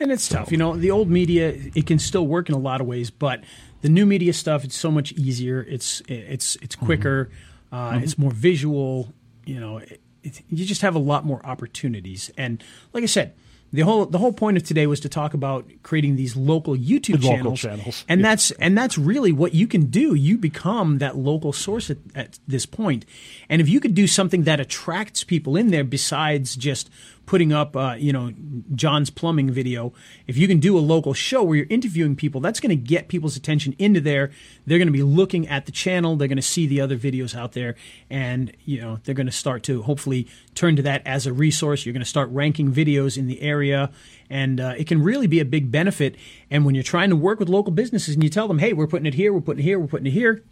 And 0.00 0.10
it's 0.10 0.28
tough. 0.28 0.50
You 0.50 0.58
know, 0.58 0.76
the 0.76 0.90
old 0.90 1.08
media 1.08 1.54
it 1.74 1.86
can 1.86 1.98
still 1.98 2.26
work 2.26 2.48
in 2.48 2.54
a 2.54 2.58
lot 2.58 2.80
of 2.80 2.86
ways, 2.86 3.10
but 3.10 3.42
the 3.82 3.88
new 3.88 4.06
media 4.06 4.32
stuff 4.32 4.64
it's 4.64 4.76
so 4.76 4.90
much 4.90 5.12
easier. 5.12 5.64
It's 5.68 6.02
it's 6.08 6.56
it's 6.56 6.74
quicker. 6.76 7.30
Uh, 7.70 8.00
It's 8.02 8.18
more 8.18 8.30
visual. 8.32 9.12
You 9.44 9.60
know, 9.60 9.78
it, 9.78 10.00
it, 10.22 10.42
you 10.50 10.64
just 10.64 10.82
have 10.82 10.94
a 10.94 11.00
lot 11.00 11.24
more 11.24 11.44
opportunities. 11.44 12.30
And 12.36 12.62
like 12.92 13.02
I 13.02 13.06
said, 13.06 13.34
the 13.72 13.80
whole 13.82 14.04
the 14.06 14.18
whole 14.18 14.32
point 14.32 14.56
of 14.58 14.62
today 14.64 14.86
was 14.86 15.00
to 15.00 15.08
talk 15.08 15.34
about 15.34 15.70
creating 15.82 16.16
these 16.16 16.36
local 16.36 16.76
YouTube 16.76 17.22
Local 17.22 17.30
channels. 17.56 17.60
channels, 17.60 18.04
And 18.08 18.20
yeah. 18.20 18.28
that's 18.28 18.50
and 18.52 18.76
that's 18.76 18.98
really 18.98 19.32
what 19.32 19.54
you 19.54 19.66
can 19.66 19.86
do. 19.86 20.14
You 20.14 20.36
become 20.36 20.98
that 20.98 21.16
local 21.16 21.52
source 21.52 21.90
at, 21.90 21.96
at 22.14 22.38
this 22.46 22.66
point. 22.66 23.06
And 23.48 23.62
if 23.62 23.68
you 23.68 23.80
could 23.80 23.94
do 23.94 24.06
something 24.06 24.42
that 24.42 24.60
attracts 24.60 25.24
people 25.24 25.56
in 25.56 25.70
there 25.70 25.84
besides 25.84 26.54
just 26.54 26.90
putting 27.26 27.52
up, 27.52 27.76
uh, 27.76 27.94
you 27.98 28.12
know, 28.12 28.32
John's 28.74 29.10
plumbing 29.10 29.50
video, 29.50 29.92
if 30.26 30.36
you 30.36 30.48
can 30.48 30.60
do 30.60 30.76
a 30.76 30.80
local 30.80 31.14
show 31.14 31.42
where 31.42 31.56
you're 31.56 31.66
interviewing 31.70 32.16
people, 32.16 32.40
that's 32.40 32.60
going 32.60 32.70
to 32.70 32.76
get 32.76 33.08
people's 33.08 33.36
attention 33.36 33.74
into 33.78 34.00
there. 34.00 34.30
They're 34.66 34.78
going 34.78 34.88
to 34.88 34.92
be 34.92 35.02
looking 35.02 35.46
at 35.48 35.66
the 35.66 35.72
channel. 35.72 36.16
They're 36.16 36.28
going 36.28 36.36
to 36.36 36.42
see 36.42 36.66
the 36.66 36.80
other 36.80 36.96
videos 36.96 37.36
out 37.36 37.52
there, 37.52 37.76
and 38.10 38.52
you 38.64 38.80
know, 38.80 38.98
they're 39.04 39.14
going 39.14 39.26
to 39.26 39.32
start 39.32 39.62
to 39.64 39.82
hopefully 39.82 40.26
turn 40.54 40.76
to 40.76 40.82
that 40.82 41.02
as 41.06 41.26
a 41.26 41.32
resource. 41.32 41.86
You're 41.86 41.92
going 41.92 42.02
to 42.02 42.08
start 42.08 42.28
ranking 42.30 42.72
videos 42.72 43.16
in 43.16 43.26
the 43.26 43.40
area, 43.40 43.90
and 44.28 44.60
uh, 44.60 44.74
it 44.76 44.86
can 44.86 45.02
really 45.02 45.26
be 45.26 45.40
a 45.40 45.44
big 45.44 45.70
benefit. 45.70 46.16
And 46.50 46.64
when 46.64 46.74
you're 46.74 46.84
trying 46.84 47.10
to 47.10 47.16
work 47.16 47.38
with 47.38 47.48
local 47.48 47.72
businesses 47.72 48.14
and 48.14 48.22
you 48.24 48.30
tell 48.30 48.48
them, 48.48 48.58
"Hey, 48.58 48.72
we're 48.72 48.86
putting 48.86 49.06
it 49.06 49.14
here, 49.14 49.32
we're 49.32 49.40
putting 49.40 49.60
it 49.60 49.64
here, 49.64 49.78
we're 49.78 49.86
putting 49.86 50.06
it 50.06 50.12
here," 50.12 50.42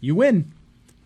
you 0.00 0.14
win. 0.14 0.52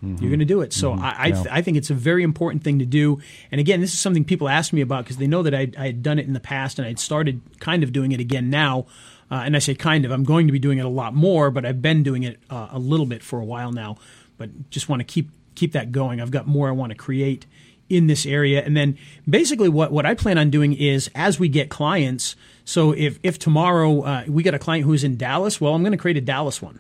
You're 0.01 0.31
going 0.31 0.39
to 0.39 0.45
do 0.45 0.61
it. 0.61 0.73
So 0.73 0.93
I, 0.93 1.15
I, 1.19 1.31
th- 1.33 1.47
I 1.51 1.63
think 1.63 1.77
it's 1.77 1.91
a 1.91 1.95
very 1.95 2.23
important 2.23 2.63
thing 2.63 2.79
to 2.79 2.87
do. 2.87 3.21
And 3.51 3.61
again, 3.61 3.81
this 3.81 3.93
is 3.93 3.99
something 3.99 4.25
people 4.25 4.49
ask 4.49 4.73
me 4.73 4.81
about 4.81 5.05
because 5.05 5.17
they 5.17 5.27
know 5.27 5.43
that 5.43 5.55
I, 5.55 5.73
I 5.77 5.87
had 5.87 6.03
done 6.05 6.21
it 6.21 6.27
in 6.27 6.35
the 6.35 6.41
past 6.41 6.79
and 6.79 6.87
I 6.87 6.89
had 6.91 7.01
started 7.01 7.41
kind 7.59 7.83
of 7.83 7.93
doing 7.93 8.13
it 8.13 8.21
again 8.21 8.49
now. 8.49 8.87
Uh, 9.31 9.43
and 9.45 9.57
I 9.57 9.59
say 9.59 9.75
kind 9.75 10.05
of, 10.05 10.13
I'm 10.13 10.25
going 10.25 10.47
to 10.47 10.53
be 10.53 10.61
doing 10.61 10.79
it 10.79 10.85
a 10.85 10.89
lot 10.89 11.15
more, 11.15 11.51
but 11.51 11.67
I've 11.67 11.83
been 11.83 12.03
doing 12.03 12.23
it 12.23 12.39
uh, 12.49 12.69
a 12.71 12.79
little 12.79 13.07
bit 13.07 13.23
for 13.23 13.41
a 13.41 13.45
while 13.45 13.73
now. 13.73 13.97
But 14.37 14.71
just 14.71 14.89
want 14.89 15.01
to 15.01 15.05
keep 15.05 15.31
keep 15.57 15.73
that 15.73 15.91
going. 15.91 16.21
I've 16.21 16.31
got 16.31 16.47
more 16.47 16.69
I 16.69 16.71
want 16.71 16.91
to 16.91 16.97
create 16.97 17.45
in 17.89 18.07
this 18.07 18.25
area. 18.25 18.63
And 18.63 18.77
then 18.77 18.97
basically 19.29 19.69
what, 19.69 19.91
what 19.91 20.07
I 20.07 20.15
plan 20.15 20.39
on 20.39 20.51
doing 20.51 20.73
is 20.75 21.11
as 21.15 21.41
we 21.41 21.49
get 21.49 21.69
clients, 21.69 22.37
so 22.65 22.93
if, 22.93 23.19
if 23.23 23.39
tomorrow 23.39 24.03
uh, 24.03 24.25
we 24.29 24.43
get 24.43 24.55
a 24.55 24.59
client 24.59 24.85
who's 24.85 25.03
in 25.03 25.17
Dallas, 25.17 25.61
well, 25.61 25.75
I'm 25.75 25.83
going 25.83 25.93
to 25.93 25.99
create 25.99 26.17
a 26.17 26.21
Dallas 26.21 26.63
one. 26.63 26.79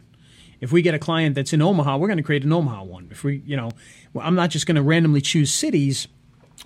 If 0.61 0.73
we 0.73 0.83
get 0.83 0.95
a 0.95 0.99
client 0.99 1.35
that's 1.35 1.53
in 1.53 1.63
Omaha, 1.63 1.99
we're 1.99 2.09
going 2.09 2.19
to 2.19 2.23
create 2.23 2.45
an 2.45 2.53
Omaha 2.53 2.85
one. 2.85 3.09
If 3.11 3.25
we, 3.25 3.43
you 3.47 3.57
know, 3.57 3.71
well, 4.13 4.27
I'm 4.27 4.35
not 4.35 4.51
just 4.51 4.67
going 4.67 4.77
to 4.77 4.83
randomly 4.83 5.21
choose 5.21 5.53
cities, 5.53 6.09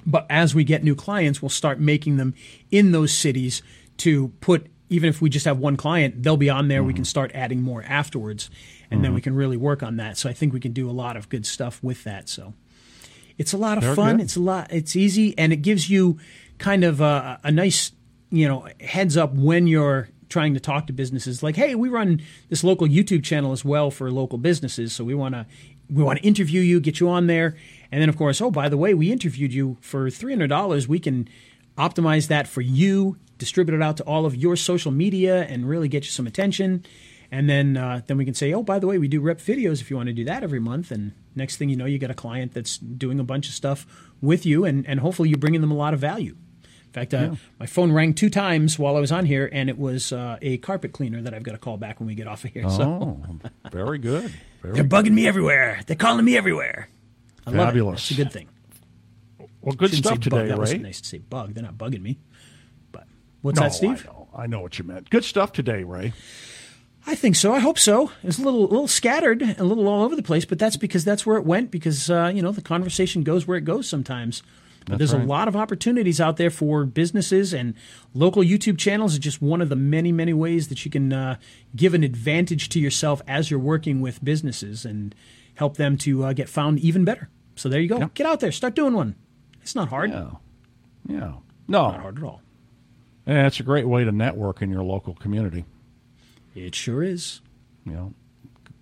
but 0.07 0.27
as 0.31 0.55
we 0.55 0.65
get 0.65 0.83
new 0.83 0.95
clients, 0.95 1.43
we'll 1.43 1.51
start 1.51 1.79
making 1.79 2.17
them 2.17 2.35
in 2.71 2.93
those 2.93 3.13
cities 3.13 3.63
to 3.99 4.29
put. 4.41 4.67
Even 4.89 5.09
if 5.09 5.23
we 5.23 5.31
just 5.31 5.47
have 5.47 5.59
one 5.59 5.77
client, 5.77 6.23
they'll 6.23 6.37
be 6.37 6.51
on 6.51 6.69
there. 6.69 6.83
We 6.83 6.93
can 6.93 7.03
mm-hmm. 7.03 7.09
start 7.09 7.31
adding 7.35 7.63
more 7.63 7.83
afterwards, 7.83 8.51
and 8.91 9.03
then 9.03 9.15
we 9.15 9.21
mm-hmm. 9.21 9.25
can 9.25 9.35
really 9.37 9.57
work 9.57 9.83
on 9.83 9.97
that. 9.97 10.19
So 10.19 10.29
I 10.29 10.35
think 10.35 10.53
we 10.53 10.61
can 10.61 10.73
do 10.73 10.89
a 10.89 10.93
lot 10.93 11.17
of 11.17 11.31
good 11.31 11.47
stuff 11.47 11.83
with 11.83 12.05
that. 12.05 12.29
So 12.29 12.53
it's 13.39 13.55
a 13.55 13.57
lot 13.57 13.83
of 13.83 13.97
fun. 13.97 14.19
good. 14.19 14.25
It's 14.25 14.37
a 14.37 14.41
lot. 14.41 14.71
It's 14.71 14.95
easy, 14.95 15.37
and 15.39 15.53
it 15.53 15.57
gives 15.57 15.89
you 15.89 16.19
kind 16.59 16.85
of 16.85 17.01
a, 17.01 17.41
a 17.43 17.51
nice, 17.51 17.93
you 18.31 18.47
know, 18.47 18.69
heads 18.81 19.17
up 19.17 19.33
when 19.33 19.67
you're 19.67 20.09
trying 20.33 20.55
to 20.55 20.61
talk 20.61 20.87
to 20.87 20.93
businesses. 20.93 21.43
Like, 21.43 21.57
hey, 21.57 21.75
we 21.75 21.89
run 21.89 22.21
this 22.49 22.65
local 22.65 22.89
YouTube 22.89 23.23
channel 23.23 23.53
as 23.53 23.65
well 23.65 23.91
for 23.91 24.11
local 24.11 24.39
businesses, 24.39 24.93
so 24.93 25.05
we 25.05 25.15
want 25.15 25.35
to 25.35 25.47
we 25.91 26.03
want 26.03 26.19
to 26.19 26.27
interview 26.27 26.63
you, 26.63 26.81
get 26.81 27.01
you 27.01 27.09
on 27.09 27.27
there, 27.27 27.55
and 27.91 28.01
then 28.01 28.09
of 28.09 28.17
course, 28.17 28.41
oh, 28.41 28.51
by 28.51 28.69
the 28.69 28.79
way, 28.79 28.95
we 28.95 29.13
interviewed 29.13 29.53
you 29.53 29.77
for 29.81 30.11
three 30.11 30.33
hundred 30.33 30.49
dollars. 30.49 30.89
We 30.89 30.99
can 30.99 31.29
optimize 31.77 32.29
that 32.29 32.47
for 32.49 32.63
you, 32.63 33.17
distribute 33.39 33.77
it 33.77 33.83
out 33.83 33.97
to 33.99 34.05
all 34.05 34.25
of 34.27 34.35
your 34.35 34.57
social 34.57 34.91
media, 34.91 35.43
and 35.43 35.69
really 35.69 35.89
get 35.89 36.05
you 36.05 36.11
some 36.11 36.27
attention. 36.27 36.85
And 37.31 37.49
then 37.49 37.77
uh, 37.77 38.03
then 38.07 38.19
we 38.19 38.25
can 38.25 38.35
say, 38.35 38.53
oh, 38.53 38.63
by 38.63 38.79
the 38.79 38.87
way, 38.87 38.99
we 38.99 39.09
do 39.09 39.21
rep 39.21 39.39
videos 39.39 39.81
if 39.81 39.91
you 39.91 39.97
want 39.97 40.09
to 40.09 40.13
do 40.13 40.25
that 40.25 40.43
every 40.43 40.61
month. 40.61 40.91
And 40.91 41.13
next 41.35 41.57
thing 41.57 41.71
you 41.71 41.77
know, 41.77 41.87
you 41.87 41.99
got 41.99 42.11
a 42.11 42.15
client 42.15 42.53
that's 42.53 42.77
doing 42.79 43.19
a 43.21 43.25
bunch 43.25 43.49
of 43.49 43.55
stuff 43.55 43.87
with 44.21 44.45
you, 44.45 44.67
and, 44.67 44.87
and 44.87 45.01
hopefully 45.01 45.29
you're 45.31 45.39
bringing 45.39 45.63
them 45.63 45.73
a 45.73 45.77
lot 45.85 45.95
of 45.95 46.01
value. 46.01 46.37
In 46.95 47.01
fact, 47.01 47.15
uh, 47.15 47.17
yeah. 47.17 47.35
my 47.59 47.65
phone 47.65 47.91
rang 47.91 48.13
two 48.13 48.29
times 48.29 48.79
while 48.79 48.97
I 48.97 49.01
was 49.01 49.11
on 49.11 49.25
here, 49.25 49.49
and 49.51 49.71
it 49.71 49.79
was 49.79 50.13
uh, 50.13 50.37
a 50.43 50.59
carpet 50.59 50.93
cleaner 50.93 51.23
that 51.23 51.33
I've 51.33 51.43
got 51.43 51.53
to 51.53 51.59
call 51.59 51.79
back 51.79 52.01
when 52.01 52.07
we 52.07 52.15
get 52.15 52.27
off 52.27 52.45
of 52.45 52.51
here. 52.51 52.65
Oh, 52.67 52.77
so. 52.77 53.21
very 53.71 53.97
good. 53.97 54.31
Very 54.61 54.75
They're 54.75 54.85
bugging 54.85 55.13
me 55.13 55.27
everywhere. 55.27 55.81
They're 55.87 55.97
calling 55.97 56.23
me 56.23 56.37
everywhere. 56.37 56.91
I 57.47 57.53
Fabulous. 57.53 57.79
Love 57.79 57.79
it. 57.79 57.91
That's 57.93 58.11
a 58.11 58.15
good 58.15 58.33
thing. 58.33 58.49
Well, 59.63 59.75
good 59.75 59.95
stuff 59.95 60.21
today, 60.21 60.37
bug. 60.37 60.49
That 60.49 60.59
Ray. 60.59 60.61
was 60.61 60.75
nice 60.75 61.01
to 61.01 61.09
say 61.09 61.19
bug. 61.19 61.55
They're 61.55 61.65
not 61.65 61.79
bugging 61.79 62.03
me. 62.03 62.19
But 62.91 63.05
what's 63.41 63.59
no, 63.59 63.65
that, 63.65 63.73
Steve? 63.73 64.07
I 64.07 64.13
know. 64.13 64.29
I 64.35 64.47
know 64.47 64.61
what 64.61 64.79
you 64.79 64.85
meant. 64.85 65.09
Good 65.09 65.25
stuff 65.25 65.53
today, 65.53 65.85
Ray. 65.85 66.13
I 67.07 67.15
think 67.15 67.37
so. 67.37 67.55
I 67.55 67.59
hope 67.59 67.79
so. 67.79 68.13
It's 68.23 68.39
a 68.39 68.43
little, 68.43 68.63
little 68.63 68.87
scattered, 68.87 69.43
a 69.59 69.65
little 69.65 69.89
all 69.89 70.03
over 70.03 70.15
the 70.15 70.23
place, 70.23 70.45
but 70.45 70.59
that's 70.59 70.77
because 70.77 71.05
that's 71.05 71.25
where 71.25 71.39
it 71.39 71.47
went. 71.47 71.71
Because 71.71 72.11
uh, 72.11 72.31
you 72.35 72.43
know 72.43 72.53
the 72.53 72.61
conversation 72.61 73.23
goes 73.23 73.47
where 73.47 73.57
it 73.57 73.65
goes 73.65 73.89
sometimes. 73.89 74.43
But 74.87 74.99
there's 74.99 75.15
right. 75.15 75.23
a 75.23 75.27
lot 75.27 75.49
of 75.49 75.57
opportunities 75.57 76.21
out 76.21 76.37
there 76.37 76.51
for 76.51 76.85
businesses, 76.85 77.53
and 77.53 77.75
local 78.15 78.43
YouTube 78.43 78.79
channels 78.79 79.15
is 79.15 79.19
just 79.19 79.41
one 79.41 79.61
of 79.61 79.69
the 79.69 79.77
many, 79.77 80.13
many 80.13 80.33
ways 80.33 80.69
that 80.69 80.85
you 80.85 80.91
can 80.91 81.13
uh, 81.13 81.37
give 81.75 81.95
an 81.95 82.03
advantage 82.03 82.69
to 82.71 82.81
yourself 82.81 83.23
as 83.27 83.51
you're 83.51 83.61
working 83.61 84.01
with 84.01 84.25
businesses 84.25 84.85
and 84.85 85.15
help 85.55 85.77
them 85.77 85.97
to 85.99 86.25
uh, 86.25 86.33
get 86.33 86.49
found 86.49 86.79
even 86.81 87.05
better. 87.05 87.29
So 87.55 87.69
there 87.69 87.81
you 87.81 87.89
go. 87.89 88.11
Get 88.15 88.27
out 88.27 88.41
there, 88.41 88.53
start 88.53 88.75
doing 88.75 88.95
one. 88.95 89.15
It's 89.63 89.75
not 89.75 89.89
hard. 89.89 90.11
Yeah. 90.11 90.31
Yeah. 91.07 91.33
No. 91.69 91.91
Not 91.91 92.01
hard 92.01 92.19
at 92.19 92.25
all. 92.25 92.43
Yeah, 93.27 93.47
it's 93.47 93.61
a 93.61 93.63
great 93.63 93.87
way 93.87 94.05
to 94.05 94.11
network 94.11 94.63
in 94.63 94.71
your 94.71 94.83
local 94.83 95.15
community. 95.15 95.65
It 96.55 96.75
sure 96.75 97.03
is. 97.03 97.41
You 97.87 97.93
know, 97.93 98.15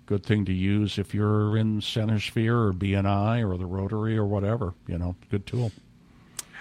good 0.06 0.24
thing 0.24 0.44
to 0.46 0.52
use 0.52 0.98
if 0.98 1.14
you're 1.14 1.56
in 1.56 1.80
Center 1.80 2.18
Sphere 2.18 2.66
or 2.66 2.72
BNI 2.72 3.48
or 3.48 3.56
the 3.56 3.66
Rotary 3.66 4.16
or 4.16 4.26
whatever. 4.26 4.74
You 4.86 4.98
know, 4.98 5.16
good 5.30 5.46
tool. 5.46 5.72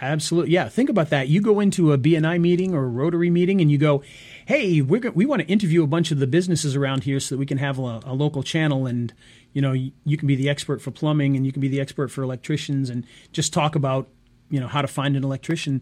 Absolutely. 0.01 0.51
Yeah. 0.51 0.69
Think 0.69 0.89
about 0.89 1.09
that. 1.09 1.27
You 1.27 1.41
go 1.41 1.59
into 1.59 1.91
a 1.91 1.97
BNI 1.97 2.39
meeting 2.39 2.73
or 2.73 2.85
a 2.85 2.87
Rotary 2.87 3.29
meeting 3.29 3.59
and 3.61 3.69
you 3.71 3.77
go, 3.77 4.01
hey, 4.45 4.81
we're, 4.81 5.11
we 5.11 5.25
want 5.25 5.41
to 5.41 5.47
interview 5.47 5.83
a 5.83 5.87
bunch 5.87 6.11
of 6.11 6.19
the 6.19 6.27
businesses 6.27 6.75
around 6.75 7.03
here 7.03 7.19
so 7.19 7.35
that 7.35 7.39
we 7.39 7.45
can 7.45 7.57
have 7.57 7.77
a, 7.79 8.01
a 8.05 8.13
local 8.13 8.41
channel 8.43 8.85
and, 8.87 9.13
you 9.53 9.61
know, 9.61 9.73
you, 9.73 9.91
you 10.05 10.17
can 10.17 10.27
be 10.27 10.35
the 10.35 10.49
expert 10.49 10.81
for 10.81 10.91
plumbing 10.91 11.35
and 11.35 11.45
you 11.45 11.51
can 11.51 11.61
be 11.61 11.67
the 11.67 11.81
expert 11.81 12.09
for 12.09 12.23
electricians 12.23 12.89
and 12.89 13.05
just 13.31 13.53
talk 13.53 13.75
about, 13.75 14.07
you 14.49 14.59
know, 14.59 14.67
how 14.67 14.81
to 14.81 14.87
find 14.87 15.15
an 15.17 15.23
electrician. 15.23 15.81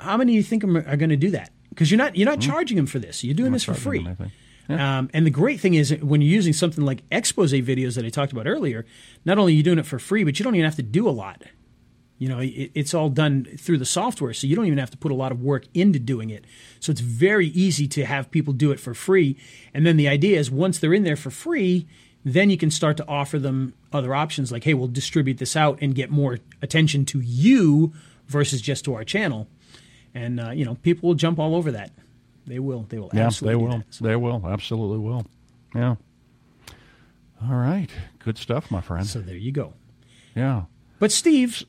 How 0.00 0.16
many 0.16 0.32
do 0.32 0.36
you 0.36 0.42
think 0.42 0.64
are, 0.64 0.86
are 0.86 0.96
going 0.96 1.10
to 1.10 1.16
do 1.16 1.30
that? 1.30 1.50
Because 1.70 1.90
you're 1.90 1.98
not 1.98 2.16
you're 2.16 2.28
not 2.28 2.40
mm-hmm. 2.40 2.50
charging 2.50 2.76
them 2.76 2.86
for 2.86 2.98
this. 2.98 3.22
You're 3.22 3.34
doing 3.34 3.52
this 3.52 3.64
for 3.64 3.74
free. 3.74 4.06
Yeah. 4.68 4.98
Um, 4.98 5.10
and 5.14 5.24
the 5.24 5.30
great 5.30 5.60
thing 5.60 5.74
is 5.74 5.94
when 6.02 6.20
you're 6.20 6.30
using 6.30 6.52
something 6.52 6.84
like 6.84 7.02
expose 7.10 7.52
videos 7.52 7.94
that 7.94 8.04
I 8.04 8.10
talked 8.10 8.32
about 8.32 8.46
earlier, 8.46 8.84
not 9.24 9.38
only 9.38 9.54
are 9.54 9.56
you 9.56 9.62
doing 9.62 9.78
it 9.78 9.86
for 9.86 9.98
free, 9.98 10.24
but 10.24 10.38
you 10.38 10.44
don't 10.44 10.54
even 10.54 10.64
have 10.66 10.76
to 10.76 10.82
do 10.82 11.08
a 11.08 11.10
lot. 11.10 11.42
You 12.18 12.28
know, 12.28 12.40
it, 12.40 12.72
it's 12.74 12.94
all 12.94 13.08
done 13.08 13.46
through 13.58 13.78
the 13.78 13.84
software, 13.84 14.32
so 14.34 14.46
you 14.46 14.56
don't 14.56 14.66
even 14.66 14.78
have 14.78 14.90
to 14.90 14.96
put 14.96 15.12
a 15.12 15.14
lot 15.14 15.32
of 15.32 15.40
work 15.40 15.66
into 15.72 15.98
doing 15.98 16.30
it. 16.30 16.44
So 16.80 16.90
it's 16.90 17.00
very 17.00 17.48
easy 17.48 17.86
to 17.88 18.04
have 18.04 18.30
people 18.30 18.52
do 18.52 18.72
it 18.72 18.80
for 18.80 18.92
free. 18.92 19.36
And 19.72 19.86
then 19.86 19.96
the 19.96 20.08
idea 20.08 20.38
is 20.38 20.50
once 20.50 20.78
they're 20.78 20.94
in 20.94 21.04
there 21.04 21.16
for 21.16 21.30
free, 21.30 21.86
then 22.24 22.50
you 22.50 22.58
can 22.58 22.70
start 22.70 22.96
to 22.96 23.06
offer 23.06 23.38
them 23.38 23.72
other 23.92 24.14
options 24.14 24.50
like, 24.50 24.64
hey, 24.64 24.74
we'll 24.74 24.88
distribute 24.88 25.38
this 25.38 25.54
out 25.56 25.78
and 25.80 25.94
get 25.94 26.10
more 26.10 26.38
attention 26.60 27.04
to 27.06 27.20
you 27.20 27.92
versus 28.26 28.60
just 28.60 28.84
to 28.84 28.94
our 28.94 29.04
channel. 29.04 29.46
And, 30.14 30.40
uh, 30.40 30.50
you 30.50 30.64
know, 30.64 30.74
people 30.76 31.08
will 31.08 31.14
jump 31.14 31.38
all 31.38 31.54
over 31.54 31.70
that. 31.72 31.92
They 32.46 32.58
will. 32.58 32.86
They 32.88 32.98
will. 32.98 33.10
Yeah, 33.12 33.30
they 33.40 33.54
will. 33.54 33.84
So. 33.90 34.04
They 34.04 34.16
will. 34.16 34.42
Absolutely 34.44 34.98
will. 34.98 35.26
Yeah. 35.74 35.96
All 37.42 37.56
right. 37.56 37.88
Good 38.18 38.38
stuff, 38.38 38.70
my 38.70 38.80
friend. 38.80 39.06
So 39.06 39.20
there 39.20 39.36
you 39.36 39.52
go. 39.52 39.74
Yeah. 40.34 40.62
But, 40.98 41.12
Steve, 41.12 41.64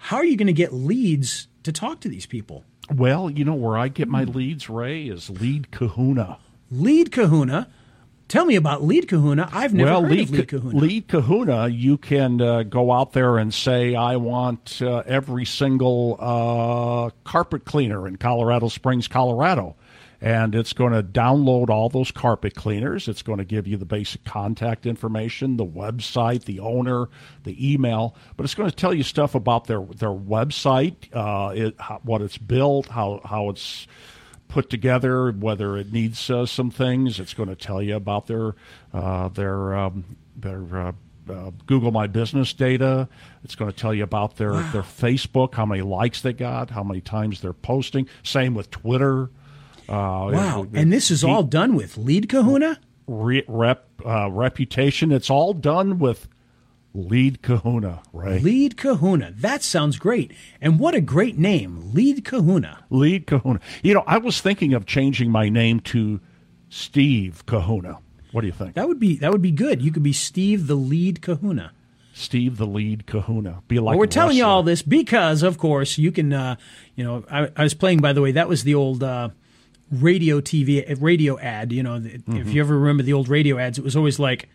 how 0.00 0.16
are 0.16 0.24
you 0.24 0.36
going 0.36 0.46
to 0.46 0.52
get 0.52 0.72
leads 0.72 1.46
to 1.62 1.72
talk 1.72 2.00
to 2.00 2.08
these 2.08 2.26
people? 2.26 2.64
Well, 2.92 3.30
you 3.30 3.44
know 3.44 3.54
where 3.54 3.76
I 3.76 3.88
get 3.88 4.08
my 4.08 4.24
leads, 4.24 4.68
Ray, 4.68 5.04
is 5.04 5.30
Lead 5.30 5.70
Kahuna. 5.70 6.38
Lead 6.70 7.12
Kahuna. 7.12 7.68
Tell 8.26 8.46
me 8.46 8.56
about 8.56 8.82
Lead 8.82 9.08
Kahuna. 9.08 9.48
I've 9.52 9.74
never 9.74 9.90
well, 9.90 10.02
heard 10.02 10.10
Lead, 10.10 10.22
of 10.22 10.30
Lead 10.30 10.48
Kahuna. 10.48 10.78
Lead 10.78 11.08
Kahuna, 11.08 11.68
you 11.68 11.98
can 11.98 12.40
uh, 12.40 12.62
go 12.62 12.90
out 12.90 13.12
there 13.12 13.38
and 13.38 13.52
say, 13.52 13.94
I 13.94 14.16
want 14.16 14.80
uh, 14.80 15.02
every 15.06 15.44
single 15.44 16.16
uh, 16.18 17.10
carpet 17.24 17.64
cleaner 17.64 18.08
in 18.08 18.16
Colorado 18.16 18.68
Springs, 18.68 19.06
Colorado 19.06 19.76
and 20.20 20.54
it's 20.54 20.72
going 20.72 20.92
to 20.92 21.02
download 21.02 21.70
all 21.70 21.88
those 21.88 22.10
carpet 22.10 22.54
cleaners. 22.54 23.08
It's 23.08 23.22
going 23.22 23.38
to 23.38 23.44
give 23.44 23.66
you 23.66 23.76
the 23.76 23.86
basic 23.86 24.24
contact 24.24 24.84
information, 24.86 25.56
the 25.56 25.66
website, 25.66 26.44
the 26.44 26.60
owner, 26.60 27.08
the 27.44 27.72
email, 27.72 28.14
but 28.36 28.44
it's 28.44 28.54
going 28.54 28.68
to 28.68 28.76
tell 28.76 28.92
you 28.92 29.02
stuff 29.02 29.34
about 29.34 29.66
their 29.66 29.80
their 29.80 30.08
website, 30.10 30.94
uh, 31.14 31.52
it, 31.54 31.74
how, 31.78 32.00
what 32.02 32.22
it's 32.22 32.38
built, 32.38 32.88
how 32.88 33.20
how 33.24 33.48
it's 33.48 33.86
put 34.48 34.68
together, 34.68 35.30
whether 35.30 35.76
it 35.76 35.92
needs 35.92 36.28
uh, 36.28 36.44
some 36.44 36.70
things. 36.70 37.20
It's 37.20 37.34
going 37.34 37.48
to 37.48 37.56
tell 37.56 37.80
you 37.80 37.96
about 37.96 38.26
their 38.26 38.54
uh, 38.92 39.28
their 39.28 39.74
um, 39.74 40.16
their 40.36 40.88
uh, 40.88 40.92
uh, 41.30 41.50
Google 41.66 41.92
My 41.92 42.06
Business 42.06 42.52
data. 42.52 43.08
It's 43.44 43.54
going 43.54 43.70
to 43.70 43.76
tell 43.76 43.94
you 43.94 44.02
about 44.02 44.36
their, 44.36 44.52
wow. 44.52 44.72
their 44.72 44.82
Facebook, 44.82 45.54
how 45.54 45.64
many 45.64 45.82
likes 45.82 46.22
they 46.22 46.32
got, 46.32 46.70
how 46.70 46.82
many 46.82 47.00
times 47.00 47.40
they're 47.40 47.52
posting. 47.52 48.08
Same 48.22 48.54
with 48.54 48.70
Twitter. 48.70 49.30
Uh, 49.90 50.30
wow! 50.32 50.66
and 50.72 50.92
this 50.92 51.10
is 51.10 51.24
all 51.24 51.42
done 51.42 51.74
with 51.74 51.96
Lead 51.96 52.28
Kahuna. 52.28 52.78
Re, 53.06 53.42
rep 53.48 53.88
uh, 54.06 54.30
reputation. 54.30 55.10
It's 55.10 55.28
all 55.28 55.52
done 55.52 55.98
with 55.98 56.28
Lead 56.94 57.42
Kahuna, 57.42 58.02
right? 58.12 58.42
Lead 58.42 58.76
Kahuna. 58.76 59.32
That 59.36 59.62
sounds 59.62 59.98
great. 59.98 60.32
And 60.60 60.78
what 60.78 60.94
a 60.94 61.00
great 61.00 61.38
name, 61.38 61.92
Lead 61.92 62.24
Kahuna. 62.24 62.84
Lead 62.90 63.26
Kahuna. 63.26 63.60
You 63.82 63.94
know, 63.94 64.04
I 64.06 64.18
was 64.18 64.40
thinking 64.40 64.74
of 64.74 64.86
changing 64.86 65.30
my 65.30 65.48
name 65.48 65.80
to 65.80 66.20
Steve 66.68 67.44
Kahuna. 67.46 67.98
What 68.32 68.42
do 68.42 68.46
you 68.46 68.52
think? 68.52 68.74
That 68.74 68.88
would 68.88 69.00
be 69.00 69.16
that 69.16 69.32
would 69.32 69.42
be 69.42 69.50
good. 69.50 69.82
You 69.82 69.90
could 69.90 70.02
be 70.02 70.12
Steve 70.12 70.66
the 70.66 70.76
Lead 70.76 71.20
Kahuna. 71.20 71.72
Steve 72.12 72.58
the 72.58 72.66
Lead 72.66 73.06
Kahuna. 73.06 73.62
Be 73.66 73.78
like. 73.78 73.92
Well, 73.92 73.98
we're 73.98 74.06
telling 74.06 74.36
you 74.36 74.44
all 74.44 74.62
this 74.62 74.82
because, 74.82 75.42
of 75.42 75.58
course, 75.58 75.98
you 75.98 76.12
can. 76.12 76.32
Uh, 76.32 76.56
you 76.94 77.04
know, 77.04 77.24
I, 77.30 77.50
I, 77.56 77.62
was 77.62 77.74
playing. 77.74 78.00
By 78.00 78.12
the 78.12 78.22
way, 78.22 78.32
that 78.32 78.48
was 78.48 78.64
the 78.64 78.74
old. 78.74 79.02
Uh, 79.02 79.30
radio 79.90 80.40
TV 80.40 81.00
radio 81.00 81.38
ad. 81.38 81.72
You 81.72 81.82
know, 81.82 81.98
mm-hmm. 81.98 82.36
if 82.36 82.52
you 82.52 82.60
ever 82.60 82.78
remember 82.78 83.02
the 83.02 83.12
old 83.12 83.28
radio 83.28 83.58
ads, 83.58 83.78
it 83.78 83.84
was 83.84 83.96
always 83.96 84.18
like, 84.18 84.48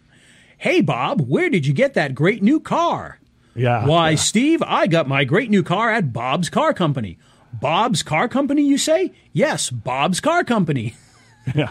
"Hey 0.58 0.82
Bob, 0.82 1.22
where 1.22 1.50
did 1.50 1.66
you 1.66 1.74
get 1.74 1.94
that 1.96 2.16
great 2.16 2.42
new 2.42 2.60
car?" 2.60 3.20
Yeah. 3.56 3.86
Why, 3.86 4.12
yeah. 4.12 4.16
Steve, 4.18 4.62
I 4.64 4.88
got 4.88 5.08
my 5.08 5.24
great 5.24 5.50
new 5.50 5.64
car 5.64 5.90
at 5.92 6.12
Bob's 6.12 6.50
Car 6.50 6.74
Company. 6.74 7.18
Bob's 7.54 8.04
Car 8.04 8.28
Company, 8.28 8.64
you 8.64 8.78
say? 8.78 9.14
Yes, 9.32 9.70
Bob's 9.70 10.20
Car 10.20 10.44
Company. 10.44 10.96
Yeah. 11.54 11.70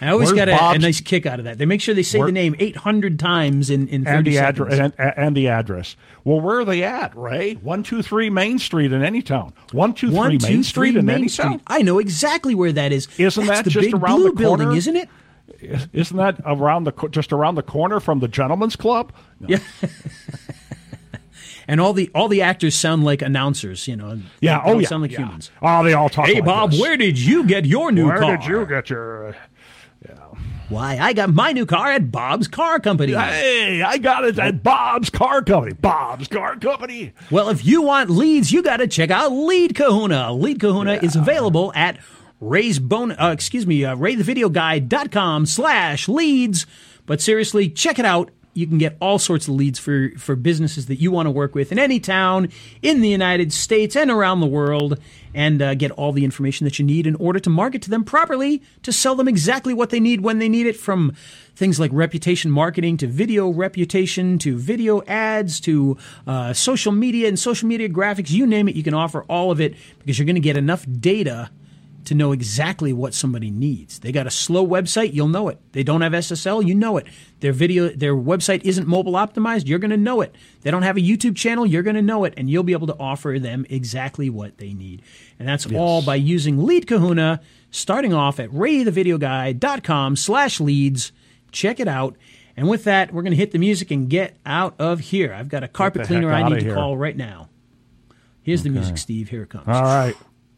I 0.00 0.10
always 0.10 0.32
Where's 0.32 0.46
got 0.46 0.48
a, 0.48 0.76
a, 0.76 0.78
nice 0.78 1.00
kick 1.00 1.26
out 1.26 1.40
of 1.40 1.44
that. 1.44 1.58
They 1.58 1.66
make 1.66 1.80
sure 1.80 1.94
they 1.94 2.04
say 2.04 2.18
where, 2.18 2.26
the 2.26 2.32
name 2.32 2.54
800 2.58 3.18
times 3.18 3.68
in, 3.68 3.88
in 3.88 4.04
30 4.04 4.16
and 4.16 4.26
the 4.26 4.34
seconds. 4.34 4.60
Address, 4.60 4.92
and, 4.98 5.14
and, 5.16 5.36
the 5.36 5.48
address. 5.48 5.96
Well, 6.24 6.40
where 6.40 6.60
are 6.60 6.64
they 6.64 6.84
at, 6.84 7.16
Ray? 7.16 7.54
123 7.54 8.30
Main 8.30 8.58
Street 8.58 8.92
in 8.92 9.02
any 9.02 9.22
town. 9.22 9.52
123 9.72 10.48
Main 10.48 10.62
Street 10.62 10.96
in 10.96 11.06
Main 11.06 11.16
any 11.16 11.28
Street. 11.28 11.44
town. 11.44 11.62
I 11.66 11.82
know 11.82 11.98
exactly 11.98 12.54
where 12.54 12.72
that 12.72 12.92
is. 12.92 13.08
Isn't 13.18 13.46
That's 13.46 13.58
that 13.58 13.64
the 13.64 13.70
just 13.70 13.86
big 13.86 13.94
around 13.94 14.20
blue 14.20 14.30
the 14.30 14.44
corner? 14.44 14.64
building, 14.64 14.76
isn't 14.76 14.96
it? 14.96 15.08
Isn't 15.92 16.16
that 16.16 16.40
around 16.44 16.84
the 16.84 17.08
just 17.10 17.32
around 17.32 17.56
the 17.56 17.62
corner 17.62 17.98
from 17.98 18.20
the 18.20 18.28
Gentlemen's 18.28 18.76
Club? 18.76 19.12
No. 19.40 19.48
Yeah. 19.48 19.58
and 21.68 21.80
all 21.80 21.92
the 21.92 22.10
all 22.14 22.28
the 22.28 22.42
actors 22.42 22.74
sound 22.74 23.04
like 23.04 23.22
announcers, 23.22 23.88
you 23.88 23.96
know. 23.96 24.20
Yeah, 24.40 24.62
they 24.64 24.70
oh 24.70 24.78
yeah, 24.78 24.88
sound 24.88 25.02
like 25.02 25.12
yeah. 25.12 25.18
humans. 25.18 25.50
Oh, 25.60 25.82
they 25.82 25.94
all 25.94 26.08
talk. 26.08 26.26
Hey 26.26 26.34
like 26.34 26.44
Bob, 26.44 26.70
this. 26.70 26.80
where 26.80 26.96
did 26.96 27.18
you 27.18 27.44
get 27.44 27.64
your 27.64 27.90
new 27.90 28.06
where 28.06 28.18
car? 28.18 28.28
Where 28.28 28.36
did 28.36 28.46
you 28.46 28.66
get 28.66 28.90
your? 28.90 29.36
Why, 30.68 30.98
I 30.98 31.14
got 31.14 31.32
my 31.32 31.52
new 31.52 31.64
car 31.64 31.92
at 31.92 32.10
Bob's 32.10 32.46
Car 32.46 32.78
Company. 32.78 33.14
Hey, 33.14 33.80
I 33.80 33.96
got 33.96 34.24
it 34.24 34.38
at 34.38 34.62
Bob's 34.62 35.08
Car 35.08 35.40
Company. 35.42 35.72
Bob's 35.72 36.28
Car 36.28 36.56
Company. 36.58 37.14
Well, 37.30 37.48
if 37.48 37.64
you 37.64 37.80
want 37.80 38.10
leads, 38.10 38.52
you 38.52 38.62
got 38.62 38.76
to 38.76 38.86
check 38.86 39.10
out 39.10 39.32
Lead 39.32 39.74
Kahuna. 39.74 40.32
Lead 40.34 40.60
Kahuna 40.60 40.94
yeah. 40.94 41.04
is 41.04 41.16
available 41.16 41.72
at 41.74 41.98
Ray's 42.38 42.78
bone, 42.78 43.12
uh, 43.12 43.30
excuse 43.32 43.66
me, 43.66 43.82
uh, 43.84 43.96
raythevideoguy.com 43.96 45.46
slash 45.46 46.06
leads. 46.06 46.66
But 47.06 47.22
seriously, 47.22 47.70
check 47.70 47.98
it 47.98 48.04
out. 48.04 48.30
You 48.54 48.66
can 48.66 48.78
get 48.78 48.96
all 49.00 49.18
sorts 49.18 49.46
of 49.46 49.54
leads 49.54 49.78
for, 49.78 50.10
for 50.18 50.34
businesses 50.34 50.86
that 50.86 50.96
you 50.96 51.10
want 51.10 51.26
to 51.26 51.30
work 51.30 51.54
with 51.54 51.70
in 51.70 51.78
any 51.78 52.00
town 52.00 52.48
in 52.82 53.00
the 53.00 53.08
United 53.08 53.52
States 53.52 53.94
and 53.94 54.10
around 54.10 54.40
the 54.40 54.46
world 54.46 54.98
and 55.34 55.62
uh, 55.62 55.74
get 55.74 55.90
all 55.92 56.12
the 56.12 56.24
information 56.24 56.64
that 56.64 56.78
you 56.78 56.84
need 56.84 57.06
in 57.06 57.14
order 57.16 57.38
to 57.38 57.50
market 57.50 57.82
to 57.82 57.90
them 57.90 58.04
properly 58.04 58.62
to 58.82 58.92
sell 58.92 59.14
them 59.14 59.28
exactly 59.28 59.74
what 59.74 59.90
they 59.90 60.00
need 60.00 60.20
when 60.22 60.38
they 60.38 60.48
need 60.48 60.66
it 60.66 60.76
from 60.76 61.14
things 61.54 61.78
like 61.78 61.90
reputation 61.92 62.50
marketing 62.50 62.96
to 62.96 63.06
video 63.06 63.50
reputation 63.50 64.38
to 64.38 64.56
video 64.56 65.02
ads 65.04 65.60
to 65.60 65.96
uh, 66.26 66.52
social 66.52 66.92
media 66.92 67.28
and 67.28 67.38
social 67.38 67.68
media 67.68 67.88
graphics 67.88 68.30
you 68.30 68.46
name 68.46 68.68
it 68.68 68.74
you 68.74 68.82
can 68.82 68.94
offer 68.94 69.22
all 69.24 69.50
of 69.50 69.60
it 69.60 69.74
because 69.98 70.18
you're 70.18 70.26
going 70.26 70.34
to 70.34 70.40
get 70.40 70.56
enough 70.56 70.86
data 71.00 71.50
to 72.08 72.14
know 72.14 72.32
exactly 72.32 72.90
what 72.90 73.12
somebody 73.12 73.50
needs. 73.50 73.98
They 73.98 74.12
got 74.12 74.26
a 74.26 74.30
slow 74.30 74.66
website, 74.66 75.12
you'll 75.12 75.28
know 75.28 75.48
it. 75.48 75.58
They 75.72 75.82
don't 75.82 76.00
have 76.00 76.12
SSL, 76.12 76.66
you 76.66 76.74
know 76.74 76.96
it. 76.96 77.06
Their 77.40 77.52
video 77.52 77.90
their 77.90 78.14
website 78.14 78.62
isn't 78.64 78.88
mobile 78.88 79.12
optimized, 79.12 79.68
you're 79.68 79.78
going 79.78 79.90
to 79.90 79.98
know 79.98 80.22
it. 80.22 80.34
They 80.62 80.70
don't 80.70 80.84
have 80.84 80.96
a 80.96 81.00
YouTube 81.00 81.36
channel, 81.36 81.66
you're 81.66 81.82
going 81.82 81.96
to 81.96 82.02
know 82.02 82.24
it 82.24 82.32
and 82.38 82.48
you'll 82.48 82.62
be 82.62 82.72
able 82.72 82.86
to 82.86 82.96
offer 82.98 83.38
them 83.38 83.66
exactly 83.68 84.30
what 84.30 84.56
they 84.56 84.72
need. 84.72 85.02
And 85.38 85.46
that's 85.46 85.66
yes. 85.66 85.78
all 85.78 86.00
by 86.00 86.14
using 86.14 86.64
Lead 86.64 86.86
Kahuna 86.86 87.42
starting 87.70 88.14
off 88.14 88.40
at 88.40 88.48
raythevideoguy.com 88.50 90.16
slash 90.16 90.60
leads. 90.60 91.12
Check 91.52 91.78
it 91.78 91.88
out. 91.88 92.16
And 92.56 92.70
with 92.70 92.84
that, 92.84 93.12
we're 93.12 93.22
going 93.22 93.32
to 93.32 93.36
hit 93.36 93.52
the 93.52 93.58
music 93.58 93.90
and 93.90 94.08
get 94.08 94.38
out 94.46 94.74
of 94.78 95.00
here. 95.00 95.34
I've 95.34 95.50
got 95.50 95.62
a 95.62 95.68
carpet 95.68 96.06
cleaner 96.06 96.32
I 96.32 96.48
need 96.48 96.64
to 96.64 96.74
call 96.74 96.96
right 96.96 97.16
now. 97.16 97.50
Here's 98.42 98.60
okay. 98.60 98.70
the 98.70 98.74
music, 98.74 98.96
Steve. 98.96 99.28
Here 99.28 99.42
it 99.42 99.50
comes. 99.50 99.68
All 99.68 99.82
right. 99.82 100.16